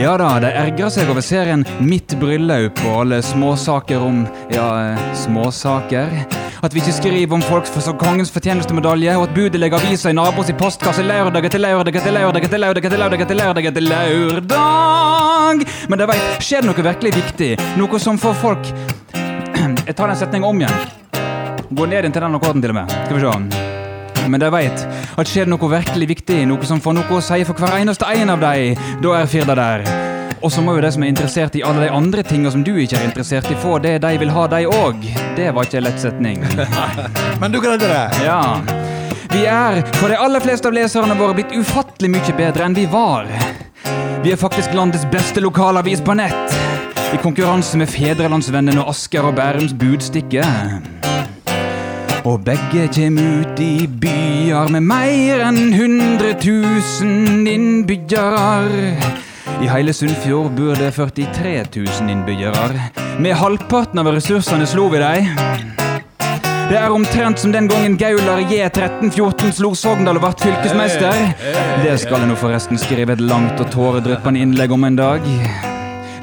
Ja 0.00 0.16
da, 0.20 0.30
de 0.40 0.48
ergrer 0.56 0.92
seg 0.92 1.08
over 1.08 1.24
serien 1.24 1.64
Mitt 1.80 2.16
bryllup 2.20 2.80
og 2.86 2.98
alle 3.04 3.20
småsaker 3.24 4.00
om 4.08 4.24
ja, 4.52 4.96
småsaker. 5.26 6.35
At 6.64 6.74
vi 6.74 6.80
ikke 6.80 6.94
skriver 6.96 7.34
om 7.36 7.42
folk 7.44 7.68
som 7.68 7.98
kongens 8.00 8.32
fortjenestemedalje, 8.32 9.16
og 9.18 9.28
at 9.28 9.34
budet 9.36 9.60
legger 9.60 9.82
avisa 9.82 10.10
i 10.10 10.16
nabos 10.16 10.50
i 10.50 10.56
postkasse 10.56 11.04
lørdag 11.04 11.48
etter 11.48 11.60
lørdag 11.62 11.98
etter 12.00 12.14
lørdag 12.16 12.48
etter 12.48 12.62
lørdag 12.62 12.86
etter 12.88 13.00
lørdag 13.02 13.24
etter 13.26 13.40
lørdag 13.40 13.70
etter 13.70 13.86
lørdag. 13.90 15.66
Men 15.88 16.00
dere 16.00 16.10
veit, 16.12 16.40
skjer 16.44 16.64
det 16.64 16.70
noe 16.70 16.86
virkelig 16.88 17.14
viktig, 17.18 17.52
noe 17.80 18.02
som 18.02 18.20
får 18.20 18.40
folk 18.40 18.72
Jeg 19.86 19.94
tar 19.94 20.10
den 20.10 20.18
setninga 20.18 20.48
om 20.48 20.60
igjen. 20.62 20.90
Gå 21.76 21.86
ned 21.90 22.06
inn 22.06 22.14
til 22.14 22.22
den 22.22 22.38
akkorden, 22.38 22.62
til 22.62 22.74
og 22.74 22.80
med. 22.80 22.98
Skal 23.06 23.18
vi 23.18 23.24
se. 23.26 23.64
Men 24.26 24.42
de 24.42 24.50
veit 24.50 24.82
at 25.16 25.30
skjer 25.30 25.46
det 25.46 25.54
noe 25.54 25.70
virkelig 25.70 26.10
viktig, 26.16 26.40
noe 26.50 26.66
som 26.66 26.82
får 26.82 26.98
noe 26.98 27.20
å 27.20 27.22
si 27.22 27.44
for 27.46 27.58
hver 27.58 27.78
eneste 27.78 28.10
en 28.16 28.34
av 28.34 28.42
dem, 28.42 28.84
da 29.04 29.20
er 29.20 29.30
Firda 29.30 29.58
der. 29.58 30.05
Og 30.42 30.52
så 30.52 30.62
må 30.62 30.76
jo 30.76 30.82
de 30.84 30.90
som 30.92 31.04
er 31.04 31.10
interessert 31.10 31.56
i 31.56 31.62
alle 31.64 31.86
de 31.86 31.92
andre 31.92 32.22
tinga 32.26 32.50
som 32.52 32.64
du 32.64 32.74
ikke 32.76 32.98
er 32.98 33.06
interessert 33.08 33.48
i, 33.50 33.56
få 33.62 33.78
det 33.82 33.96
de 34.04 34.12
vil 34.20 34.32
ha, 34.34 34.46
de 34.52 34.66
òg. 34.68 35.06
Det 35.36 35.48
var 35.54 35.68
ikke 35.68 35.80
en 35.80 35.86
lett 35.88 36.02
setning. 36.02 36.44
Men 37.40 37.54
du 37.54 37.60
greide 37.62 37.88
det. 37.88 38.04
Ja. 38.26 38.42
Vi 39.32 39.44
er, 39.48 39.80
for 39.98 40.12
de 40.12 40.18
aller 40.20 40.44
fleste 40.44 40.68
av 40.68 40.76
leserne 40.76 41.16
våre, 41.18 41.36
blitt 41.38 41.56
ufattelig 41.56 42.12
mye 42.12 42.36
bedre 42.36 42.68
enn 42.68 42.76
vi 42.76 42.86
var. 42.90 43.28
Vi 44.24 44.32
er 44.32 44.40
faktisk 44.40 44.74
landets 44.76 45.06
beste 45.12 45.42
lokalavis 45.44 46.00
på 46.04 46.16
nett. 46.18 46.56
I 47.14 47.18
konkurranse 47.22 47.78
med 47.78 47.90
Fedrelandsvennen 47.90 48.80
og 48.82 48.90
Asker 48.92 49.28
og 49.28 49.36
Bærums 49.38 49.74
Budstikke. 49.78 50.44
Og 52.26 52.40
begge 52.42 52.88
kjem 52.90 53.20
ut 53.20 53.60
i 53.62 53.86
byer 53.86 54.72
med 54.74 54.82
mer 54.88 55.44
enn 55.46 55.60
100 55.70 56.34
000 56.42 57.46
innbyggere. 57.52 59.25
I 59.62 59.68
hele 59.68 59.92
Sunnfjord 59.92 60.50
bor 60.52 60.76
det 60.76 60.90
43 60.92 61.64
000 62.00 62.10
innbyggere. 62.10 62.80
Med 63.18 63.36
halvparten 63.40 63.98
av 63.98 64.10
ressursene 64.12 64.66
slo 64.68 64.90
vi 64.92 65.00
dem. 65.00 65.30
Det 66.66 66.76
er 66.76 66.92
omtrent 66.92 67.40
som 67.40 67.54
den 67.54 67.68
gangen 67.70 67.94
Gaular 67.96 68.42
J1314 68.50 69.54
slo 69.56 69.70
Sogndal 69.78 70.18
og 70.18 70.26
ble 70.26 70.32
fylkesmester. 70.42 71.22
Det 71.84 71.94
skal 72.02 72.24
jeg 72.24 72.30
nå 72.32 72.36
forresten 72.36 72.80
skrive 72.80 73.16
et 73.16 73.22
langt 73.22 73.62
og 73.62 73.70
tåredryppende 73.72 74.42
innlegg 74.44 74.74
om 74.76 74.84
en 74.84 74.98
dag. 74.98 75.30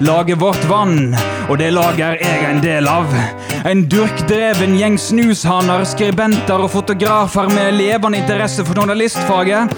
Laget 0.04 0.42
vårt 0.42 0.70
vann, 0.70 1.16
og 1.48 1.58
det 1.62 1.72
laget 1.74 2.22
er 2.22 2.38
jeg 2.44 2.46
en 2.52 2.62
del 2.62 2.92
av. 2.92 3.18
En 3.66 3.86
durkdreven 3.90 4.78
gjeng 4.78 5.00
snushaner, 5.00 5.88
skribenter 5.88 6.62
og 6.68 6.74
fotografer 6.76 7.50
med 7.56 7.80
levende 7.80 8.22
interesse 8.22 8.66
for 8.68 8.78
journalistfaget. 8.78 9.74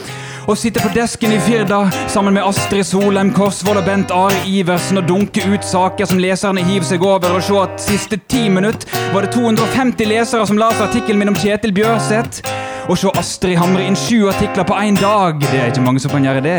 Og 0.45 0.57
sitte 0.57 0.81
på 0.83 0.91
desken 0.93 1.33
i 1.33 1.39
Firda 1.41 1.79
sammen 2.11 2.35
med 2.35 2.45
Astrid 2.45 2.85
Solheim 2.85 3.31
Korsvold 3.33 3.81
og 3.81 3.87
Bent 3.87 4.13
Are 4.13 4.43
Iversen 4.45 5.01
og 5.01 5.07
dunke 5.09 5.41
ut 5.49 5.65
saker 5.65 6.05
som 6.09 6.21
leserne 6.21 6.61
hiver 6.67 6.85
seg 6.85 7.05
over, 7.05 7.33
og 7.33 7.41
se 7.45 7.57
at 7.63 7.81
siste 7.81 8.19
ti 8.29 8.45
minutt 8.53 8.85
var 9.13 9.25
det 9.25 9.33
250 9.33 10.11
lesere 10.11 10.45
som 10.45 10.61
leste 10.61 10.85
artikkelen 10.85 11.23
min 11.23 11.33
om 11.33 11.41
Kjetil 11.41 11.73
Bjørseth. 11.73 12.64
Og 12.85 12.97
se 13.01 13.09
Astrid 13.17 13.57
hamre 13.57 13.85
inn 13.87 13.95
sju 13.97 14.27
artikler 14.29 14.65
på 14.67 14.75
én 14.77 14.97
dag. 14.99 15.39
Det 15.41 15.57
er 15.57 15.71
ikke 15.71 15.81
mange 15.85 16.01
som 16.03 16.13
kan 16.13 16.25
gjøre 16.25 16.43
det. 16.45 16.57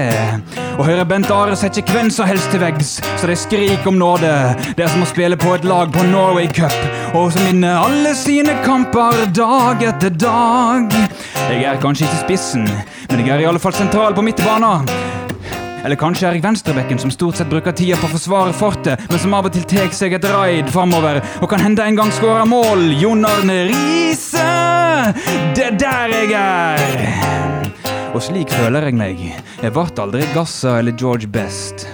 Og 0.77 0.85
høre 0.89 1.05
Bent 1.07 1.31
Are 1.31 1.55
sette 1.57 1.85
hvem 1.87 2.11
som 2.11 2.27
helst 2.27 2.51
til 2.51 2.61
veggs, 2.61 2.97
så 3.20 3.31
de 3.31 3.37
skriker 3.39 3.87
om 3.89 4.01
nåde. 4.01 4.33
Det 4.77 4.85
er 4.85 4.91
som 4.93 5.05
å 5.07 5.09
spille 5.09 5.39
på 5.39 5.55
et 5.55 5.64
lag 5.68 5.93
på 5.95 6.03
Norway 6.11 6.51
Cup, 6.51 6.74
og 7.14 7.31
som 7.33 7.47
vinner 7.47 7.79
alle 7.79 8.14
sine 8.18 8.59
kamper 8.66 9.22
dag 9.37 9.87
etter 9.87 10.18
dag. 10.18 10.91
Jeg 11.47 11.62
er 11.62 11.81
kanskje 11.81 12.09
ikke 12.09 12.24
spissen, 12.27 12.66
men 13.11 13.22
jeg 13.22 13.37
er 13.37 13.47
i 13.47 13.49
alle 13.53 13.62
fall 13.62 13.77
sentral 13.77 14.16
på 14.16 14.27
midtbanen. 14.27 14.91
Eller 15.85 15.97
kanskje 15.97 16.29
Erik 16.29 16.45
venstrebekken 16.45 16.99
som 16.99 17.11
stort 17.11 17.37
sett 17.37 17.51
bruker 17.51 17.74
tida 17.77 17.99
på 18.01 18.09
å 18.09 18.14
forsvare 18.16 18.55
fortet, 18.57 19.03
men 19.11 19.20
som 19.22 19.35
av 19.37 19.49
og 19.49 19.55
til 19.55 19.66
tar 19.68 19.93
seg 19.95 20.16
et 20.16 20.29
raid 20.33 20.70
framover 20.72 21.20
og 21.41 21.51
kan 21.51 21.62
hende 21.62 21.85
en 21.85 21.99
gang 21.99 22.12
skåre 22.14 22.47
mål. 22.49 22.89
Jon 23.01 23.27
Arne 23.29 23.61
Riise! 23.68 24.47
Det 25.55 25.68
er 25.68 25.79
der 25.79 26.16
jeg 26.16 26.33
er! 26.41 27.70
Og 28.16 28.22
slik 28.24 28.51
føler 28.55 28.89
jeg 28.89 28.97
meg. 28.97 29.20
Jeg 29.61 29.74
ble 29.77 29.87
aldri 30.03 30.24
Gassa 30.33 30.79
eller 30.81 30.97
George 30.97 31.29
Best. 31.29 31.87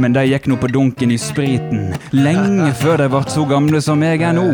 Men 0.00 0.14
de 0.14 0.22
gikk 0.24 0.46
nå 0.48 0.56
på 0.60 0.70
dunken 0.70 1.10
i 1.12 1.18
spriten, 1.20 1.90
lenge 2.14 2.70
før 2.80 3.02
de 3.02 3.10
ble 3.10 3.24
så 3.28 3.44
gamle 3.50 3.82
som 3.84 4.00
jeg 4.06 4.22
er 4.22 4.36
nå. 4.36 4.46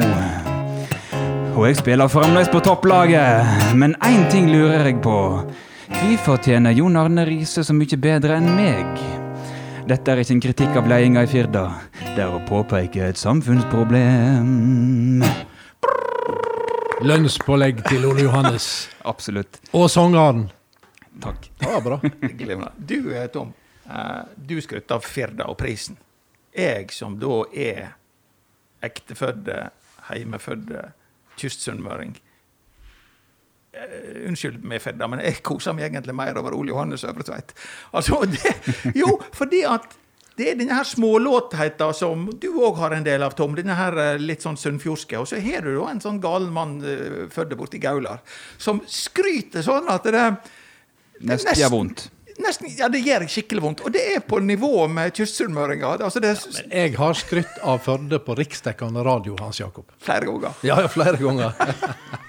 Og 1.57 1.63
jeg 1.69 1.79
spiller 1.79 2.11
fremdeles 2.13 2.51
på 2.53 2.61
topplaget, 2.65 3.77
men 3.77 3.95
én 4.05 4.27
ting 4.33 4.51
lurer 4.53 4.89
jeg 4.89 4.99
på. 5.05 5.21
Hvorfor 5.87 6.41
tjener 6.43 6.75
Jon 6.75 6.97
Arne 6.99 7.23
Riise 7.27 7.63
så 7.65 7.75
mye 7.75 7.97
bedre 8.03 8.37
enn 8.41 8.49
meg? 8.57 8.99
Dette 9.87 10.11
er 10.11 10.19
ikke 10.19 10.35
en 10.35 10.41
kritikk 10.43 10.79
av 10.81 10.89
ledelsen 10.91 11.19
i 11.21 11.27
Firda. 11.31 11.63
Det 12.17 12.23
er 12.25 12.33
å 12.35 12.41
påpeke 12.49 13.05
et 13.07 13.21
samfunnsproblem. 13.21 15.23
Lønnspålegg 17.07 17.85
til 17.87 18.09
Ole 18.09 18.27
Johannes. 18.27 18.67
Absolutt. 19.13 19.61
Og 19.79 19.87
sangeren. 19.93 20.49
Takk. 21.23 21.47
Det 21.63 21.71
var 21.71 21.83
bra. 21.87 22.01
Glimrende. 22.03 22.73
Du, 22.77 23.15
eh, 23.15 23.31
Tom, 23.31 23.55
eh, 23.87 24.23
du 24.37 24.59
skrøt 24.65 24.91
av 24.91 25.07
Firda 25.07 25.47
og 25.53 25.57
prisen. 25.63 25.97
Jeg 26.57 26.91
som 26.97 27.15
da 27.23 27.45
er 27.55 27.95
ektefødde, 28.83 29.69
heimefødde 30.11 30.89
kystsunnmøring 31.39 32.19
Unnskyld 34.27 34.65
meg, 34.65 34.81
Fedda, 34.85 35.09
men 35.11 35.23
jeg 35.25 35.43
koser 35.47 35.77
meg 35.77 35.91
egentlig 35.91 36.15
mer 36.17 36.39
over 36.41 36.57
Ole 36.57 36.73
Johannes 36.73 37.05
Øvretveit. 37.05 37.55
Altså, 37.97 38.23
det, 38.33 38.55
jo, 38.97 39.19
fordi 39.37 39.63
at 39.69 39.95
det 40.37 40.51
er 40.51 40.59
denne 40.59 40.77
her 40.77 40.85
smålåtheten 40.85 41.95
som 41.97 42.27
du 42.41 42.51
òg 42.61 42.77
har 42.83 42.93
en 42.93 43.07
del 43.07 43.25
av, 43.25 43.33
Tom. 43.39 43.55
Denne 43.57 43.77
her 43.79 43.97
eh, 44.03 44.19
litt 44.21 44.45
sånn 44.45 44.59
sunnfjordske. 44.61 45.17
Og 45.17 45.31
så 45.31 45.41
har 45.41 45.65
du 45.65 45.73
da 45.79 45.87
en 45.89 46.03
sånn 46.05 46.21
galen 46.21 46.53
mann 46.53 46.77
uh, 46.85 47.23
født 47.33 47.55
borti 47.57 47.81
Gaular, 47.81 48.21
som 48.61 48.83
skryter 48.85 49.65
sånn 49.65 49.89
at 49.93 50.05
det 50.05 50.27
Nesten 51.25 51.57
gjør 51.57 51.73
vondt. 51.73 52.11
Nesten, 52.43 52.69
ja, 52.77 52.89
det 52.93 53.01
gjør 53.01 53.23
skikkelig 53.33 53.63
vondt. 53.65 53.81
Og 53.87 53.93
det 53.95 54.03
er 54.17 54.21
på 54.21 54.37
nivå 54.45 54.83
med 54.93 55.15
kystsunnmøringer. 55.17 56.03
Altså 56.05 56.21
det 56.21 56.35
er 56.35 56.37
jeg 56.87 56.93
har 56.99 57.15
skrytt 57.17 57.57
av 57.65 57.79
Førde 57.87 58.19
på 58.21 58.35
riksdekkende 58.37 59.01
radio, 59.07 59.37
Hans 59.41 59.57
Jakob. 59.61 59.85
flere 60.05 60.27
ganger. 60.29 60.53
Ja, 60.67 60.77
ja, 60.85 60.89
flere 60.93 61.17
ganger. 61.17 61.55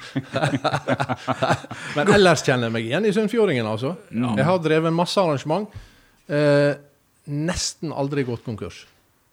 Men 1.98 2.12
ellers 2.16 2.44
kjenner 2.46 2.70
jeg 2.70 2.76
meg 2.78 2.88
igjen 2.90 3.08
i 3.10 3.14
Sunnfjordingen, 3.16 3.68
altså. 3.68 3.96
Jeg 4.12 4.46
har 4.48 4.62
drevet 4.64 4.96
masse 4.96 5.20
arrangement. 5.22 5.74
Eh, 6.28 6.74
nesten 7.28 7.94
aldri 7.96 8.24
gått 8.28 8.46
konkurs. 8.48 8.84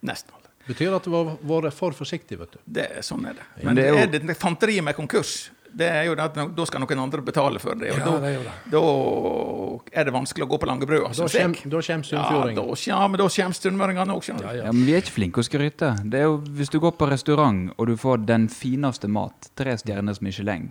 Nesten 0.07 0.35
aldri. 0.37 0.51
Betyr 0.69 0.95
at 0.97 1.05
du 1.05 1.13
har 1.13 1.35
vært 1.45 1.77
for 1.77 1.93
forsiktig, 1.97 2.39
vet 2.41 2.55
du. 2.57 2.61
Det, 2.81 2.87
sånn 3.05 3.27
er 3.29 3.37
det. 3.39 3.47
Men 3.61 3.67
Men 3.67 3.77
det 3.79 3.85
er 3.85 3.95
er 3.95 4.09
er 4.09 4.19
jo- 4.19 4.27
det 4.29 4.39
fanteriet 4.41 4.85
med 4.85 4.97
konkurs. 4.97 5.51
Det 5.77 5.89
er 5.91 6.05
jo 6.07 6.15
det 6.15 6.23
at 6.25 6.37
Da 6.57 6.65
skal 6.69 6.81
noen 6.85 7.01
andre 7.03 7.23
betale 7.27 7.59
for 7.63 7.75
det. 7.75 7.91
Og 7.93 7.99
Ja, 7.99 8.05
da, 8.05 8.19
det 8.23 8.33
er 8.35 8.43
det. 8.45 8.53
da 8.71 10.01
er 10.01 10.05
det 10.09 10.13
vanskelig 10.15 10.47
å 10.47 10.51
gå 10.53 10.59
på 10.63 10.67
Langebrua. 10.71 11.11
Da 11.11 11.27
kommer 11.27 11.71
da 11.71 11.77
Ja, 11.77 11.87
Sunnfjordingen. 11.89 12.87
ja, 12.87 13.09
men 13.09 13.19
da 13.19 13.29
kommer 13.29 13.59
sunnmøringene 13.59 14.15
òg, 14.15 14.23
skjønner 14.23 14.43
du. 14.43 14.57
ja. 14.59 14.65
Ja, 14.65 14.73
men 14.73 14.85
Vi 14.87 14.93
er 14.95 15.03
ikke 15.03 15.17
flinke 15.19 15.41
å 15.43 15.47
skryte. 15.47 15.93
Det 16.11 16.21
er 16.21 16.29
jo 16.29 16.37
Hvis 16.39 16.71
du 16.71 16.79
går 16.81 16.93
på 16.99 17.09
restaurant 17.11 17.73
og 17.77 17.87
du 17.87 17.97
får 17.97 18.27
den 18.27 18.49
fineste 18.49 19.09
mat, 19.09 19.51
tre 19.57 19.77
stjerners 19.77 20.21
Michelin, 20.23 20.71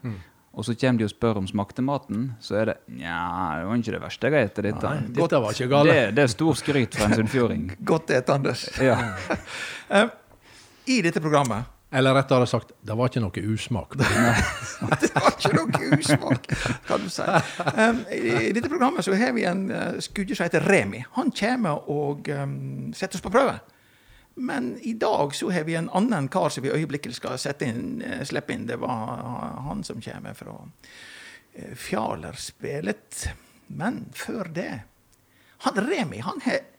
og 0.53 0.63
så 0.65 0.75
kommer 0.77 0.99
de 0.99 1.05
og 1.05 1.09
spør 1.09 1.37
om 1.41 1.47
smakte 1.47 1.81
maten, 1.81 2.35
så 2.39 2.55
er 2.61 2.65
det 2.65 2.77
Nja, 2.87 3.57
det 3.59 3.65
var 3.67 3.75
ikke 3.81 3.91
det 3.95 4.01
verste 4.01 4.29
jeg 4.29 4.33
har 4.33 4.47
spist. 4.47 4.63
Dette. 4.63 4.89
Nei, 4.89 5.13
dette 5.17 5.39
var 5.41 5.51
ikke 5.51 5.67
gale. 5.69 5.93
Det, 5.93 6.15
det 6.15 6.23
er 6.23 6.27
stor 6.27 6.53
skryt 6.53 6.93
fra 6.95 7.05
en 7.09 7.15
sunnfjording. 7.17 7.63
Godt 7.91 8.09
etende. 8.11 8.53
Ja. 8.79 8.97
Eh, 9.93 10.07
I 10.87 11.01
dette 11.03 11.19
programmet 11.21 11.65
Eller 11.93 12.15
rettere 12.17 12.47
sagt, 12.49 12.71
det 12.81 12.95
var 12.97 13.09
ikke 13.11 13.21
noe 13.21 13.41
usmak. 13.53 13.93
Det 15.01 15.09
var 15.13 15.35
ikke 15.35 15.51
noe 15.53 15.89
usmak, 15.93 16.47
kan 16.87 17.03
du 17.03 17.11
si. 17.13 17.27
Um, 17.77 17.99
I 18.09 18.49
dette 18.55 18.71
programmet 18.71 19.05
så 19.05 19.13
har 19.17 19.35
vi 19.37 19.45
en 19.45 19.67
uh, 19.69 19.99
skudde 20.01 20.33
som 20.33 20.47
heter 20.47 20.65
Remi. 20.65 21.03
Han 21.19 21.29
kommer 21.37 21.85
og 21.93 22.31
um, 22.33 22.89
setter 22.97 23.19
oss 23.19 23.25
på 23.25 23.33
prøve. 23.33 23.59
Men 24.33 24.73
i 24.81 24.95
dag 24.97 25.35
så 25.37 25.51
har 25.53 25.67
vi 25.69 25.77
en 25.77 25.91
annen 25.93 26.31
kar 26.33 26.49
som 26.49 26.65
vi 26.65 26.73
øyeblikkelig 26.73 27.19
skal 27.19 27.37
sette 27.37 27.69
inn, 27.69 28.01
uh, 28.01 28.23
slippe 28.25 28.57
inn. 28.57 28.65
Det 28.69 28.79
var 28.81 29.61
han 29.69 29.85
som 29.85 30.01
kommer 30.01 30.33
fra 30.37 30.57
uh, 30.57 31.73
Fjalerspillet. 31.77 33.27
Men 33.69 34.07
før 34.17 34.49
det 34.53 34.71
Han 35.63 35.77
Remi, 35.79 36.17
han 36.19 36.41
har 36.43 36.72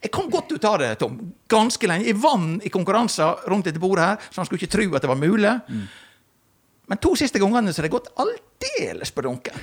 jeg 0.00 0.12
kom 0.14 0.30
godt 0.32 0.52
ut 0.54 0.64
av 0.64 0.78
det, 0.80 0.94
Tom. 1.02 1.18
Ganske 1.50 1.88
lenge. 1.90 2.06
Jeg 2.08 2.16
vant 2.22 2.64
i 2.64 2.72
konkurranser 2.72 3.44
rundt 3.52 3.68
dette 3.68 3.82
bordet 3.82 4.06
her, 4.06 4.30
så 4.30 4.40
han 4.40 4.48
skulle 4.48 4.62
ikke 4.62 4.72
tro 4.78 4.86
at 4.96 5.04
det 5.04 5.10
var 5.10 5.20
mulig. 5.20 5.52
Men 6.90 6.98
to 7.04 7.12
siste 7.18 7.38
gangene 7.42 7.74
så 7.74 7.82
har 7.82 7.88
det 7.90 7.92
gått 7.94 8.08
aldeles 8.16 9.12
på 9.12 9.26
dunken. 9.28 9.60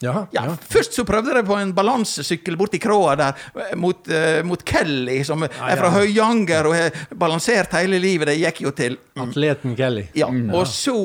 Ja, 0.00 0.26
Ja, 0.30 0.42
ja. 0.44 0.56
Først 0.60 0.92
så 0.92 1.06
prøvde 1.08 1.32
jeg 1.32 1.46
på 1.48 1.56
en 1.56 1.70
balansesykkel 1.76 2.56
borti 2.60 2.76
kråa 2.82 3.14
der 3.16 3.38
eh, 3.62 3.76
mot, 3.80 4.02
uh, 4.12 4.42
mot 4.44 4.60
Kelly, 4.60 5.22
som 5.24 5.46
er 5.46 5.52
fra. 5.56 5.88
Høyanger 5.94 6.68
og 6.68 6.74
har 6.76 6.98
balansert 7.16 7.72
hele 7.78 8.00
livet. 8.02 8.28
Det 8.28 8.36
gikk 8.42 8.60
jo 8.66 8.74
til 8.76 8.98
Atleten 9.16 9.76
Kelly. 9.78 10.08
Ja, 10.16 10.28
og 10.28 10.66
så 10.68 10.98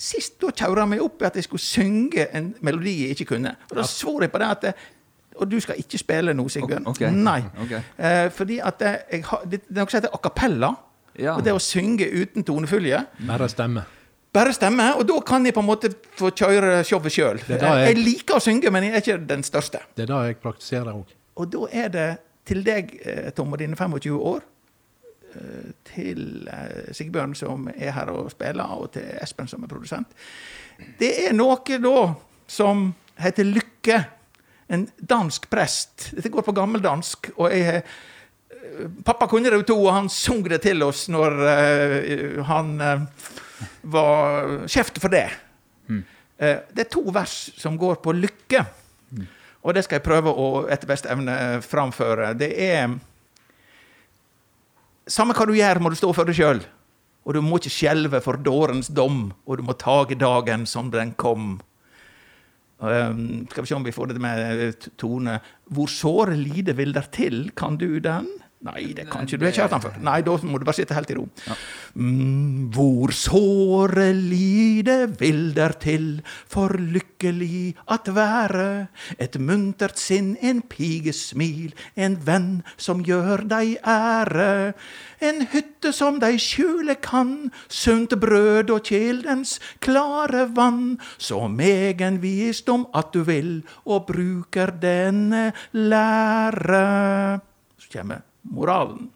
Sist 0.00 0.38
da 0.40 0.48
kjøra 0.48 0.86
meg 0.88 1.02
opp 1.04 1.20
i 1.20 1.26
at 1.28 1.34
jeg 1.36 1.44
skulle 1.44 1.60
synge 1.60 2.24
en 2.32 2.54
melodi 2.64 3.02
jeg 3.02 3.18
ikke 3.18 3.34
kunne. 3.34 3.50
Og 3.68 3.74
da 3.76 3.84
svor 3.84 4.24
jeg 4.24 4.32
på 4.32 4.40
det 4.40 4.46
at 4.48 4.62
Og 5.38 5.48
du 5.50 5.60
skal 5.60 5.78
ikke 5.78 5.98
spille 5.98 6.34
noe, 6.34 6.48
Sigbjørn. 6.50 6.86
Okay. 6.90 7.10
Nei. 7.10 7.40
Okay. 7.64 7.80
Eh, 7.98 8.30
fordi 8.34 8.58
at 8.60 8.78
det, 8.78 8.90
jeg 9.12 9.24
har, 9.24 9.44
det, 9.44 9.60
det 9.68 9.76
er 9.78 9.84
noe 9.84 9.90
som 9.90 10.00
heter 10.00 10.14
a 10.14 10.18
cappella. 10.18 10.72
Ja. 11.18 11.36
Og 11.36 11.44
det 11.44 11.52
å 11.54 11.58
synge 11.62 12.06
uten 12.10 12.44
tonefylje. 12.44 13.04
Bare 13.28 13.48
stemme. 13.48 13.84
Bare 14.32 14.52
stemme, 14.54 14.92
og 14.96 15.06
da 15.08 15.16
kan 15.26 15.44
jeg 15.44 15.54
på 15.56 15.60
en 15.60 15.66
måte 15.66 15.88
få 16.18 16.30
kjøre 16.38 16.84
showet 16.86 17.10
sjøl. 17.12 17.40
Det 17.46 17.56
er 17.56 17.58
da 17.64 17.72
jeg- 17.80 17.96
Jeg 17.96 18.04
liker 18.04 18.34
å 18.36 18.40
synge, 18.40 18.70
men 18.70 18.84
jeg 18.84 18.92
er 18.94 19.00
ikke 19.00 19.26
den 19.26 19.42
største. 19.42 19.80
Det 19.96 20.02
er 20.02 20.06
det 20.06 20.26
jeg 20.26 20.40
praktiserer 20.40 20.92
òg. 20.94 21.06
Og 21.36 21.50
da 21.50 21.66
er 21.72 21.88
det 21.88 22.18
til 22.44 22.62
deg, 22.62 23.00
eh, 23.04 23.30
Tom, 23.30 23.52
og 23.52 23.58
dine 23.58 23.74
25 23.76 24.20
år, 24.20 24.40
eh, 25.34 25.72
til 25.84 26.48
eh, 26.48 26.92
Sigbjørn, 26.92 27.34
som 27.36 27.68
er 27.76 27.90
her 27.90 28.06
og 28.10 28.30
spiller, 28.30 28.62
og 28.64 28.92
til 28.92 29.02
Espen, 29.22 29.48
som 29.48 29.62
er 29.64 29.66
produsent. 29.68 30.06
Det 30.98 31.28
er 31.28 31.32
noe 31.32 31.56
da 31.66 32.14
som 32.46 32.94
heter 33.18 33.44
Lykke. 33.44 34.04
En 34.70 34.86
dansk 34.96 35.50
prest. 35.50 36.10
Dette 36.14 36.30
går 36.30 36.46
på 36.46 36.54
gammeldansk. 36.56 37.32
og 37.36 37.50
jeg 37.50 37.80
eh, 37.82 38.00
Pappa 39.04 39.26
kunne 39.28 39.50
det 39.50 39.58
jo 39.62 39.68
to, 39.72 39.76
og 39.82 39.94
han 39.96 40.08
sang 40.12 40.44
det 40.46 40.60
til 40.62 40.82
oss 40.86 41.08
når 41.10 41.34
uh, 41.42 42.42
han 42.46 42.68
uh, 42.78 43.30
var 43.82 44.68
sjef 44.70 44.92
for 45.00 45.12
det. 45.12 45.26
Eh, 46.40 46.58
det 46.72 46.86
er 46.86 46.92
to 46.92 47.02
vers 47.12 47.50
som 47.60 47.76
går 47.76 48.00
på 48.00 48.14
lykke. 48.16 48.64
Og 49.60 49.76
det 49.76 49.84
skal 49.84 49.98
jeg 49.98 50.06
prøve 50.06 50.32
å 50.32 50.64
etter 50.72 50.88
beste 50.88 51.10
evne 51.12 51.60
framføre. 51.64 52.32
Det 52.40 52.52
er 52.56 52.98
Samme 55.10 55.34
hva 55.34 55.42
du 55.48 55.56
gjør, 55.56 55.80
må 55.82 55.90
du 55.90 55.96
stå 55.98 56.12
for 56.14 56.28
deg 56.28 56.36
sjøl. 56.38 56.60
og 57.24 57.34
du 57.34 57.40
må 57.42 57.58
ikke 57.58 57.72
skjelve 57.72 58.20
for 58.24 58.38
dårens 58.40 58.88
dom, 58.88 59.32
og 59.44 59.58
du 59.58 59.62
må 59.66 59.74
tage 59.74 60.16
dagen 60.16 60.64
som 60.66 60.88
den 60.90 61.12
kom. 61.18 61.60
Um, 62.80 63.46
skal 63.50 63.64
vi 63.64 63.68
se 63.68 63.76
om 63.76 63.84
vi 63.84 63.92
får 63.92 64.08
det 64.08 64.22
med 64.24 64.62
eh, 64.64 64.86
tone. 65.00 65.36
Hvor 65.68 65.90
såre 65.92 66.36
lide 66.38 66.72
vil 66.78 66.94
der 66.96 67.10
til, 67.12 67.50
kan 67.56 67.76
du 67.80 67.98
den? 68.00 68.28
Nei, 68.60 68.90
det 68.92 69.06
kan 69.08 69.24
ikke 69.24 69.38
du. 69.40 69.44
har 69.46 69.54
ikke 69.54 69.62
hørt 69.62 69.72
den 69.72 69.82
før. 69.86 69.94
Nei, 70.04 70.18
da 70.20 70.34
må 70.44 70.58
du 70.60 70.66
bare 70.68 70.76
sitte 70.76 70.92
helt 70.92 71.08
i 71.08 71.14
ro. 71.16 71.22
Mm, 71.96 72.66
hvor 72.74 73.14
såre 73.16 74.10
lide 74.12 74.96
vil 75.16 75.54
der 75.56 75.72
til 75.80 76.20
for 76.28 76.76
lykkelig 76.76 77.72
at 77.88 78.10
være. 78.12 78.66
Et 79.16 79.40
muntert 79.40 79.96
sinn, 79.96 80.34
en 80.44 80.60
piges 80.60 81.30
smil, 81.30 81.72
en 81.96 82.18
venn 82.26 82.52
som 82.76 83.00
gjør 83.00 83.46
deg 83.48 83.78
ære. 83.80 84.76
En 85.24 85.40
hytte 85.56 85.96
som 85.96 86.20
deg 86.20 86.36
skjule 86.36 87.00
kan, 87.00 87.48
sunt 87.64 88.12
brød 88.20 88.76
og 88.76 88.92
kjeldens 88.92 89.56
klare 89.80 90.50
vann. 90.52 90.98
Så 91.16 91.46
megen 91.48 92.20
visdom 92.20 92.90
at 92.92 93.14
du 93.16 93.24
vil, 93.24 93.62
og 93.88 94.10
bruker 94.12 94.76
denne 94.84 95.54
lære. 95.72 96.88
Så 97.80 97.96
kommer 97.96 98.28
moralen. 98.42 99.10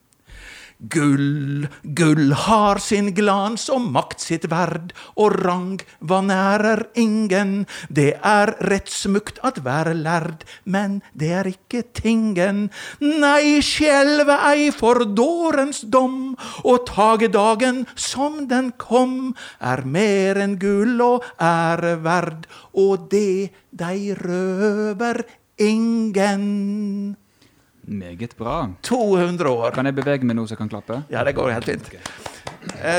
Gull, 0.90 1.68
gull 1.94 2.32
har 2.34 2.80
sin 2.82 3.12
glans 3.14 3.68
og 3.72 3.84
makt 3.94 4.20
sitt 4.20 4.44
verd, 4.50 4.90
og 5.16 5.36
rang 5.38 5.78
vanærer 6.02 6.82
ingen. 6.98 7.64
Det 7.88 8.18
er 8.18 8.52
rettsmukt 8.68 9.38
at 9.46 9.62
være 9.64 9.94
lærd, 9.94 10.44
men 10.64 11.00
det 11.14 11.30
er 11.38 11.48
ikke 11.52 11.84
tingen. 11.94 12.68
Nei, 13.00 13.62
skjelve 13.64 14.36
ei 14.50 14.68
for 14.74 15.06
dårens 15.06 15.84
dom, 15.86 16.34
og 16.66 16.84
tage 16.90 17.30
dagen 17.32 17.84
som 17.94 18.44
den 18.50 18.74
kom, 18.76 19.32
er 19.62 19.86
mer 19.86 20.42
enn 20.42 20.58
gull 20.60 21.00
og 21.00 21.24
ære 21.40 21.96
verd, 22.04 22.48
og 22.74 23.08
det 23.14 23.54
dei 23.70 24.12
røver 24.18 25.22
ingen. 25.56 27.14
Meget 27.86 28.36
bra. 28.36 28.68
200 28.82 29.50
år. 29.50 29.74
Kan 29.76 29.86
jeg 29.86 29.96
bevege 29.96 30.24
meg 30.24 30.38
nå 30.38 30.46
så 30.46 30.54
jeg 30.54 30.62
kan 30.62 30.72
klappe? 30.72 31.02
Ja, 31.12 31.24
det 31.24 31.34
går 31.36 31.52
helt 31.52 31.68
fint. 31.68 31.90
Okay. 31.90 32.00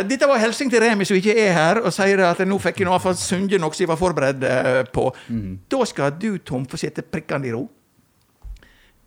Dette 0.06 0.28
var 0.30 0.40
hilsen 0.42 0.70
til 0.70 0.82
Remi, 0.82 1.06
som 1.06 1.18
ikke 1.18 1.34
er 1.42 1.54
her, 1.56 1.80
og 1.82 1.94
sier 1.94 2.22
at 2.28 2.42
nå 2.46 2.58
fikk 2.62 2.82
jeg 2.82 2.90
iallfall 2.90 3.16
sunget 3.18 3.62
noe 3.62 3.74
som 3.74 3.86
jeg 3.86 3.92
var 3.92 4.00
forberedt 4.00 4.46
på. 4.94 5.08
på. 5.10 5.32
Da 5.72 5.88
skal 5.90 6.14
du, 6.22 6.38
Tom, 6.46 6.68
få 6.70 6.80
sitte 6.82 7.06
prikkende 7.06 7.50
i 7.50 7.56
ro. 7.56 7.66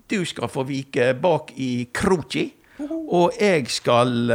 Du 0.08 0.22
skal 0.26 0.50
få 0.50 0.64
vike 0.68 1.12
bak 1.20 1.52
i 1.60 1.88
kroki, 1.94 2.48
og 2.80 3.36
jeg 3.38 3.66
skal 3.70 4.32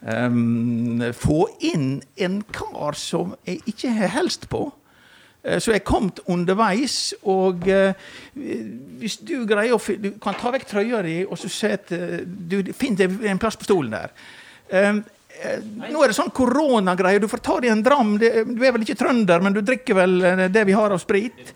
um, 0.00 1.02
få 1.18 1.40
inn 1.70 1.98
en 2.16 2.40
kar 2.54 2.96
som 2.98 3.34
jeg 3.46 3.60
ikke 3.68 3.92
har 3.98 4.14
helst 4.16 4.48
på. 4.52 4.68
Eh, 5.44 5.58
Så 5.60 5.70
jeg 5.72 5.82
er 5.82 5.84
kommet 5.84 6.20
underveis, 6.26 7.14
og 7.22 7.68
eh, 7.68 7.92
hvis 8.34 9.18
du 9.20 9.44
greier 9.46 9.74
å 9.76 9.80
Du 10.00 10.10
kan 10.22 10.34
ta 10.40 10.50
vekk 10.54 10.64
trøya 10.70 11.02
di, 11.04 11.18
og 11.28 11.36
så 11.38 11.48
setter 11.52 12.24
du 12.24 12.72
Finn 12.72 12.96
deg 12.96 13.18
en 13.28 13.38
plass 13.38 13.56
på 13.60 13.64
stolen 13.68 13.92
der. 13.92 14.10
Eh, 14.70 14.88
eh, 15.44 15.58
Nå 15.90 16.02
er 16.02 16.08
det 16.08 16.16
sånn 16.16 16.32
koronagreier. 16.32 17.20
Du 17.20 17.28
får 17.28 17.42
ta 17.44 17.58
deg 17.60 17.70
en 17.74 17.82
dram. 17.84 18.16
Du 18.18 18.24
er 18.64 18.72
vel 18.72 18.82
ikke 18.86 18.96
trønder, 18.96 19.42
men 19.44 19.52
du 19.52 19.60
drikker 19.60 19.94
vel 20.00 20.20
eh, 20.24 20.46
det 20.48 20.64
vi 20.66 20.72
har 20.72 20.90
av 20.96 21.02
sprit? 21.02 21.52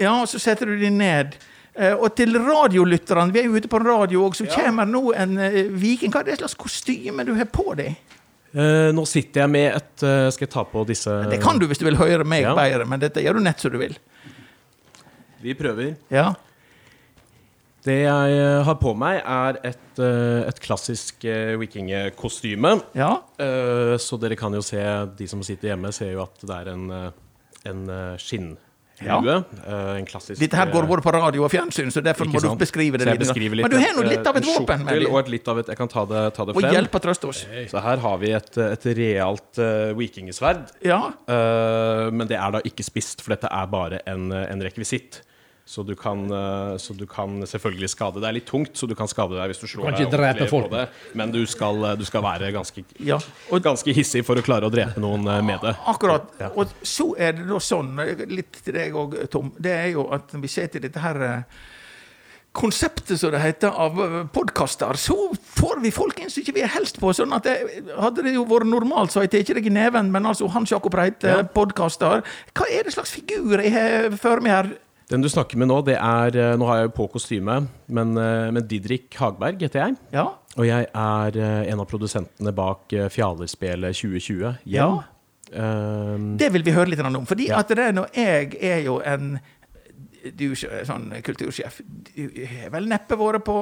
Ja, 0.00 0.20
og 0.22 0.28
så 0.30 0.38
setter 0.40 0.66
du 0.70 0.78
deg 0.78 0.92
ned. 0.94 1.34
Eh, 1.74 1.94
Og 1.96 2.14
til 2.16 2.38
radiolytterne, 2.38 3.32
vi 3.32 3.40
er 3.42 3.46
jo 3.50 3.56
ute 3.58 3.68
på 3.68 3.78
radio 3.82 4.26
òg, 4.28 4.34
så 4.36 4.46
kommer 4.50 4.86
nå 4.88 5.12
en 5.16 5.38
eh, 5.38 5.62
viking. 5.68 6.12
Hva 6.12 6.20
er 6.22 6.30
det 6.30 6.38
slags 6.42 6.54
kostyme 6.54 7.24
du 7.26 7.34
har 7.34 7.48
på 7.50 7.74
deg? 7.78 7.96
Eh, 8.52 8.90
nå 8.92 9.04
sitter 9.08 9.46
jeg 9.46 9.48
med 9.48 9.68
et 9.78 10.02
uh, 10.04 10.28
Skal 10.28 10.44
jeg 10.44 10.52
ta 10.52 10.60
på 10.68 10.82
disse 10.84 11.08
Det 11.30 11.38
kan 11.40 11.56
du 11.56 11.64
hvis 11.70 11.80
du 11.80 11.86
vil 11.86 11.96
høre 11.96 12.26
meg 12.28 12.42
Ja. 12.44 12.52
bedre, 12.52 12.84
men 12.84 13.00
dette 13.00 13.22
gjør 13.24 13.38
du 13.38 13.46
nett 13.46 13.62
som 13.62 13.72
du 13.72 13.78
vil. 13.80 13.94
Vi 15.40 15.54
prøver. 15.56 15.94
Ja. 16.12 16.34
Det 17.82 17.96
jeg 18.04 18.34
eh, 18.38 18.60
har 18.62 18.76
på 18.78 18.92
meg, 18.94 19.16
er 19.26 19.56
et, 19.66 19.88
uh, 19.98 20.44
et 20.46 20.60
klassisk 20.62 21.24
vikingkostyme. 21.58 22.76
Ja. 22.94 23.16
Eh, 23.42 23.96
så 23.98 24.18
dere 24.22 24.38
kan 24.38 24.54
jo 24.54 24.62
se, 24.62 24.78
de 25.18 25.26
som 25.26 25.42
sitter 25.42 25.72
hjemme, 25.72 25.90
ser 25.96 26.12
jo 26.12 26.22
at 26.22 26.44
det 26.46 26.58
er 26.60 26.70
en, 26.76 26.84
en 27.72 27.82
eh, 27.90 28.14
Ja. 29.06 29.18
Eh, 29.42 29.96
en 29.98 30.06
klassisk 30.08 30.40
Dette 30.40 30.58
her 30.58 30.70
går 30.72 30.86
eh, 30.86 30.90
både 30.90 31.04
på 31.04 31.14
radio 31.14 31.46
og 31.46 31.50
fjernsyn, 31.52 31.90
så 31.94 32.02
derfor 32.04 32.28
må 32.28 32.38
må 32.38 32.54
du 32.54 32.60
beskrive 32.60 33.00
det 33.00 33.08
litt. 33.08 33.24
litt 33.24 33.62
Men 33.62 33.72
du 33.72 33.78
har 33.80 33.96
nå 33.96 34.06
litt 34.08 34.28
av 34.28 34.38
et 34.40 34.46
våpen. 34.46 34.86
Og 35.08 35.18
et 35.22 35.32
litt 35.36 35.48
av 35.48 35.62
et, 35.62 35.72
jeg 35.72 35.80
kan 35.80 35.90
ta 35.92 36.04
det, 36.10 36.22
ta 36.36 36.46
det 36.48 36.56
Og 36.58 36.68
hjelp 36.68 37.00
og 37.00 37.04
trøste 37.08 37.32
oss. 37.32 37.42
Så 37.70 37.82
her 37.84 38.02
har 38.04 38.22
vi 38.22 38.32
et, 38.36 38.62
et 38.66 38.88
realt 38.98 39.60
uh, 39.62 39.92
vikingesverd. 39.98 40.72
Ja. 40.86 41.00
Uh, 41.28 42.08
men 42.14 42.28
det 42.30 42.38
er 42.38 42.56
da 42.56 42.62
ikke 42.68 42.86
spist, 42.86 43.24
for 43.24 43.34
dette 43.34 43.50
er 43.50 43.70
bare 43.72 44.02
en, 44.10 44.30
en 44.32 44.64
rekvisitt. 44.64 45.22
Så 45.72 45.80
du, 45.88 45.94
kan, 45.96 46.26
eh, 46.28 46.74
så 46.76 46.92
du 46.92 47.06
kan 47.08 47.38
selvfølgelig 47.48 47.88
skade 47.88 48.20
Det 48.20 48.28
er 48.28 48.34
litt 48.36 48.44
tungt, 48.50 48.74
så 48.76 48.84
du 48.84 48.92
kan 48.98 49.08
skade 49.08 49.38
deg 49.38 49.48
hvis 49.54 49.62
du 49.62 49.66
slår 49.70 49.86
kan 49.88 49.94
deg 49.96 50.02
ikke 50.04 50.18
drepe 50.18 50.48
folk. 50.50 50.66
på 50.68 50.76
det. 50.76 50.82
Men 51.16 51.32
du 51.32 51.40
skal, 51.48 51.78
eh, 51.88 51.94
du 51.96 52.04
skal 52.04 52.20
være 52.26 52.50
ganske, 52.52 52.84
ja. 53.00 53.16
Og 53.48 53.64
ganske 53.64 53.94
hissig 53.96 54.20
for 54.28 54.36
å 54.36 54.44
klare 54.44 54.68
å 54.68 54.72
drepe 54.74 55.00
noen 55.00 55.24
eh, 55.32 55.40
med 55.40 55.64
det. 55.64 55.72
akkurat. 55.88 56.28
Ja. 56.42 56.50
Og 56.60 56.74
så 56.84 57.14
er 57.16 57.38
det 57.38 57.48
da 57.48 57.56
sånn, 57.56 57.94
litt 58.28 58.60
til 58.60 58.76
deg 58.76 58.92
òg, 59.00 59.16
Tom, 59.32 59.48
det 59.56 59.72
er 59.78 59.88
jo 59.94 60.10
at 60.12 60.36
vi 60.36 60.52
ser 60.52 60.68
til 60.68 60.84
dette 60.84 61.00
her 61.00 61.46
Konseptet, 62.52 63.16
som 63.16 63.30
det 63.32 63.40
heter, 63.40 63.72
av 63.72 63.96
podkaster, 64.28 64.92
så 65.00 65.14
får 65.56 65.78
vi 65.80 65.88
folk 65.94 66.18
inn 66.20 66.28
som 66.28 66.42
ikke 66.42 66.52
vi 66.58 66.60
er 66.66 66.68
helst 66.74 66.98
på. 67.00 67.08
sånn 67.16 67.32
at 67.32 67.48
det, 67.48 67.54
Hadde 67.96 68.26
det 68.26 68.34
jo 68.34 68.44
vært 68.44 68.68
normalt, 68.68 69.08
så 69.14 69.22
hadde 69.22 69.38
jeg 69.40 69.46
tatt 69.48 69.56
deg 69.56 69.70
i 69.70 69.72
neven, 69.72 70.10
men 70.12 70.28
altså 70.28 70.50
Hans 70.52 70.68
Jakob 70.68 70.92
Reite, 71.00 71.32
Ja. 71.32 71.42
podkaster 71.48 72.20
Hva 72.52 72.68
er 72.68 72.84
det 72.84 72.92
slags 72.92 73.16
figur 73.16 73.56
jeg 73.56 73.72
har 73.72 74.10
for 74.20 74.44
meg 74.44 74.52
her? 74.52 74.72
Den 75.12 75.20
du 75.20 75.28
snakker 75.28 75.60
med 75.60 75.68
nå, 75.68 75.80
det 75.84 75.98
er 76.00 76.36
eh, 76.40 76.54
Nå 76.56 76.68
har 76.70 76.80
jeg 76.80 76.88
jo 76.88 76.94
på 76.96 77.08
kostyme, 77.12 77.58
men, 77.92 78.14
eh, 78.16 78.48
men 78.54 78.64
Didrik 78.68 79.12
Hagberg 79.20 79.60
heter 79.60 79.84
jeg. 79.84 79.96
Ja? 80.14 80.30
Og 80.56 80.64
jeg 80.68 80.88
er 80.88 81.36
eh, 81.36 81.72
en 81.72 81.82
av 81.82 81.88
produsentene 81.90 82.52
bak 82.56 82.94
Fjalerspillet 83.12 83.98
2020. 83.98 84.62
Ja. 84.72 84.88
Um, 85.52 86.38
Det 86.40 86.48
vil 86.54 86.64
vi 86.64 86.72
høre 86.72 86.94
litt 86.94 87.02
om. 87.04 87.26
Fordi 87.28 87.50
Ja. 87.50 87.58
at 87.60 87.68
det 87.68 87.90
er 87.90 87.92
når 87.92 88.08
jeg 88.16 88.56
er 88.62 88.86
jo 88.86 89.02
en 89.04 89.40
du 90.38 90.54
sånn 90.54 91.08
kultursjef. 91.26 91.80
Du 92.14 92.28
har 92.46 92.70
vel 92.70 92.84
neppe 92.86 93.16
vært 93.18 93.42
på 93.42 93.56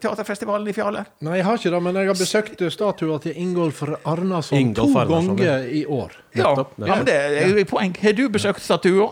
teaterfestivalen 0.00 0.70
i 0.72 0.72
Fjaler? 0.72 1.10
Nei, 1.20 1.36
jeg 1.36 1.44
har 1.44 1.58
ikke 1.60 1.72
det, 1.74 1.80
men 1.84 1.98
jeg 2.00 2.08
har 2.08 2.16
besøkt 2.16 2.62
statua 2.72 3.18
til 3.20 3.36
Ingolf 3.36 3.82
Arnason 4.08 4.56
Ingolf 4.56 4.94
to 4.94 4.98
Arnason, 4.98 5.36
ganger 5.36 5.68
i 5.68 5.84
år. 5.84 6.16
Ja, 6.32 6.54
Nettopp, 6.54 6.72
ja, 6.80 6.94
men 6.94 7.04
det 7.04 7.18
er 7.20 7.52
jo 7.52 7.60
et 7.60 7.68
poeng. 7.68 7.92
Har 8.00 8.16
du 8.16 8.28
besøkt 8.32 8.64
statua? 8.64 9.10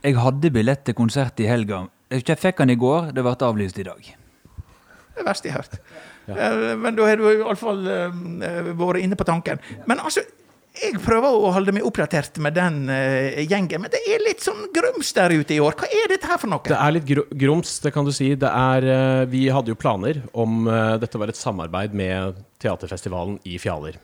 Jeg 0.00 0.16
hadde 0.16 0.52
billett 0.54 0.84
til 0.86 0.96
konsert 0.96 1.40
i 1.42 1.48
helga. 1.48 1.84
Jeg 2.10 2.38
fikk 2.40 2.62
den 2.62 2.72
i 2.74 2.78
går, 2.80 3.12
det 3.14 3.24
ble 3.24 3.36
avlyst 3.46 3.78
i 3.78 3.86
dag. 3.86 4.00
Det 4.00 5.22
er 5.22 5.26
verst 5.26 5.44
jeg 5.44 5.54
har 5.54 5.64
hørt. 5.64 5.80
Ja. 6.30 6.50
Men 6.78 6.96
da 6.96 7.08
har 7.08 7.18
du 7.18 7.26
iallfall 7.28 7.82
uh, 7.84 8.70
vært 8.78 9.02
inne 9.02 9.18
på 9.18 9.26
tanken. 9.28 9.60
Men 9.90 10.00
altså, 10.00 10.24
jeg 10.78 11.00
prøver 11.02 11.34
å 11.34 11.50
holde 11.52 11.74
meg 11.74 11.84
oppdatert 11.86 12.38
med 12.42 12.54
den 12.54 12.84
eh, 12.94 13.40
gjengen, 13.42 13.82
men 13.82 13.90
det 13.92 14.00
er 14.06 14.22
litt 14.22 14.44
sånn 14.44 14.68
grums 14.74 15.10
der 15.16 15.34
ute 15.34 15.56
i 15.56 15.58
år. 15.60 15.74
Hva 15.76 15.88
er 15.90 16.12
dette 16.12 16.30
her 16.30 16.38
for 16.40 16.52
noe? 16.52 16.62
Det 16.62 16.78
er 16.78 16.94
litt 16.94 17.10
grums, 17.42 17.72
det 17.82 17.90
kan 17.94 18.06
du 18.06 18.12
si. 18.14 18.30
Det 18.38 18.48
er, 18.48 18.86
eh, 18.86 19.24
vi 19.30 19.48
hadde 19.50 19.74
jo 19.74 19.78
planer 19.80 20.22
om 20.30 20.68
eh, 20.70 20.94
Dette 21.02 21.18
var 21.20 21.32
et 21.32 21.40
samarbeid 21.40 21.96
med 21.96 22.38
teaterfestivalen 22.62 23.40
i 23.50 23.58
Fjaler. 23.60 23.98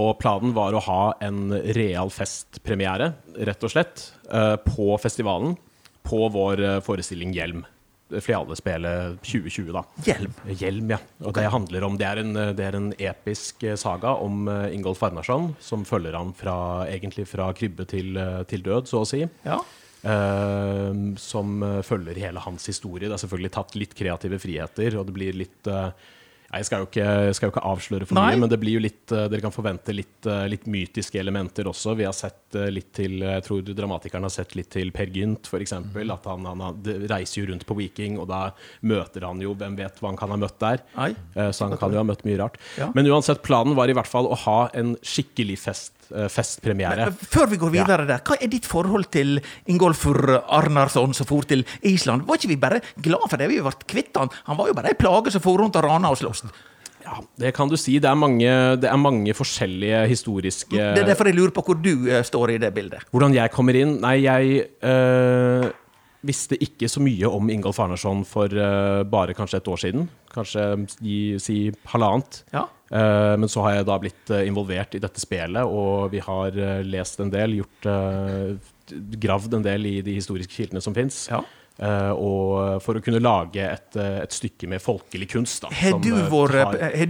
Og 0.00 0.14
planen 0.20 0.54
var 0.56 0.74
å 0.74 0.84
ha 0.86 1.02
en 1.24 1.50
real 1.76 2.12
festpremiere, 2.14 3.12
rett 3.48 3.66
og 3.66 3.72
slett, 3.72 4.06
eh, 4.30 4.56
på 4.64 4.94
festivalen. 5.02 5.56
På 6.06 6.28
vår 6.32 6.62
eh, 6.64 6.80
forestilling 6.84 7.34
Hjelm. 7.36 7.66
Fjalespillet 8.10 9.20
2020, 9.22 9.68
da. 9.76 9.84
Hjelm. 10.06 10.32
Hjelm, 10.58 10.94
ja. 10.96 10.98
Og 11.22 11.34
det 11.36 11.44
handler 11.52 11.84
om 11.86 11.98
Det 12.00 12.06
er 12.08 12.22
en, 12.24 12.32
det 12.58 12.64
er 12.66 12.78
en 12.78 12.88
episk 12.98 13.62
eh, 13.62 13.76
saga 13.78 14.16
om 14.18 14.48
Ingolf 14.72 15.02
Arnarsson, 15.06 15.52
som 15.60 15.84
følger 15.86 16.16
han 16.18 16.32
fra, 16.34 16.86
egentlig 16.88 17.28
fra 17.30 17.52
krybbe 17.54 17.86
til, 17.90 18.18
til 18.50 18.64
død, 18.66 18.90
så 18.90 19.04
å 19.04 19.08
si. 19.08 19.22
Ja. 19.44 19.60
Uh, 20.00 21.12
som 21.20 21.60
følger 21.84 22.16
hele 22.16 22.40
hans 22.40 22.64
historie. 22.70 23.04
Det 23.04 23.18
er 23.18 23.20
selvfølgelig 23.20 23.52
tatt 23.52 23.74
litt 23.76 23.92
kreative 23.98 24.38
friheter, 24.40 24.96
og 24.96 25.10
det 25.10 25.14
blir 25.18 25.36
litt 25.36 25.68
ja, 25.68 25.90
jeg 26.50 26.66
skal 26.66 26.82
jo, 26.82 26.86
ikke, 26.88 27.34
skal 27.36 27.46
jo 27.46 27.52
ikke 27.52 27.62
avsløre 27.70 28.06
for 28.08 28.18
Nei. 28.18 28.32
mye, 28.32 28.40
men 28.42 28.50
det 28.50 28.58
blir 28.58 28.74
jo 28.74 28.82
litt, 28.82 29.04
eh, 29.14 29.28
dere 29.30 29.44
kan 29.44 29.54
forvente 29.54 29.94
litt, 29.94 30.18
eh, 30.26 30.48
litt 30.50 30.66
mytiske 30.66 31.20
elementer 31.20 31.68
også. 31.70 31.94
Vi 31.98 32.08
har 32.08 32.16
sett 32.16 32.58
eh, 32.58 32.66
litt 32.74 32.90
til 32.96 33.20
Jeg 33.22 33.44
tror 33.46 33.62
dramatikeren 33.62 34.26
har 34.26 34.34
sett 34.34 34.56
litt 34.58 34.70
til 34.74 34.90
Per 34.94 35.12
Gynt, 35.14 35.46
f.eks. 35.46 35.76
Mm. 35.78 36.10
At 36.10 36.26
han, 36.26 36.48
han 36.50 36.82
reiser 37.12 37.42
jo 37.42 37.46
rundt 37.52 37.66
på 37.68 37.76
Viking, 37.78 38.18
og 38.18 38.26
da 38.32 38.48
møter 38.82 39.28
han 39.28 39.42
jo 39.42 39.54
Hvem 39.60 39.76
vet 39.78 40.00
hva 40.00 40.10
han 40.10 40.18
kan 40.18 40.32
ha 40.34 40.38
møtt 40.40 40.58
der? 40.62 40.82
Nei. 40.96 41.10
Så 41.52 41.68
han 41.68 41.78
kan 41.78 41.92
jo 41.92 42.00
ha 42.00 42.06
møtt 42.06 42.22
mye 42.26 42.38
rart. 42.40 42.56
Ja. 42.80 42.88
Men 42.96 43.06
uansett, 43.10 43.42
planen 43.44 43.76
var 43.78 43.90
i 43.90 43.94
hvert 43.94 44.08
fall 44.08 44.26
å 44.30 44.38
ha 44.46 44.60
en 44.78 44.94
skikkelig 45.04 45.58
fest, 45.60 45.99
eh, 46.14 46.28
festpremiere. 46.32 47.10
Før 47.30 47.50
vi 47.50 47.60
går 47.60 47.74
videre 47.74 48.08
der, 48.08 48.24
hva 48.26 48.38
er 48.40 48.50
ditt 48.52 48.68
forhold 48.68 49.10
til 49.14 49.38
Ingolfur 49.70 50.20
Arnarsson 50.40 51.14
som 51.16 51.28
for 51.28 51.46
til 51.48 51.64
Island? 51.82 52.26
Var 52.28 52.40
ikke 52.40 52.52
vi 52.54 52.60
bare 52.60 52.82
glad 53.02 53.28
for 53.28 53.40
det? 53.40 53.50
Vi 53.52 53.60
ble 53.62 53.76
kvitt 53.86 54.16
han. 54.20 54.32
Han 54.48 54.58
var 54.60 54.70
jo 54.70 54.76
bare 54.78 54.92
ei 54.92 54.98
plage 54.98 55.32
som 55.34 55.44
for 55.44 55.60
rundt 55.60 55.78
og 55.80 55.86
rana 55.86 56.12
og 56.12 56.20
sloss. 56.20 56.44
Ja, 57.00 57.16
det 57.40 57.54
kan 57.56 57.70
du 57.70 57.76
si. 57.80 57.96
Det 58.02 58.08
er 58.10 58.18
mange, 58.18 58.50
det 58.80 58.88
er 58.90 58.98
mange 59.00 59.32
forskjellige 59.34 60.02
historiske 60.10 60.76
Det 60.76 61.02
er 61.02 61.08
derfor 61.08 61.30
jeg 61.30 61.38
lurer 61.38 61.54
på 61.54 61.64
hvor 61.66 61.78
du 61.80 62.06
eh, 62.10 62.22
står 62.26 62.54
i 62.54 62.58
det 62.62 62.72
bildet. 62.76 63.06
Hvordan 63.10 63.34
jeg 63.34 63.52
kommer 63.54 63.78
inn? 63.78 63.96
Nei, 64.04 64.20
jeg 64.26 64.66
eh, 64.84 65.70
visste 66.26 66.58
ikke 66.60 66.88
så 66.90 67.02
mye 67.02 67.28
om 67.28 67.48
Ingolf 67.52 67.80
Arnarsson 67.80 68.24
for 68.28 68.52
uh, 68.52 69.02
bare 69.08 69.36
kanskje 69.36 69.60
et 69.60 69.70
år 69.72 69.80
siden. 69.84 70.08
Kanskje 70.32 70.66
si 71.42 71.60
halvannet. 71.92 72.42
Ja. 72.54 72.66
Uh, 72.90 73.36
men 73.40 73.48
så 73.50 73.64
har 73.64 73.78
jeg 73.78 73.86
da 73.88 73.96
blitt 74.02 74.32
eh, 74.34 74.48
involvert 74.50 74.96
i 74.98 75.00
dette 75.02 75.22
spelet, 75.22 75.62
og 75.62 76.10
vi 76.10 76.22
har 76.24 76.58
lest 76.82 77.22
en 77.22 77.30
del, 77.32 77.60
gjort 77.60 77.90
Gravd 78.90 79.54
en 79.54 79.62
del 79.62 79.86
i 79.86 79.96
de 80.02 80.16
historiske 80.16 80.50
kildene 80.50 80.82
som 80.82 80.96
fins. 80.96 81.28
Ja. 81.30 81.44
og 82.18 82.82
for 82.82 82.98
å 82.98 83.00
kunne 83.00 83.22
lage 83.22 83.62
et, 83.62 83.94
et 83.94 84.34
stykke 84.34 84.66
med 84.68 84.82
folkelig 84.82 85.30
kunst. 85.30 85.62
Da, 85.62 85.70
Har 85.70 86.00
du 86.02 86.10
vært, 86.10 86.82
har 86.82 87.06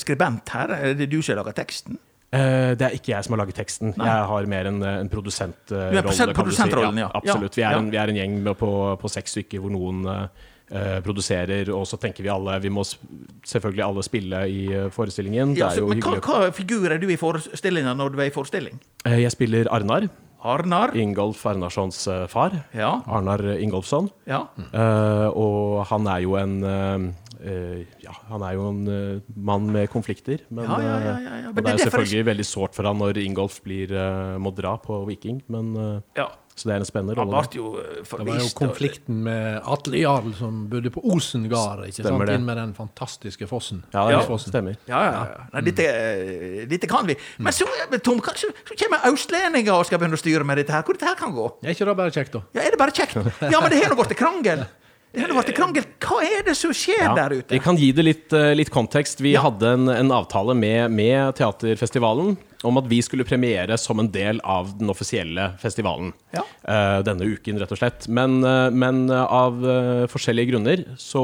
skribent 0.00 0.48
her? 0.56 0.72
Er 0.78 0.96
det 0.96 1.10
du 1.12 1.20
som 1.20 1.34
har 1.34 1.42
laga 1.42 1.52
teksten? 1.60 2.00
Eh, 2.32 2.76
det 2.78 2.84
er 2.86 2.92
ikke 2.94 3.10
jeg 3.10 3.24
som 3.26 3.34
har 3.34 3.40
laget 3.42 3.56
teksten. 3.58 3.94
Jeg 3.98 4.26
har 4.30 4.46
mer 4.46 4.68
en, 4.70 4.82
en 4.86 5.08
produsentrolle. 5.10 5.90
Du 5.90 5.98
er 5.98 6.06
prosent- 6.06 6.30
si. 6.30 6.36
produsentrollen, 6.38 7.00
ja. 7.02 7.08
Absolutt. 7.18 7.56
Vi 7.58 7.62
Ja, 7.64 7.72
er, 7.72 7.72
ja. 7.72 7.78
En, 7.82 7.90
vi 7.90 7.96
er 7.98 8.12
en 8.12 8.20
gjeng 8.20 8.36
med 8.44 8.56
på, 8.60 8.70
på 9.02 9.10
seks 9.10 9.34
stykker 9.34 9.58
hvor 9.64 9.72
noen 9.74 10.04
eh, 10.06 10.46
eh, 10.70 11.00
produserer, 11.02 11.72
og 11.74 11.82
så 11.90 11.98
tenker 11.98 12.22
vi 12.22 12.30
alle 12.30 12.60
Vi 12.62 12.70
må 12.70 12.84
selvfølgelig 12.86 13.82
alle 13.88 14.02
spille 14.06 14.44
i 14.46 14.60
eh, 14.72 14.88
forestillingen. 14.94 15.56
Ja, 15.58 15.72
det 15.74 15.80
så, 15.82 15.88
men 15.90 16.00
hva, 16.06 16.20
hva 16.22 16.52
figur 16.54 16.86
er 16.94 17.02
du 17.02 17.08
i 17.10 17.18
forestillinga 17.18 17.96
når 17.98 18.14
du 18.14 18.20
er 18.22 18.30
i 18.30 18.34
forestilling? 18.34 18.78
Eh, 19.06 19.18
Jeg 19.24 19.34
spiller 19.34 19.66
Arnar. 19.74 20.06
Arnar? 20.42 20.94
Ingolf 20.96 21.42
Arnarssons 21.46 21.98
eh, 22.08 22.26
far. 22.30 22.54
Ja. 22.76 23.00
Arnar 23.06 23.42
Ingolfsson. 23.58 24.10
ja. 24.28 24.46
Uh, 24.70 25.28
og 25.36 25.86
han 25.90 26.06
er 26.10 26.20
jo 26.24 26.36
en 26.38 26.60
uh, 26.64 27.80
Ja, 28.00 28.12
han 28.28 28.42
er 28.44 28.54
jo 28.56 28.68
en 28.68 28.80
uh, 28.88 29.32
mann 29.36 29.70
med 29.72 29.88
konflikter. 29.92 30.44
Men, 30.50 30.64
Ja, 30.64 30.78
ja. 30.80 31.14
Men 31.50 31.64
det 31.64 31.72
er 31.72 31.78
jo 31.78 31.86
selvfølgelig 31.88 32.26
veldig 32.30 32.46
sårt 32.46 32.76
for 32.76 32.88
han 32.88 33.00
når 33.00 33.20
Ingolf 33.24 33.60
blir, 33.64 33.92
må 34.38 34.52
dra 34.54 34.76
på 34.80 35.02
Viking. 35.08 35.42
Men, 35.48 35.74
ja. 36.16 36.28
Så 36.60 36.68
det 36.68 36.74
er 36.76 36.82
en 36.82 36.88
spennende 36.88 37.16
Han 37.16 37.30
rolle. 37.30 37.40
ble 37.48 37.56
jo 37.56 37.70
eh, 37.80 38.02
Det 38.04 38.26
var 38.28 38.40
jo 38.42 38.48
konflikten 38.58 39.22
med 39.24 39.62
Atle 39.64 39.96
Jarl 40.02 40.34
som 40.36 40.66
bodde 40.68 40.92
på 40.92 41.00
Osen 41.14 41.46
gard, 41.48 41.86
ikke 41.88 42.04
Stemmer 42.04 42.26
sant? 42.28 42.36
Inn 42.36 42.44
med 42.46 42.56
den 42.60 42.74
fantastiske 42.76 43.48
fossen. 43.48 43.82
Ja, 43.94 44.04
det 44.10 44.18
Ja. 44.18 44.20
er- 44.20 44.38
stemmer. 44.44 44.76
Ja, 44.86 45.00
ja, 45.08 45.12
ja. 45.24 45.44
Nei, 45.54 45.62
dette, 45.70 45.86
eh, 45.88 46.66
dette 46.68 46.86
kan 46.86 47.06
vi. 47.08 47.16
Men 47.38 47.52
så, 47.56 47.64
eh, 47.90 47.96
Tom, 47.98 48.20
kanskje 48.20 48.52
så 48.68 48.76
kommer 48.76 49.00
østlendinger 49.10 49.72
og 49.72 49.86
skal 49.86 49.98
begynne 49.98 50.18
å 50.20 50.22
styre 50.22 50.44
med 50.44 50.58
dette 50.58 50.70
her. 50.70 50.82
Hvor 50.82 50.92
dette 50.98 51.08
her 51.08 51.16
kan 51.16 51.32
gå? 51.32 51.48
Er 51.64 51.70
ikke 51.74 51.86
det 51.86 51.96
bare 51.96 52.10
kjekt, 52.10 52.32
da? 52.32 52.42
Ja, 52.54 52.60
Er 52.66 52.70
det 52.70 52.78
bare 52.78 52.92
kjekt? 52.92 53.16
Ja, 53.50 53.60
men 53.60 53.70
det 53.70 53.82
har 53.82 53.90
nå 53.90 53.96
blitt 53.96 54.18
krangel. 54.18 54.66
Hva 55.10 56.20
er 56.22 56.44
det 56.46 56.56
som 56.56 56.70
skjer 56.70 57.00
Ja, 57.02 57.14
der 57.16 57.30
ute? 57.40 57.48
Vi 57.50 57.58
kan 57.58 57.76
gi 57.76 57.90
det 57.92 58.04
litt, 58.04 58.30
litt 58.54 58.70
kontekst. 58.70 59.18
Vi 59.20 59.32
Ja. 59.32 59.40
hadde 59.42 59.72
en, 59.74 59.88
en 59.88 60.10
avtale 60.12 60.54
med, 60.54 60.90
med 60.92 61.34
Teaterfestivalen 61.34 62.36
om 62.62 62.76
at 62.80 62.88
vi 62.90 62.98
skulle 63.04 63.24
premiere 63.24 63.76
som 63.80 64.00
en 64.02 64.10
del 64.12 64.40
av 64.44 64.72
den 64.78 64.90
offisielle 64.92 65.50
festivalen. 65.60 66.12
Ja. 66.34 66.44
uh, 66.68 66.98
denne 67.06 67.24
uken, 67.24 67.58
rett 67.60 67.72
og 67.72 67.80
slett. 67.80 68.06
Men, 68.12 68.40
uh, 68.44 68.68
men 68.70 69.06
eh, 69.08 69.24
av 69.24 69.62
uh, 69.64 70.04
forskjellige 70.10 70.52
grunner 70.52 70.84
så 71.00 71.22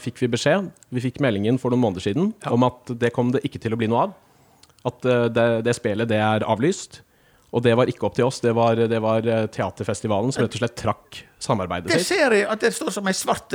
fikk 0.00 0.22
vi 0.24 0.32
beskjed, 0.32 0.70
vi 0.90 1.04
fikk 1.04 1.22
meldingen 1.22 1.60
for 1.62 1.72
noen 1.72 1.84
måneder 1.84 2.06
siden, 2.08 2.32
om 2.50 2.66
at 2.66 2.94
det 2.98 3.12
kom 3.14 3.30
det 3.34 3.44
ikke 3.46 3.62
til 3.62 3.76
å 3.76 3.78
bli 3.78 3.90
noe 3.92 4.08
av. 4.08 4.18
At 4.82 5.04
det, 5.30 5.46
det 5.62 5.76
spillet, 5.78 6.08
det 6.10 6.18
er 6.18 6.42
avlyst. 6.50 7.04
Og 7.54 7.62
det 7.62 7.76
var 7.78 7.86
ikke 7.86 8.08
opp 8.08 8.16
til 8.16 8.26
oss, 8.26 8.40
det 8.42 8.50
var, 8.56 8.80
det 8.90 8.98
var 9.04 9.22
Teaterfestivalen 9.52 10.32
som 10.34 10.42
rett 10.42 10.56
og 10.56 10.62
slett 10.62 10.74
trakk 10.80 11.20
samarbeidet 11.42 11.92
Det 11.92 12.00
ser 12.02 12.34
jeg 12.34 12.48
at 12.50 12.64
det 12.64 12.72
står 12.74 12.90
som 12.96 13.06
ei 13.06 13.14
svart 13.14 13.54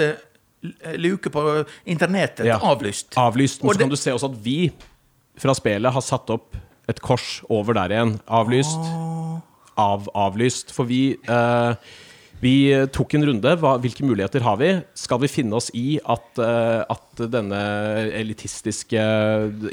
luke 0.96 1.32
på 1.34 1.44
internettet. 1.90 2.46
Ja. 2.48 2.62
Avlyst. 2.64 3.18
Avlyst. 3.20 3.66
Men 3.66 3.74
Og 3.74 3.76
så 3.76 3.84
kan 3.84 3.92
du 3.92 4.00
se 4.00 4.16
også 4.16 4.32
at 4.32 4.40
vi 4.46 4.72
fra 5.38 5.54
spelet 5.58 5.94
har 5.94 6.06
satt 6.06 6.32
opp 6.34 6.56
et 6.88 7.00
kors 7.04 7.42
over 7.50 7.78
der 7.78 7.94
igjen. 7.94 8.18
Avlyst. 8.28 8.92
Av 9.78 10.08
avlyst. 10.18 10.74
For 10.76 10.90
vi 10.90 11.16
eh, 11.16 11.96
vi 12.38 12.70
tok 12.94 13.16
en 13.18 13.26
runde. 13.32 13.54
Hva, 13.58 13.74
hvilke 13.82 14.06
muligheter 14.06 14.44
har 14.46 14.60
vi? 14.62 14.70
Skal 14.98 15.22
vi 15.24 15.32
finne 15.32 15.58
oss 15.58 15.72
i 15.74 15.98
at, 16.06 16.38
eh, 16.38 16.84
at 16.86 17.24
denne 17.34 17.62
elitistiske 18.14 19.02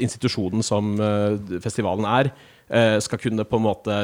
institusjonen 0.01 0.65
som 0.65 0.95
eh, 0.97 1.59
festivalen 1.61 2.07
er, 2.09 2.31
eh, 2.69 2.97
skal 3.05 3.21
kunne 3.21 3.45
på 3.45 3.59
en 3.61 3.67
måte 3.67 3.99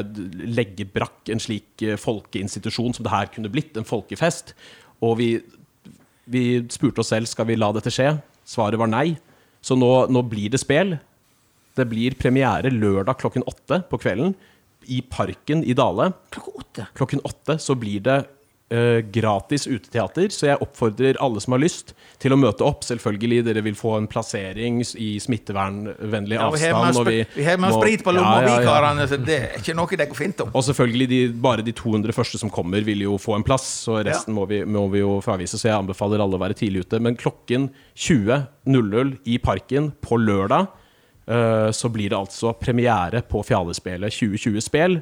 legge 0.45 0.85
brakk 0.85 1.33
en 1.33 1.41
slik 1.41 1.81
eh, 1.81 1.97
folkeinstitusjon 1.97 2.93
som 2.97 3.07
det 3.07 3.15
her 3.15 3.33
kunne 3.33 3.49
blitt, 3.49 3.73
en 3.77 3.87
folkefest? 3.87 4.53
Og 5.01 5.17
vi 5.23 5.31
vi 6.31 6.61
spurte 6.71 7.01
oss 7.01 7.11
selv 7.11 7.27
skal 7.27 7.47
vi 7.49 7.57
la 7.57 7.71
dette 7.75 7.91
skje. 7.91 8.13
Svaret 8.47 8.79
var 8.79 8.89
nei. 8.91 9.17
Så 9.61 9.75
nå, 9.77 9.89
nå 10.09 10.23
blir 10.25 10.51
det 10.53 10.61
spel. 10.61 10.95
Det 11.77 11.87
blir 11.89 12.17
premiere 12.19 12.71
lørdag 12.73 13.19
klokken 13.21 13.45
åtte 13.47 13.83
på 13.89 13.99
kvelden 14.01 14.35
i 14.91 15.01
Parken 15.05 15.63
i 15.63 15.75
Dale. 15.77 16.11
Klokken 16.33 16.61
åtte. 16.63 16.87
Klokken 16.97 17.25
åtte 17.27 17.59
så 17.61 17.77
blir 17.79 18.03
det 18.05 18.21
Uh, 18.71 19.01
gratis 19.03 19.65
uteteater, 19.67 20.29
så 20.31 20.45
jeg 20.45 20.59
oppfordrer 20.63 21.17
alle 21.19 21.41
som 21.43 21.51
har 21.51 21.59
lyst 21.59 21.89
til 22.23 22.31
å 22.31 22.37
møte 22.39 22.63
opp. 22.63 22.85
Selvfølgelig, 22.87 23.41
dere 23.43 23.63
vil 23.65 23.75
få 23.75 23.97
en 23.97 24.07
plassering 24.07 24.77
i 24.79 25.09
smittevernvennlig 25.19 26.37
Ja, 26.37 26.45
avstand. 26.47 27.09
vi 27.35 27.43
har 27.43 27.59
med 27.59 27.67
oss 27.67 27.81
sprit 27.81 28.05
på 28.05 28.13
lomma, 28.15 28.37
Ja, 28.39 28.47
ja, 28.47 28.55
vi 28.61 28.69
karene, 28.69 29.09
så 29.11 29.19
det 29.19 29.39
er 29.41 29.59
ikke 29.59 29.75
noe 29.75 29.99
det 29.99 30.07
går 30.13 30.19
fint 30.21 30.45
om. 30.45 30.55
Og 30.55 30.63
selvfølgelig, 30.63 31.09
de, 31.11 31.19
bare 31.43 31.67
de 31.67 31.75
200 31.75 32.15
første 32.15 32.39
som 32.39 32.47
kommer, 32.47 32.79
vil 32.79 33.03
jo 33.03 33.17
få 33.19 33.35
en 33.35 33.43
plass. 33.43 33.67
Så 33.89 33.99
resten 34.07 34.39
må, 34.39 34.47
vi, 34.47 34.63
må 34.63 34.87
vi 34.93 35.03
jo 35.03 35.17
fravise. 35.19 35.59
Så 35.59 35.67
jeg 35.67 35.75
anbefaler 35.75 36.23
alle 36.23 36.39
å 36.39 36.45
være 36.45 36.55
tidlig 36.55 36.85
ute. 36.85 37.03
Men 37.03 37.19
klokken 37.19 37.73
20.00 37.99 39.17
i 39.27 39.35
Parken 39.43 39.91
på 39.99 40.15
lørdag 40.15 40.71
så 41.71 41.89
blir 41.89 42.09
det 42.09 42.17
altså 42.17 42.53
premiere 42.59 43.21
på 43.21 43.43
Fjalespelet 43.45 44.11
2020-spel. 44.13 44.99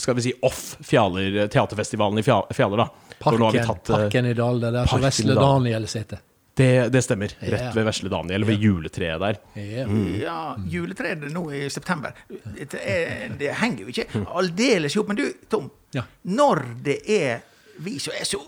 Skal 0.00 0.14
vi 0.16 0.22
si 0.22 0.32
off 0.46 0.76
Fjaler, 0.86 1.46
teaterfestivalen 1.52 2.18
i 2.18 2.24
Fjaler, 2.24 2.76
da. 2.82 2.88
Parken, 3.20 3.52
tatt, 3.66 3.90
eh, 3.90 3.96
parken 3.96 4.26
i 4.26 4.34
Dal, 4.34 4.60
det 4.62 4.68
er 4.70 4.76
der 4.80 4.86
som 4.88 5.02
Vesle 5.04 5.34
Daniel 5.36 5.86
sitter. 5.88 6.22
det, 6.56 6.88
det 6.92 7.02
stemmer. 7.04 7.34
Rett 7.40 7.74
ved 7.76 7.84
Vesle 7.84 8.08
Daniel, 8.12 8.44
ved 8.48 8.62
juletreet 8.64 9.20
der. 9.20 9.38
Ja. 9.60 9.84
Ja, 10.22 10.38
juletreet 10.72 11.26
nå 11.32 11.42
i 11.52 11.66
september. 11.70 12.12
Det, 12.28 12.80
er, 12.80 13.28
det 13.38 13.52
henger 13.60 13.84
jo 13.86 13.92
ikke 13.92 14.24
aldeles 14.40 14.96
ihop. 14.96 15.08
Men 15.12 15.20
du, 15.20 15.26
Tom. 15.52 15.68
Ja. 15.96 16.06
Når 16.22 16.64
det 16.86 16.98
er 17.10 17.42
vi 17.80 17.98
som 18.00 18.12
er 18.16 18.24
så 18.28 18.40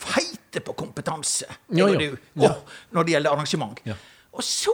feite 0.00 0.60
på 0.64 0.72
kompetanse, 0.76 1.46
og 1.70 1.78
ja. 1.78 1.86
du, 1.98 2.16
Ja. 2.40 2.54
når 2.92 3.04
det 3.04 3.12
gjelder 3.18 3.30
arrangement 3.36 3.80
Ja. 3.84 3.94
Og 4.34 4.42
så 4.42 4.72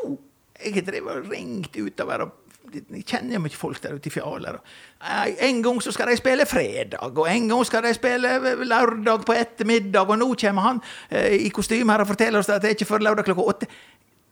Jeg 0.65 0.87
drevet 0.87 1.17
og 1.25 1.31
ringt 1.33 1.77
utover 1.77 2.27
og 2.27 2.37
jeg 2.71 3.03
kjenner 3.03 3.41
mye 3.43 3.57
folk 3.59 3.81
der 3.83 3.97
ute 3.99 4.07
i 4.07 4.13
fjaler. 4.15 4.61
eh, 5.03 5.33
En 5.49 5.63
gang 5.63 5.81
så 5.83 5.91
skal 5.91 6.07
de 6.13 6.17
spille 6.21 6.45
fredag, 6.47 7.17
og 7.19 7.27
en 7.27 7.49
gang 7.51 7.65
skal 7.67 7.83
de 7.83 7.95
spille 7.97 8.31
lørdag 8.63 9.25
på 9.27 9.35
ettermiddag, 9.35 10.07
og 10.07 10.21
nå 10.21 10.29
kommer 10.39 10.63
han 10.69 10.83
eh, 11.09 11.35
i 11.47 11.51
kostyme 11.51 11.91
her 11.91 12.05
og 12.05 12.13
forteller 12.13 12.39
oss 12.39 12.49
at 12.53 12.63
det 12.63 12.71
er 12.71 12.77
ikke 12.79 12.87
før 12.93 13.03
lørdag 13.09 13.27
klokka 13.27 13.49
åtte. 13.55 13.71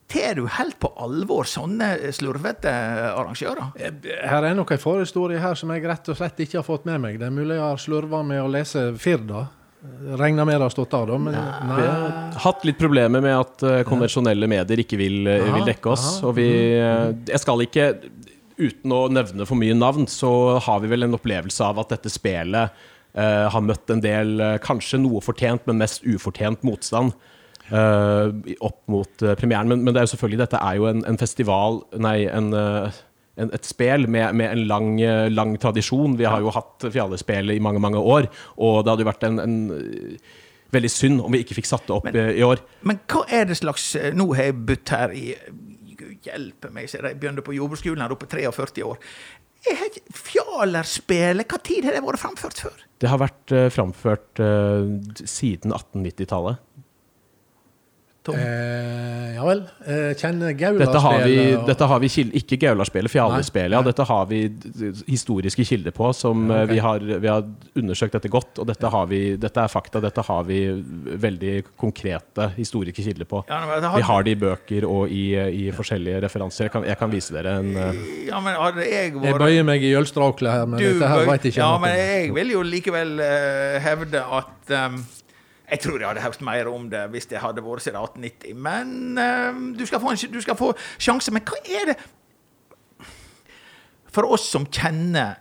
Tar 0.08 0.38
du 0.38 0.46
helt 0.48 0.78
på 0.80 0.88
alvor 1.04 1.44
sånne 1.44 2.12
slurvete 2.16 2.70
arrangører? 3.10 3.74
Her 4.24 4.46
er 4.46 4.54
nok 4.56 4.70
en 4.72 4.80
forhistorie 4.80 5.42
her 5.42 5.58
som 5.58 5.74
jeg 5.74 5.84
rett 5.84 6.08
og 6.08 6.16
slett 6.16 6.38
ikke 6.46 6.60
har 6.62 6.64
fått 6.68 6.86
med 6.88 7.02
meg. 7.02 7.18
Det 7.20 7.26
er 7.26 7.34
mulig 7.34 7.58
jeg 7.58 7.64
har 7.66 7.82
slurva 7.82 8.22
med 8.24 8.40
å 8.40 8.48
lese 8.48 8.86
Firda. 8.96 9.48
Regner 10.18 10.44
med 10.44 10.56
det 10.58 10.64
har 10.64 10.72
stått 10.74 10.94
av, 10.94 11.06
da, 11.06 11.16
men 11.22 11.34
Vi 11.36 11.68
nei. 11.70 11.82
har 11.86 12.40
hatt 12.42 12.64
litt 12.66 12.80
problemer 12.80 13.22
med 13.22 13.34
at 13.36 13.62
eh, 13.62 13.82
konvensjonelle 13.86 14.48
medier 14.50 14.82
ikke 14.82 14.98
vil, 14.98 15.20
eh, 15.30 15.44
Aha, 15.44 15.52
vil 15.54 15.68
dekke 15.70 15.92
oss. 15.92 16.06
aha, 16.18 16.26
Og 16.26 16.34
vi 16.40 16.48
eh, 16.74 17.12
Jeg 17.30 17.42
skal 17.44 17.62
ikke 17.62 17.92
Uten 18.58 18.90
å 18.90 19.04
nevne 19.06 19.46
for 19.46 19.54
mye 19.54 19.76
navn, 19.78 20.08
så 20.10 20.58
har 20.58 20.80
vi 20.82 20.90
vel 20.90 21.06
en 21.06 21.14
opplevelse 21.14 21.62
av 21.62 21.78
at 21.78 21.92
dette 21.92 22.10
spelet 22.10 22.72
uh, 23.14 23.46
har 23.54 23.62
møtt 23.62 23.92
en 23.94 24.00
del 24.02 24.32
kanskje 24.64 24.98
noe 24.98 25.20
fortjent, 25.22 25.62
men 25.70 25.78
mest 25.78 26.02
ufortjent 26.02 26.64
motstand. 26.66 27.14
opp 27.70 28.80
mot 28.90 29.22
premieren. 29.38 29.70
Men, 29.70 29.84
men 29.84 29.94
det 29.94 30.00
er 30.00 30.08
jo 30.08 30.10
selvfølgelig, 30.16 30.40
dette 30.42 30.58
er 30.58 30.80
jo 30.80 30.88
en, 30.90 31.04
en 31.06 31.20
festival 31.20 31.78
Nei, 32.02 32.24
en, 32.26 32.50
en, 33.38 33.52
et 33.54 33.68
spel 33.68 34.08
med, 34.10 34.34
med 34.38 34.52
en 34.52 34.66
lang, 34.70 34.90
eh, 35.02 35.28
lang 35.32 35.56
tradisjon. 35.60 36.18
Vi 36.18 36.28
har 36.28 36.42
jo 36.44 36.52
hatt 36.54 36.88
Fjallerspel 36.92 37.54
i 37.54 37.62
mange, 37.62 37.82
mange 37.82 38.02
år, 38.02 38.28
og 38.56 38.82
det 38.82 38.92
hadde 38.92 39.06
jo 39.06 39.10
vært 39.10 39.26
en, 39.28 39.40
en 39.44 39.56
eh, 39.78 40.36
veldig 40.74 40.92
synd 40.92 41.24
om 41.24 41.32
vi 41.32 41.42
ikke 41.44 41.56
fikk 41.58 41.70
satt 41.70 41.88
det 41.88 41.96
opp 41.96 42.08
men, 42.10 42.20
i 42.36 42.44
år. 42.44 42.62
Men 42.88 43.00
hva 43.08 43.24
er 43.32 43.48
det 43.48 43.58
slags 43.60 43.90
eh, 43.98 44.12
Nå 44.16 44.30
har 44.36 44.50
jeg 44.50 44.60
budt 44.68 44.94
her 44.94 45.14
i 45.16 45.26
Gud 45.98 46.28
hjelpe 46.28 46.70
meg, 46.70 46.86
jeg 46.92 47.18
begynte 47.18 47.42
på 47.42 47.56
jordbruksskolen 47.56 48.04
her 48.04 48.14
oppe 48.14 48.28
43 48.30 48.84
år. 48.86 49.00
Fjalerspillet, 50.14 51.48
hva 51.50 51.58
tid 51.66 51.88
har 51.88 51.96
det 51.96 52.02
vært 52.04 52.22
framført 52.22 52.62
før? 52.62 52.84
Det 53.02 53.10
har 53.10 53.20
vært 53.20 53.54
eh, 53.54 53.68
framført 53.74 54.42
uh, 54.42 54.86
siden 55.24 55.74
1890-tallet. 55.74 56.62
Tom? 58.22 58.34
Eh, 58.34 59.34
ja 59.36 59.44
vel. 59.46 59.62
Eh, 59.86 60.10
kjenner 60.18 60.52
Dette 60.52 61.00
har 61.00 61.22
vi, 61.24 61.36
og- 61.54 61.66
dette 61.68 61.86
har 61.86 62.00
vi 62.02 62.08
kilde, 62.08 62.34
ikke 62.36 62.58
Gaularspillet, 62.60 63.10
Fjalerspillet. 63.10 63.76
Ja, 63.78 63.82
dette 63.82 64.04
har 64.04 64.26
vi 64.26 64.40
historiske 65.06 65.64
kilder 65.64 65.94
på. 65.96 66.12
Som 66.14 66.50
Ja, 66.50 66.62
eh, 66.62 66.66
vi, 66.66 66.78
har, 66.78 66.98
vi 66.98 67.28
har 67.28 67.44
undersøkt 67.74 68.12
dette 68.12 68.28
godt. 68.28 68.58
Og 68.58 68.66
dette, 68.66 68.90
har 68.90 69.06
vi, 69.06 69.36
dette 69.36 69.60
er 69.60 69.68
fakta. 69.68 70.00
Dette 70.00 70.24
har 70.26 70.44
vi 70.44 70.60
veldig 71.26 71.54
konkrete 71.76 72.50
historiske 72.56 73.02
kilder 73.02 73.24
på. 73.24 73.44
Ja, 73.48 73.60
har... 73.64 73.96
Vi 73.96 74.02
har 74.02 74.22
det 74.22 74.30
i 74.36 74.40
bøker 74.40 74.84
og 74.88 75.08
i, 75.08 75.34
i 75.34 75.70
forskjellige 75.72 76.20
referanser. 76.26 76.68
Jeg 76.68 76.72
kan, 76.72 76.84
jeg 76.84 76.98
kan 76.98 77.10
vise 77.12 77.32
dere 77.34 77.58
en 77.62 77.74
eh, 77.76 78.02
Ja, 78.28 78.40
men 78.40 78.58
hadde 78.58 78.84
jeg 78.84 79.14
Jeg 79.14 79.38
bøyer 79.38 79.64
meg 79.64 79.82
i 79.82 79.94
Jølstrakle 79.94 80.52
her, 80.52 80.66
men 80.66 80.82
Du 80.82 80.84
dette 80.84 81.08
her 81.08 81.24
veit 81.24 81.38
vet 81.38 81.52
ikke 81.52 81.62
Ja, 81.62 81.72
jeg 81.72 81.80
men 81.80 81.94
noe 81.94 82.08
jeg 82.08 82.34
vil 82.36 82.52
jo 82.52 82.64
likevel 82.66 83.14
uh, 83.22 83.78
hevde 83.84 84.22
at 84.38 84.74
ehm, 84.74 85.00
jeg 85.70 85.80
tror 85.84 86.00
jeg 86.00 86.08
hadde 86.08 86.22
hørt 86.24 86.40
mer 86.44 86.70
om 86.70 86.86
det 86.90 87.02
hvis 87.12 87.28
det 87.28 87.42
hadde 87.42 87.64
vært 87.64 87.84
siden 87.84 88.00
1890. 88.00 88.54
Men 88.56 89.18
ehm, 89.20 89.66
du, 89.76 89.84
skal 89.86 90.00
få 90.00 90.14
en, 90.14 90.22
du 90.32 90.40
skal 90.40 90.56
få 90.56 90.72
sjanse. 90.96 91.32
Men 91.34 91.44
hva 91.48 91.60
er 91.64 91.92
det 91.92 91.98
For 94.08 94.24
oss 94.24 94.46
som 94.48 94.64
kjenner 94.72 95.36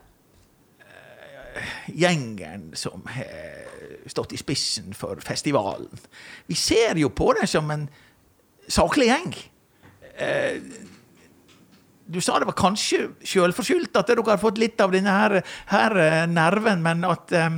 eh, 0.83 1.71
gjengen 1.95 2.69
som 2.75 3.05
har 3.15 3.55
stått 4.07 4.35
i 4.35 4.39
spissen 4.39 4.93
for 4.95 5.19
festivalen 5.23 5.89
Vi 6.47 6.55
ser 6.55 6.99
jo 6.99 7.09
på 7.11 7.33
det 7.39 7.47
som 7.51 7.71
en 7.71 7.87
saklig 8.67 9.07
gjeng. 9.07 9.33
Uh, 10.17 10.87
du 12.07 12.19
sa 12.23 12.37
det 12.39 12.47
var 12.47 12.55
kanskje 12.57 13.09
sjølforskyldt 13.27 13.97
at 13.99 14.09
dere 14.09 14.23
har 14.27 14.39
fått 14.41 14.59
litt 14.61 14.79
av 14.83 14.93
denne 14.95 15.11
her, 15.11 15.41
her 15.71 15.95
eh, 15.99 16.23
nerven, 16.31 16.79
men 16.83 17.03
at 17.07 17.33
eh, 17.35 17.57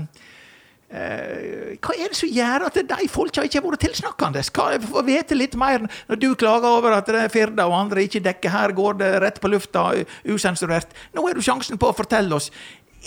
Hva 0.90 1.94
er 1.94 2.10
det 2.10 2.18
som 2.18 2.32
gjør 2.34 2.64
at 2.66 2.78
de 2.90 3.08
folka 3.14 3.44
ikke 3.46 3.60
har 3.60 3.66
vært 3.68 3.84
tilsnakkende? 3.86 4.42
Skal 4.48 4.80
få 4.82 5.04
vite 5.06 5.38
litt 5.38 5.54
mer 5.60 5.84
når 5.86 6.18
du 6.18 6.32
klager 6.34 6.66
over 6.80 6.96
at 6.98 7.10
det 7.10 7.20
er 7.28 7.34
Firda 7.34 7.68
og 7.70 7.78
andre 7.78 8.08
ikke 8.08 8.24
dekker 8.26 8.54
her, 8.56 8.74
går 8.74 8.98
det 8.98 9.10
rett 9.22 9.38
på 9.42 9.52
lufta, 9.54 9.92
usensurert? 10.26 10.96
Nå 11.14 11.28
har 11.28 11.38
du 11.38 11.46
sjansen 11.46 11.78
på 11.78 11.92
å 11.92 11.98
fortelle 11.98 12.34
oss. 12.40 12.50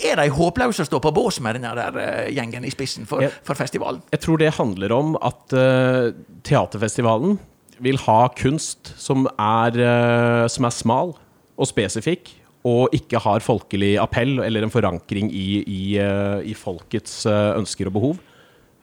Er 0.01 0.17
de 0.17 0.29
håpløse 0.33 0.81
å 0.81 0.87
stå 0.87 0.99
på 1.03 1.11
bås 1.13 1.37
med 1.43 1.59
denne 1.59 1.73
der 1.77 1.97
eh, 2.01 2.29
gjengen 2.33 2.65
i 2.65 2.71
spissen 2.73 3.05
for, 3.09 3.27
for 3.45 3.59
festivalen? 3.59 4.01
Jeg 4.15 4.23
tror 4.23 4.39
det 4.41 4.55
handler 4.57 4.95
om 4.95 5.13
at 5.21 5.53
uh, 5.53 6.09
teaterfestivalen 6.47 7.37
vil 7.83 7.99
ha 8.07 8.21
kunst 8.37 8.93
som 8.97 9.27
er, 9.35 9.77
uh, 9.77 10.45
som 10.49 10.65
er 10.65 10.73
smal 10.73 11.13
og 11.53 11.69
spesifikk, 11.69 12.31
og 12.67 12.93
ikke 12.95 13.19
har 13.19 13.43
folkelig 13.43 13.95
appell 13.99 14.37
eller 14.43 14.63
en 14.63 14.71
forankring 14.71 15.31
i, 15.35 15.47
i, 15.67 15.81
eh, 15.99 16.39
i 16.47 16.53
folkets 16.55 17.25
eh, 17.27 17.57
ønsker 17.59 17.89
og 17.89 17.97
behov. 17.97 18.21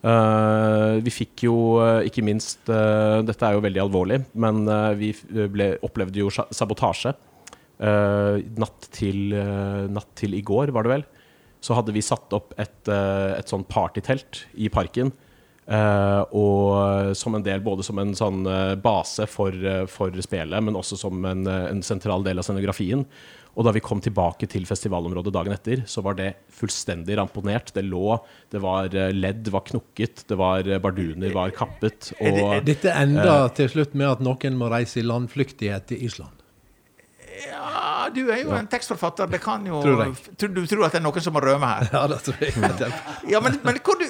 Eh, 0.00 0.98
vi 1.04 1.12
fikk 1.12 1.46
jo 1.46 1.56
ikke 2.08 2.24
minst 2.24 2.68
Dette 2.68 3.46
er 3.46 3.56
jo 3.56 3.64
veldig 3.64 3.82
alvorlig, 3.82 4.20
men 4.32 4.62
vi 5.00 5.14
ble, 5.52 5.74
opplevde 5.86 6.22
jo 6.22 6.32
sabotasje. 6.32 7.14
Natt, 7.80 8.90
til, 8.92 9.32
natt 9.88 10.10
til 10.20 10.36
i 10.36 10.42
går, 10.44 10.68
var 10.76 10.84
det 10.84 10.92
vel, 10.92 11.04
så 11.64 11.78
hadde 11.78 11.94
vi 11.96 12.04
satt 12.04 12.32
opp 12.36 12.52
et, 12.60 12.90
et 12.92 13.48
sånn 13.48 13.64
partytelt 13.64 14.42
i 14.60 14.68
parken. 14.72 15.08
Uh, 15.70 16.24
og 16.34 17.12
som 17.14 17.36
en 17.36 17.44
del, 17.46 17.60
både 17.62 17.84
som 17.86 18.00
en 18.02 18.10
sånn 18.18 18.40
base 18.82 19.22
for, 19.30 19.54
uh, 19.54 19.84
for 19.88 20.16
spelet, 20.24 20.64
men 20.66 20.74
også 20.76 20.98
som 20.98 21.24
en, 21.28 21.44
en 21.46 21.82
sentral 21.86 22.26
del 22.26 22.42
av 22.42 22.48
scenografien. 22.48 23.04
Og 23.60 23.66
da 23.66 23.74
vi 23.76 23.82
kom 23.84 24.00
tilbake 24.00 24.48
til 24.48 24.64
festivalområdet 24.64 25.34
dagen 25.36 25.52
etter, 25.52 25.82
så 25.84 26.00
var 26.06 26.14
det 26.16 26.30
fullstendig 26.56 27.18
ramponert. 27.20 27.74
Det 27.76 27.82
lå, 27.84 28.14
det 28.48 28.62
var 28.64 28.88
eh, 28.96 29.10
ledd 29.12 29.50
var 29.52 29.66
knukket, 29.68 30.22
det 30.32 30.38
var 30.40 30.64
eh, 30.64 30.80
barduner 30.80 31.34
var 31.36 31.52
kappet. 31.52 32.14
Og, 32.22 32.40
er 32.56 32.64
dette 32.64 32.88
Dette 32.88 33.26
eh, 33.28 33.48
til 33.60 33.68
slutt 33.74 33.92
med 34.00 34.08
at 34.14 34.24
noen 34.24 34.56
må 34.56 34.70
reise 34.72 35.02
i 35.02 35.04
landflyktighet 35.04 35.90
til 35.92 36.06
Island. 36.08 36.40
Ja, 37.40 38.08
du 38.12 38.22
er 38.32 38.40
jo 38.42 38.50
en 38.56 38.66
tekstforfatter. 38.68 39.28
Det 39.30 39.38
kan 39.44 39.62
jo. 39.68 39.80
Tror- 39.84 40.52
Du 40.56 40.64
tror 40.66 40.86
at 40.88 40.92
det 40.96 41.00
er 41.00 41.04
noen 41.04 41.22
som 41.24 41.36
må 41.36 41.40
rømme 41.44 41.68
her? 41.68 41.88
Ja, 41.94 42.06
det 42.10 42.18
tror 42.26 42.40
jeg. 42.42 42.92
Ja, 43.30 43.40
men, 43.44 43.60
men 43.64 43.78
hvor 43.84 44.00
du, 44.00 44.04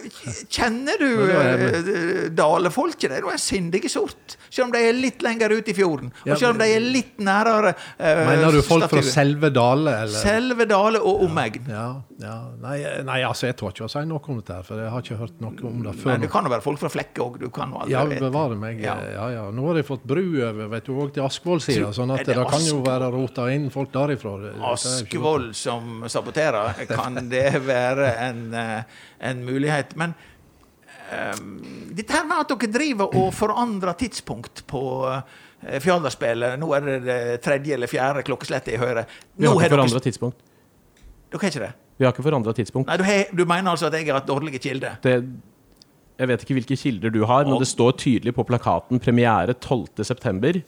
kjenner 0.50 1.00
du 1.00 1.08
uh, 1.30 2.26
dalefolket? 2.34 3.10
De 3.12 3.20
er 3.20 3.28
en 3.30 3.40
sindige 3.40 3.90
sort. 3.92 4.36
Selv 4.48 4.68
om 4.68 4.74
de 4.74 4.82
er 4.88 4.96
litt 4.96 5.22
lenger 5.24 5.54
ute 5.54 5.72
i 5.72 5.76
fjorden. 5.76 6.10
Og 6.26 6.34
selv 6.34 6.54
om 6.54 6.60
de 6.60 6.68
er 6.74 6.82
litt 6.82 7.20
nærere 7.22 7.74
uh, 7.76 8.22
Mener 8.26 8.58
du 8.58 8.62
folk 8.66 8.88
fra 8.90 9.04
selve 9.06 9.52
Dale, 9.54 9.94
eller? 10.06 10.18
Selve 10.18 10.66
Dale 10.70 11.02
og 11.04 11.24
omegn. 11.28 11.70
Ja, 11.70 11.86
ja. 12.20 12.36
Nei, 12.60 12.78
nei, 13.06 13.20
altså, 13.26 13.48
jeg 13.50 13.58
tør 13.60 13.74
ikke 13.74 13.86
å 13.86 13.92
si 13.92 14.04
noe 14.10 14.20
om 14.20 14.40
dette, 14.42 14.58
her, 14.58 14.66
for 14.66 14.82
jeg 14.82 14.92
har 14.92 15.06
ikke 15.06 15.20
hørt 15.20 15.40
noe 15.44 15.70
om 15.70 15.84
det 15.86 15.94
før. 16.00 16.12
Men 16.12 16.26
det 16.26 16.32
kan 16.34 16.48
jo 16.48 16.54
være 16.56 16.66
folk 16.66 16.82
fra 16.82 16.92
Flekke 16.92 17.24
òg. 17.24 17.38
Ja, 17.90 18.04
bevare 18.10 18.58
meg. 18.58 18.82
Ja. 18.82 18.96
Ja. 19.14 19.30
ja, 19.36 19.46
Nå 19.54 19.70
har 19.70 19.78
de 19.78 19.86
fått 19.86 20.04
bru 20.08 20.24
over 20.42 20.70
vet 20.74 20.86
du, 20.86 20.94
også 20.96 21.14
til 21.16 21.26
Askvoll-sida, 21.26 21.92
sånn 21.96 22.12
at 22.14 22.26
det 22.26 22.40
det 22.40 22.48
kan 22.50 22.64
jo 22.64 22.80
være 22.84 23.10
rota 23.12 23.46
inn 23.52 23.68
folk 23.72 23.92
derifra. 23.94 24.34
Er 24.50 24.66
Askvoll 24.72 25.50
som 25.56 26.04
saboterer, 26.10 26.84
kan 26.90 27.18
det 27.30 27.60
være 27.66 28.12
en, 28.26 28.42
eh, 28.54 28.82
en 29.30 29.44
mulighet. 29.44 29.96
Men 29.96 30.09
dette 31.10 32.14
her 32.14 32.26
med 32.28 32.44
at 32.44 32.52
dere 32.52 32.70
driver 32.70 33.16
og 33.18 33.30
forandrer 33.34 33.98
tidspunkt 33.98 34.64
på 34.70 34.82
uh, 35.04 35.20
Fjallarspillet 35.82 36.58
Nå 36.60 36.70
er 36.76 36.86
det 36.86 36.96
det 37.04 37.20
tredje 37.44 37.74
eller 37.76 37.90
fjerde 37.90 38.24
klokkeslettet 38.26 38.76
jeg 38.76 38.82
hører. 38.82 39.10
vi 39.34 39.46
har 39.46 39.54
ikke 39.54 39.66
dere, 39.66 39.76
forandra 39.76 40.02
tidspunkt. 40.06 40.42
dere 41.30 41.42
har 41.42 41.54
ikke 41.54 41.64
det? 41.66 41.72
Vi 42.00 42.06
har 42.06 42.14
ikke 42.14 42.24
forandra 42.24 42.54
tidspunkt. 42.56 42.88
Nei, 42.88 42.96
du, 42.96 43.04
har, 43.04 43.32
du 43.36 43.44
mener 43.44 43.74
altså 43.74 43.90
at 43.90 43.98
jeg 43.98 44.08
har 44.08 44.20
hatt 44.22 44.28
dårlige 44.30 44.62
kilder? 44.62 45.00
det, 45.04 45.18
jeg 46.20 46.28
vet 46.28 46.42
ikke 46.44 46.56
hvilke 46.58 46.76
kilder 46.76 47.12
du 47.14 47.22
har, 47.24 47.46
men 47.48 47.60
det 47.62 47.68
står 47.68 47.96
tydelig 48.00 48.34
på 48.36 48.44
plakaten 48.44 49.00
'premiere 49.00 49.56
12.9'. 49.56 50.60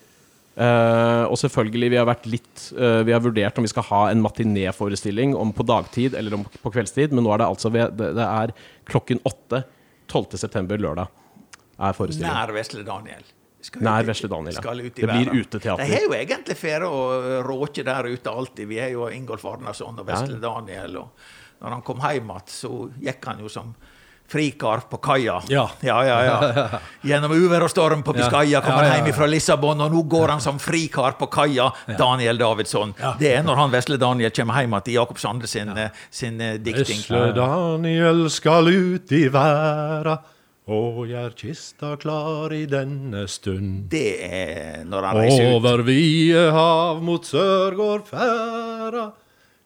Uh, 0.53 1.25
og 1.33 1.39
selvfølgelig, 1.41 1.89
vi 1.95 1.97
har 1.97 2.05
vært 2.05 2.27
litt 2.29 2.63
uh, 2.77 3.01
Vi 3.09 3.13
har 3.15 3.23
vurdert 3.25 3.57
om 3.57 3.65
vi 3.65 3.71
skal 3.73 3.87
ha 3.89 4.01
en 4.11 4.21
matinéforestilling 4.21 5.33
om 5.33 5.49
på 5.57 5.65
dagtid 5.65 6.13
eller 6.13 6.37
om 6.37 6.43
på 6.45 6.73
kveldstid, 6.75 7.15
men 7.17 7.25
nå 7.25 7.33
er 7.33 7.41
det 7.41 7.47
altså 7.49 7.71
ved, 7.73 7.95
det, 7.97 8.11
det 8.19 8.27
er 8.27 8.53
klokken 8.85 9.23
åtte 9.25 9.63
12.9. 10.13 10.77
lørdag 10.79 11.09
er 11.83 11.95
forestillingen. 11.97 12.37
Nær 12.37 12.53
Vesle 12.55 12.85
Daniel. 12.87 13.25
Nær 13.79 14.05
Vesle 14.09 14.29
Daniel, 14.29 14.57
ja. 14.59 14.75
Det 14.91 15.07
blir 15.07 15.31
uteteater. 15.39 15.85
De 15.87 15.95
har 15.95 16.05
jo 16.09 16.15
egentlig 16.19 16.57
fære 16.59 16.89
å 16.91 17.03
råke 17.47 17.85
der 17.87 18.09
ute 18.11 18.31
alltid. 18.31 18.69
Vi 18.69 18.81
har 18.83 18.91
jo 18.93 19.07
Ingolf 19.15 19.45
Arnason 19.47 19.99
og 20.03 20.07
Vesle 20.09 20.37
Ja. 20.37 20.43
Daniel. 20.51 20.97
Og 21.05 21.63
når 21.63 21.77
han 21.77 21.83
kom 21.87 22.03
hjem 22.03 22.31
igjen, 22.35 22.49
så 22.51 22.73
gikk 23.01 23.25
han 23.31 23.41
jo 23.45 23.49
som 23.49 23.75
frikar 24.29 24.85
på 24.91 24.97
kaia. 25.03 25.41
Ja. 25.49 25.67
ja, 25.81 25.99
ja, 26.07 26.19
ja. 26.25 26.81
Gjennom 27.09 27.35
uvær 27.37 27.67
og 27.67 27.71
storm 27.73 28.03
på. 28.05 28.15
Biscaya 28.17 28.63
kom 28.65 28.79
han 28.79 28.89
hjem 29.03 29.15
fra 29.17 29.29
Lissabon, 29.29 29.81
og 29.85 29.93
nå 29.93 30.03
går 30.09 30.35
han 30.37 30.45
som 30.45 30.61
frikar 30.63 31.19
på 31.21 31.29
kaia. 31.33 31.71
Daniel 31.99 32.41
Davidsson. 32.41 32.95
Det 33.21 33.35
er 33.37 33.47
når 33.47 33.65
han 33.65 33.73
Vesle 33.75 33.99
Daniel 34.01 34.33
kommer 34.35 34.65
hjem 34.65 34.79
til 34.87 35.01
Jakob 35.01 35.21
Sande 35.21 35.51
sin, 35.51 35.73
eh, 35.77 36.05
sin 36.11 36.41
eh, 36.41 36.59
dikting. 36.61 37.03
Vesle 37.05 37.33
Daniel 37.37 38.29
skal 38.33 38.71
ut 38.73 39.13
i 39.13 39.27
verda 39.33 40.21
og 40.73 41.09
gjør 41.11 41.33
kista 41.35 41.97
klar 41.99 42.53
i 42.55 42.65
denne 42.71 43.27
stund. 43.29 43.89
Det 43.91 44.23
er 44.23 44.85
når 44.87 45.09
han 45.09 45.19
reiser 45.19 45.49
ut. 45.49 45.57
Over 45.57 45.83
vide 45.89 46.45
hav 46.55 47.03
mot 47.03 47.27
sør 47.27 47.75
går 47.77 48.07
færa 48.07 49.09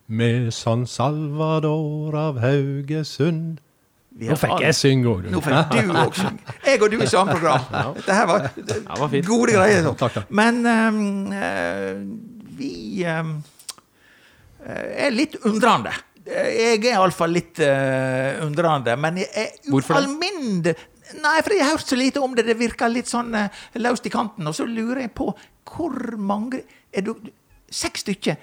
med 0.07 0.55
San 0.55 0.87
Salvador 0.87 2.17
av 2.17 2.41
Haugesund. 2.41 3.61
Vi 4.17 4.31
Nå 4.31 4.37
fikk 4.41 4.62
jeg 4.64 4.77
synge 4.77 5.11
òg, 5.11 5.27
Nå 5.29 5.43
fikk 5.45 5.75
du 5.75 5.91
òg 5.93 6.14
synge. 6.17 6.55
Jeg 6.64 6.81
og 6.81 6.93
du 6.93 7.03
i 7.05 7.09
samme 7.11 7.35
program. 7.37 7.67
Dette 7.99 8.17
her 8.17 8.29
var, 8.31 8.47
var 9.03 9.11
fint. 9.12 9.27
gode 9.29 9.57
greier. 9.59 9.89
Takk, 9.93 10.14
takk. 10.14 10.31
Men 10.33 10.62
eh, 10.64 11.99
vi 12.57 12.73
eh, 13.05 13.33
er 15.05 15.12
litt 15.12 15.37
undrende. 15.45 15.93
Jeg 16.27 16.81
er 16.81 16.97
iallfall 16.97 17.31
litt 17.37 17.61
uh, 17.62 18.43
undrende, 18.43 18.97
men 18.99 19.21
jeg 19.21 19.29
er 19.31 19.53
ualminnelig 19.71 20.73
Nei, 21.23 21.37
for 21.39 21.55
jeg 21.55 21.62
har 21.62 21.77
hørt 21.77 21.87
så 21.87 21.95
lite 21.95 22.19
om 22.19 22.33
det. 22.35 22.49
Det 22.49 22.57
virker 22.59 22.91
litt 22.91 23.07
sånn 23.07 23.29
uh, 23.31 23.61
løst 23.79 24.09
i 24.09 24.11
kanten. 24.11 24.49
Og 24.51 24.57
så 24.59 24.64
lurer 24.67 25.05
jeg 25.05 25.12
på 25.14 25.29
hvor 25.71 26.17
mange 26.19 26.64
er 26.91 27.07
du, 27.07 27.12
Seks 27.71 28.03
stykker. 28.03 28.41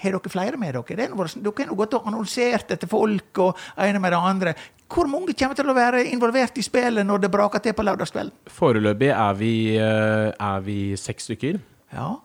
Har 0.00 0.16
dere 0.16 0.32
flere 0.32 0.60
med 0.60 0.74
dere? 0.74 0.96
Det 0.96 1.08
er 1.08 1.42
dere 1.44 1.68
har 1.68 1.80
gått 1.82 1.98
og 1.98 2.08
annonsert 2.08 2.72
etter 2.76 2.90
folk 2.90 3.42
og 3.44 3.58
ene 3.76 4.00
med 4.02 4.14
det 4.14 4.22
andre. 4.30 4.54
Hvor 4.90 5.06
mange 5.10 5.36
kommer 5.38 5.58
til 5.58 5.70
å 5.70 5.76
være 5.76 6.06
involvert 6.10 6.56
i 6.58 6.64
spillet 6.66 7.06
når 7.06 7.26
det 7.26 7.30
braker 7.30 7.62
til 7.62 7.76
på 7.76 7.84
lørdagskvelden? 7.86 8.34
Foreløpig 8.50 9.12
er 9.12 9.38
vi, 9.38 9.52
eh, 9.78 10.32
er 10.34 10.66
vi 10.66 10.80
seks 10.98 11.30
stykker. 11.30 11.60
Ja. 11.94 12.16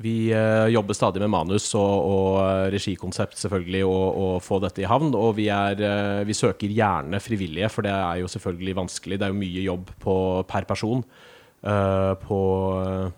Vi 0.00 0.32
eh, 0.32 0.66
jobber 0.72 0.96
stadig 0.96 1.20
med 1.20 1.28
manus 1.28 1.68
og, 1.76 2.06
og 2.08 2.72
regikonsept, 2.72 3.36
selvfølgelig, 3.36 3.82
og, 3.84 4.06
og 4.16 4.34
få 4.42 4.58
dette 4.64 4.80
i 4.80 4.88
havn. 4.88 5.12
Og 5.12 5.34
vi, 5.36 5.50
er, 5.52 5.76
eh, 5.84 6.22
vi 6.24 6.36
søker 6.36 6.72
gjerne 6.72 7.20
frivillige, 7.20 7.68
for 7.68 7.84
det 7.84 7.92
er 7.92 8.22
jo 8.22 8.30
selvfølgelig 8.32 8.78
vanskelig. 8.80 9.20
Det 9.20 9.28
er 9.28 9.34
jo 9.34 9.42
mye 9.42 9.66
jobb 9.66 9.92
på, 10.00 10.14
per 10.48 10.64
person. 10.70 11.04
eh, 11.62 12.14
på, 12.24 12.40
eh, 12.80 13.10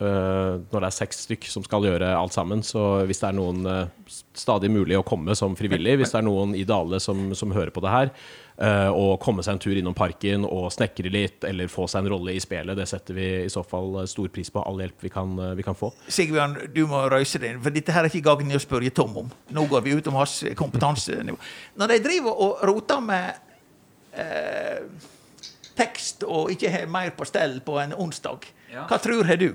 når 0.00 0.80
det 0.82 0.88
er 0.88 0.94
seks 0.96 1.20
stykk 1.24 1.44
som 1.48 1.62
skal 1.64 1.84
gjøre 1.86 2.08
alt 2.18 2.34
sammen. 2.34 2.62
Så 2.66 2.80
hvis 3.06 3.20
det 3.22 3.28
er 3.30 3.36
noen 3.38 3.66
eh, 3.70 4.14
stadig 4.34 4.70
mulig 4.74 4.96
å 4.98 5.04
komme 5.06 5.36
som 5.38 5.54
frivillig, 5.56 5.98
hvis 6.00 6.10
det 6.14 6.18
er 6.18 6.26
noen 6.26 6.54
i 6.58 6.64
Dale 6.66 6.98
som, 7.00 7.28
som 7.38 7.52
hører 7.54 7.70
på 7.74 7.82
det 7.84 7.92
her, 7.94 8.10
Å 8.54 8.94
og 8.94 9.16
komme 9.18 9.42
seg 9.42 9.56
en 9.56 9.58
tur 9.58 9.74
innom 9.74 9.94
parken 9.98 10.44
og 10.46 10.68
snekre 10.70 11.10
litt, 11.10 11.42
eller 11.42 11.66
få 11.66 11.88
seg 11.90 12.04
en 12.04 12.10
rolle 12.12 12.36
i 12.36 12.42
spelet, 12.42 12.76
det 12.78 12.84
setter 12.86 13.16
vi 13.16 13.24
i 13.44 13.48
så 13.50 13.64
fall 13.66 13.96
eh, 14.02 14.06
stor 14.06 14.28
pris 14.30 14.50
på. 14.54 14.62
All 14.62 14.78
hjelp 14.78 15.02
vi 15.02 15.10
kan, 15.10 15.32
eh, 15.42 15.54
vi 15.58 15.64
kan 15.66 15.74
få. 15.74 15.88
Sigbjørn, 16.06 16.54
du 16.74 16.84
må 16.86 17.00
røyse 17.10 17.40
deg, 17.42 17.58
for 17.64 17.74
dette 17.74 17.90
her 17.96 18.06
er 18.06 18.12
ikke 18.14 18.28
gangen 18.28 18.54
å 18.54 18.62
spørre 18.62 18.92
Tom 18.94 19.16
om. 19.24 19.32
Nå 19.50 19.66
går 19.72 19.82
vi 19.88 19.96
ut 19.98 20.06
om 20.12 20.20
hans 20.20 20.36
kompetansenivå. 20.54 21.34
Når 21.82 21.94
de 21.96 21.98
driver 22.06 22.44
og 22.46 22.62
roter 22.70 23.02
med 23.02 23.34
eh, 24.22 24.86
tekst 25.74 26.22
og 26.26 26.52
ikke 26.54 26.70
har 26.70 26.86
mer 26.90 27.10
på 27.18 27.26
stell 27.26 27.58
på 27.66 27.80
en 27.82 27.94
onsdag, 28.06 28.46
Ja. 28.70 28.86
hva 28.90 28.98
tror 29.02 29.26
har 29.26 29.36
du? 29.42 29.50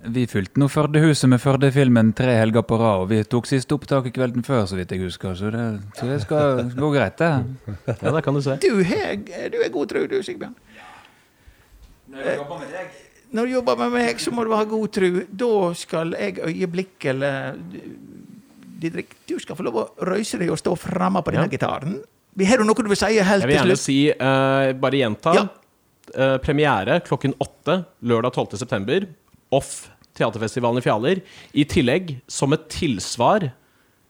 Vi 0.00 0.22
fylte 0.26 0.56
nå 0.60 0.68
Førdehuset 0.72 1.28
med 1.28 1.42
Førde-filmen 1.42 2.14
tre 2.16 2.32
helger 2.38 2.64
på 2.64 2.78
rad, 2.80 3.02
og 3.02 3.10
vi 3.10 3.18
tok 3.28 3.48
siste 3.48 3.76
opptak 3.76 4.06
i 4.08 4.12
kvelden 4.16 4.44
før, 4.46 4.62
så 4.70 4.78
vidt 4.78 4.94
jeg 4.94 5.02
husker, 5.04 5.34
så 5.36 5.50
det, 5.52 5.64
så 5.98 6.08
det 6.08 6.20
skal 6.24 6.62
gå 6.72 6.88
greit, 6.94 7.18
det. 7.20 7.28
Ja, 8.00 8.14
det 8.16 8.22
kan 8.24 8.36
du 8.38 8.40
se. 8.44 8.56
Du, 8.64 8.80
heg, 8.86 9.28
du 9.52 9.58
er 9.60 9.72
god 9.74 9.90
tru, 9.92 10.06
du, 10.08 10.16
Sigbjørn. 10.24 10.56
Når 13.30 13.46
du 13.46 13.52
jobber 13.52 13.76
med 13.84 13.92
meg, 13.94 14.22
så 14.24 14.32
må 14.34 14.46
du 14.48 14.54
ha 14.56 14.64
god 14.66 14.88
tru. 14.96 15.20
Da 15.28 15.52
skal 15.78 16.16
jeg 16.18 16.40
øyeblikkelig 16.48 17.34
Didrik, 18.80 19.12
du 19.28 19.36
skal 19.38 19.58
få 19.58 19.66
lov 19.66 19.76
å 19.76 19.86
røyse 20.08 20.40
deg 20.40 20.48
og 20.50 20.58
stå 20.58 20.72
framme 20.80 21.20
på 21.20 21.34
denne 21.34 21.44
Ja. 21.44 21.52
gitaren. 21.52 22.00
Vi 22.34 22.46
Har 22.48 22.56
du 22.56 22.64
noe 22.64 22.74
du 22.74 22.88
vil 22.88 22.96
si 22.96 23.18
helt 23.20 23.42
Jeg 23.44 23.48
vil 23.50 23.58
gjerne 23.58 23.76
si, 23.76 23.98
uh, 24.10 24.72
bare 24.72 24.96
gjenta, 24.96 25.34
Ja. 25.36 25.48
Uh, 26.10 26.38
premiere 26.42 27.00
klokken 27.04 27.34
åtte 27.38 27.84
lørdag 28.02 28.32
12. 28.32 29.06
Off 29.54 29.90
Teaterfestivalen 30.16 30.80
i 30.80 30.84
Fjaler. 30.84 31.20
I 31.52 31.64
tillegg, 31.68 32.16
som 32.30 32.52
et 32.54 32.66
tilsvar 32.72 33.50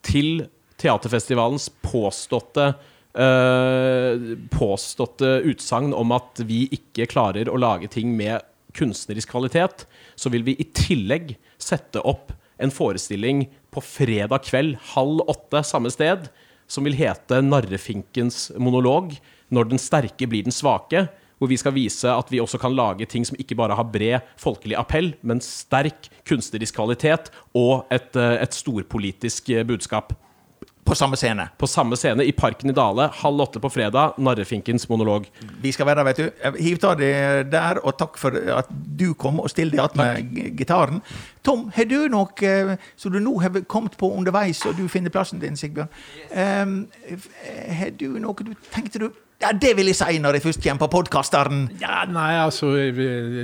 til 0.07 0.47
teaterfestivalens 0.81 1.71
påståtte 1.85 2.75
Uh, 3.11 4.39
påståtte 4.55 5.27
utsagn 5.51 5.91
om 5.99 6.13
at 6.15 6.45
vi 6.47 6.61
ikke 6.71 7.09
klarer 7.11 7.49
å 7.51 7.57
lage 7.59 7.89
ting 7.91 8.13
med 8.15 8.39
kunstnerisk 8.79 9.33
kvalitet, 9.33 9.83
så 10.15 10.31
vil 10.31 10.45
vi 10.47 10.55
i 10.55 10.67
tillegg 10.71 11.33
sette 11.59 11.99
opp 12.07 12.31
en 12.63 12.71
forestilling 12.71 13.49
på 13.75 13.83
fredag 13.83 14.45
kveld 14.47 14.79
halv 14.93 15.25
åtte 15.27 15.65
samme 15.67 15.91
sted, 15.91 16.29
som 16.71 16.87
vil 16.87 16.95
hete 16.95 17.41
'Narrefinkens 17.43 18.53
monolog', 18.55 19.19
når 19.51 19.71
den 19.73 19.83
sterke 19.83 20.31
blir 20.31 20.47
den 20.47 20.55
svake. 20.55 21.09
Hvor 21.41 21.49
vi 21.49 21.57
skal 21.57 21.73
vise 21.73 22.13
at 22.13 22.29
vi 22.29 22.41
også 22.43 22.61
kan 22.61 22.77
lage 22.77 23.09
ting 23.09 23.25
som 23.25 23.39
ikke 23.41 23.57
bare 23.57 23.77
har 23.79 23.89
bred 23.89 24.27
folkelig 24.41 24.77
appell, 24.77 25.15
men 25.25 25.41
sterk 25.41 26.11
kunstnerisk 26.29 26.77
kvalitet 26.77 27.33
og 27.57 27.89
et, 27.91 28.13
eh, 28.17 28.43
et 28.45 28.55
storpolitisk 28.55 29.49
eh, 29.49 29.65
budskap. 29.65 30.13
På 30.85 30.95
samme 30.95 31.17
scene. 31.17 31.49
På 31.59 31.67
samme 31.67 31.97
scene 31.97 32.25
i 32.27 32.33
Parken 32.33 32.71
i 32.71 32.75
Dale, 32.75 33.07
halv 33.15 33.41
åtte 33.41 33.61
på 33.61 33.71
fredag, 33.71 34.15
'Narrefinkens 34.19 34.89
monolog'. 34.89 35.27
Vi 35.63 35.73
skal 35.73 35.87
være 35.87 35.95
der, 35.95 36.05
vet 36.05 36.17
du. 36.17 36.59
Hiv 36.59 36.79
ta 36.79 36.95
det 36.95 37.53
der, 37.53 37.79
og 37.85 37.97
takk 37.97 38.19
for 38.19 38.35
at 38.35 38.67
du 38.99 39.15
kom 39.15 39.41
og 39.41 39.51
stilte 39.51 39.77
deg 39.77 39.97
med 39.97 40.57
gitaren. 40.59 41.01
Tom, 41.45 41.71
har 41.75 41.85
du 41.85 42.09
noe 42.09 42.29
eh, 42.43 42.77
som 42.97 43.13
du 43.13 43.21
nå 43.21 43.39
har 43.41 43.61
kommet 43.69 43.97
på 43.97 44.11
underveis, 44.11 44.67
og 44.67 44.77
du 44.77 44.89
finner 44.89 45.11
plassen 45.11 45.39
din, 45.39 45.57
Sigbjørn? 45.57 45.89
Um, 46.35 46.89
har 47.71 47.91
du 47.91 48.19
noe 48.19 48.35
du 48.35 48.55
tenkte 48.73 48.99
du 48.99 49.11
Ja, 49.41 49.55
det 49.57 49.71
vil 49.79 49.89
jeg 49.89 49.97
si 49.97 50.19
når 50.21 50.37
jeg 50.37 50.43
først 50.45 50.61
kommer 50.61 50.83
på 50.85 50.89
podkasteren. 50.99 51.63
Ja, 51.81 52.03
nei, 52.13 52.35
altså, 52.43 52.75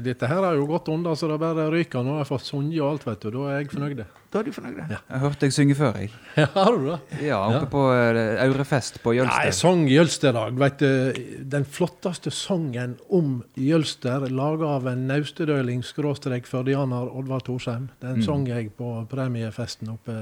dette 0.05 0.29
her 0.29 0.43
har 0.45 0.53
jo 0.59 0.67
gått 0.69 0.91
unna, 0.93 1.15
så 1.17 1.31
det 1.31 1.39
bare 1.41 1.71
ryker. 1.73 2.03
Nå 2.05 2.19
har 2.19 2.25
jeg 2.25 2.29
fått 2.35 2.45
sunget 2.51 2.83
og 2.83 2.91
alt, 2.91 3.07
vet 3.09 3.23
du. 3.25 3.31
Da 3.33 3.47
er 3.55 3.63
jeg 3.63 3.71
fornøyd. 3.73 4.03
Da 4.35 4.43
er 4.43 4.45
du 4.45 4.51
fornøyd? 4.53 4.83
Ja. 4.93 4.99
Jeg 5.09 5.23
hørte 5.23 5.41
deg 5.47 5.55
synge 5.57 5.77
før, 5.79 5.97
jeg. 6.03 6.11
Ja, 6.43 6.47
har 6.53 6.77
du 6.77 6.85
det? 6.91 6.99
Ja, 7.25 7.39
oppe 7.49 7.71
på 7.73 7.85
eh, 7.95 8.43
Aurefest 8.45 9.01
på 9.01 9.15
Nei, 9.15 9.23
jeg 9.23 9.31
Jølster. 9.31 9.57
sang 9.57 9.87
Jølsterdag. 9.89 10.59
Vet 10.61 10.85
du, 10.85 11.23
den 11.57 11.65
flotteste 11.79 12.35
sangen 12.35 12.99
om 13.09 13.39
Jølster, 13.57 14.29
laga 14.29 14.75
av 14.77 14.91
en 14.93 15.07
naustedøling 15.09 15.81
skråstrek 15.87 16.45
førdianer 16.51 17.09
Oddvar 17.09 17.41
Thorsheim, 17.49 17.89
den 18.05 18.21
sang 18.27 18.45
jeg 18.53 18.69
på 18.77 18.93
premiefesten 19.09 19.95
oppe 19.97 20.13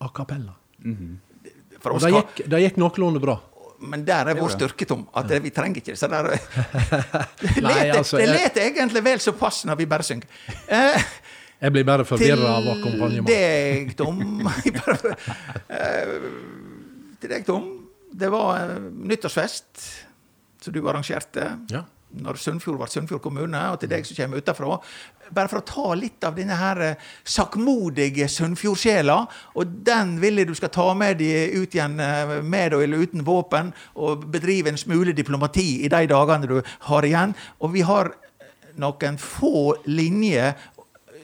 a 0.00 0.08
cappella. 0.16 0.56
For 1.80 1.92
Og 1.96 2.00
det 2.04 2.10
gikk, 2.16 2.42
det 2.52 2.64
gikk 2.64 2.80
noenlunde 2.80 3.20
bra. 3.20 3.36
Men 3.80 4.02
der 4.04 4.28
er 4.28 4.36
vår 4.36 4.52
styrke, 4.52 4.84
Tom. 4.84 5.06
At 5.16 5.30
vi 5.42 5.50
trenger 5.50 5.80
ikke 5.80 5.94
så 5.96 6.08
der 6.12 6.28
Det 7.40 7.62
leter 7.64 7.98
altså, 7.98 8.18
leter 8.20 8.66
egentlig 8.66 9.02
vel 9.06 9.20
såpass 9.24 9.62
når 9.68 9.78
vi 9.80 9.86
bare 9.88 10.04
synger. 10.04 10.26
Eh, 10.68 11.04
Jeg 11.60 11.72
blir 11.72 11.84
bare 11.88 12.04
til 12.04 12.10
forvirra 12.12 12.50
av 12.58 12.68
akkompagnement. 12.74 13.28
deg, 13.28 13.94
Tom 13.96 14.42
Eh, 15.68 16.12
Til 17.20 17.28
deg, 17.34 17.44
Tom. 17.46 17.66
Det 18.12 18.28
var 18.32 18.58
eh, 18.64 18.76
nyttårsfest 19.10 19.88
som 20.64 20.72
du 20.74 20.80
arrangerte 20.88 21.46
Ja. 21.70 21.84
når 22.20 22.36
Sunnfjord 22.42 22.80
ble 22.80 22.88
Sunnfjord 22.90 23.22
kommune, 23.22 23.60
og 23.72 23.80
til 23.80 23.88
deg 23.92 24.04
som 24.08 24.16
kommer 24.18 24.40
utenfra. 24.42 24.80
Bare 25.34 25.50
for 25.50 25.60
å 25.60 25.66
ta 25.66 25.94
litt 25.98 26.24
av 26.26 26.36
denne 26.38 26.56
her 26.58 26.80
eh, 26.84 27.10
sakkmodige 27.24 28.28
Sunnfjordsjela, 28.30 29.18
og 29.54 29.76
den 29.86 30.16
vil 30.22 30.42
jeg 30.42 30.50
du 30.50 30.56
skal 30.58 30.72
ta 30.74 30.88
med 30.98 31.20
deg 31.20 31.54
ut 31.58 31.76
igjen 31.76 32.00
eh, 32.02 32.36
med 32.42 32.74
eller 32.78 33.04
uten 33.04 33.24
våpen, 33.26 33.72
og 33.94 34.26
bedrive 34.32 34.72
en 34.72 34.80
smule 34.80 35.14
diplomati 35.16 35.84
i 35.84 35.92
de 35.92 36.02
dagene 36.10 36.50
du 36.50 36.58
har 36.90 37.06
igjen. 37.06 37.34
Og 37.60 37.74
vi 37.74 37.86
har 37.86 38.12
noen 38.80 39.18
få 39.18 39.74
linjer 39.90 40.54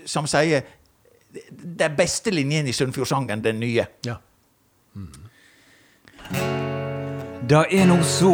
som 0.07 0.27
sier 0.31 0.65
den 1.51 1.97
beste 1.97 2.33
linjen 2.33 2.67
i 2.67 2.75
Sunnfjordsangen, 2.75 3.43
den 3.45 3.61
nye. 3.61 3.87
ja. 4.07 4.17
Da 7.47 7.61
er 7.71 7.85
no 7.87 8.01
så, 8.03 8.33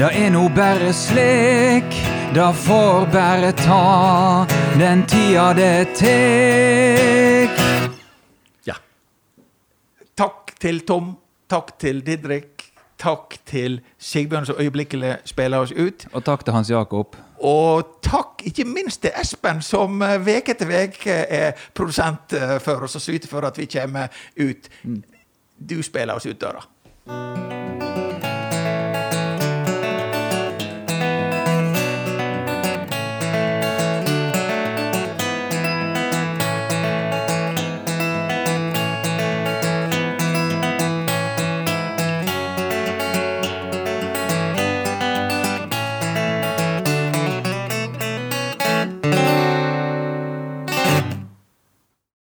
da 0.00 0.08
er 0.08 0.30
no 0.32 0.46
bare 0.48 0.92
slik, 0.96 1.98
da 2.34 2.52
får 2.52 3.06
bare 3.12 3.52
ta 3.52 4.46
den 4.78 5.06
tida 5.06 5.52
det 5.54 5.88
tek. 5.96 7.50
ja. 8.64 8.74
Takk 10.16 10.52
til 10.60 10.80
Tom, 10.86 11.16
takk 11.48 11.78
til 11.80 12.02
Didrik, 12.06 12.72
takk 12.98 13.38
til 13.46 13.80
Sigbjørn 13.98 14.46
som 14.46 14.60
øyeblikkelig 14.60 15.16
spiller 15.24 15.58
oss 15.58 15.72
ut. 15.72 16.06
Og 16.12 16.24
takk 16.24 16.44
til 16.44 16.54
Hans 16.54 16.70
Jakob. 16.70 17.16
Og 17.40 17.98
takk 18.02 18.42
ikke 18.44 18.64
minst 18.64 19.02
til 19.02 19.10
Espen, 19.20 19.62
som 19.62 20.02
eh, 20.02 20.18
veke 20.26 20.52
etter 20.56 20.68
veke 20.68 21.22
er 21.30 21.52
produsent 21.74 22.34
eh, 22.34 22.58
for 22.60 22.84
oss 22.84 22.98
og 22.98 23.04
syter 23.06 23.30
for 23.30 23.46
at 23.46 23.58
vi 23.58 23.70
kommer 23.70 24.12
ut. 24.36 24.68
Du 25.58 25.82
spiller 25.82 26.14
oss 26.14 26.26
ut 26.26 26.40
døra. 26.40 26.66